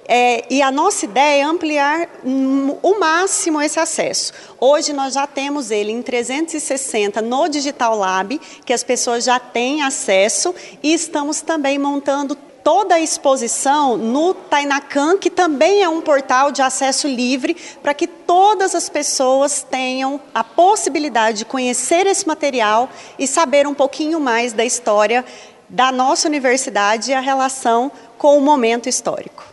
É, 0.08 0.46
e 0.50 0.62
a 0.62 0.72
nossa 0.72 1.06
ideia 1.06 1.44
é 1.44 1.46
ampliar 1.46 2.10
o 2.24 3.00
máximo 3.00 3.62
esse 3.62 3.80
acesso. 3.80 4.34
Hoje 4.60 4.94
nós 4.94 5.14
já 5.14 5.26
temos 5.26 5.72
ele 5.72 5.92
em 5.92 6.02
360 6.02 7.22
no 7.22 7.48
Digital 7.48 7.98
Lab, 7.98 8.40
que 8.66 8.74
as 8.74 8.84
pessoas 8.84 9.24
já 9.24 9.40
têm 9.40 9.82
acesso, 9.82 10.54
e 10.82 10.94
estamos 10.94 11.42
também 11.42 11.78
montando 11.78 12.36
toda 12.64 12.96
a 12.96 13.00
exposição 13.00 13.98
no 13.98 14.34
Tainacan, 14.34 15.18
que 15.18 15.30
também 15.30 15.82
é 15.82 15.90
um 15.90 16.02
portal 16.02 16.52
de 16.52 16.62
acesso 16.62 17.08
livre, 17.08 17.56
para 17.82 17.94
que 17.94 18.08
todas 18.08 18.76
as 18.76 18.90
pessoas 18.90 19.66
tenham 19.70 20.20
a 20.34 20.44
possibilidade 20.44 21.40
de 21.40 21.46
conhecer 21.46 22.06
esse 22.06 22.28
material 22.28 22.90
e 23.18 23.28
saber 23.28 23.68
um 23.68 23.74
pouquinho 23.74 24.20
mais 24.20 24.54
da 24.54 24.64
história 24.64 25.26
da 25.68 25.92
nossa 25.92 26.28
universidade 26.28 27.12
e 27.12 27.14
a 27.14 27.20
relação 27.20 27.92
com 28.18 28.38
o 28.38 28.42
momento 28.42 28.90
histórico. 28.90 29.51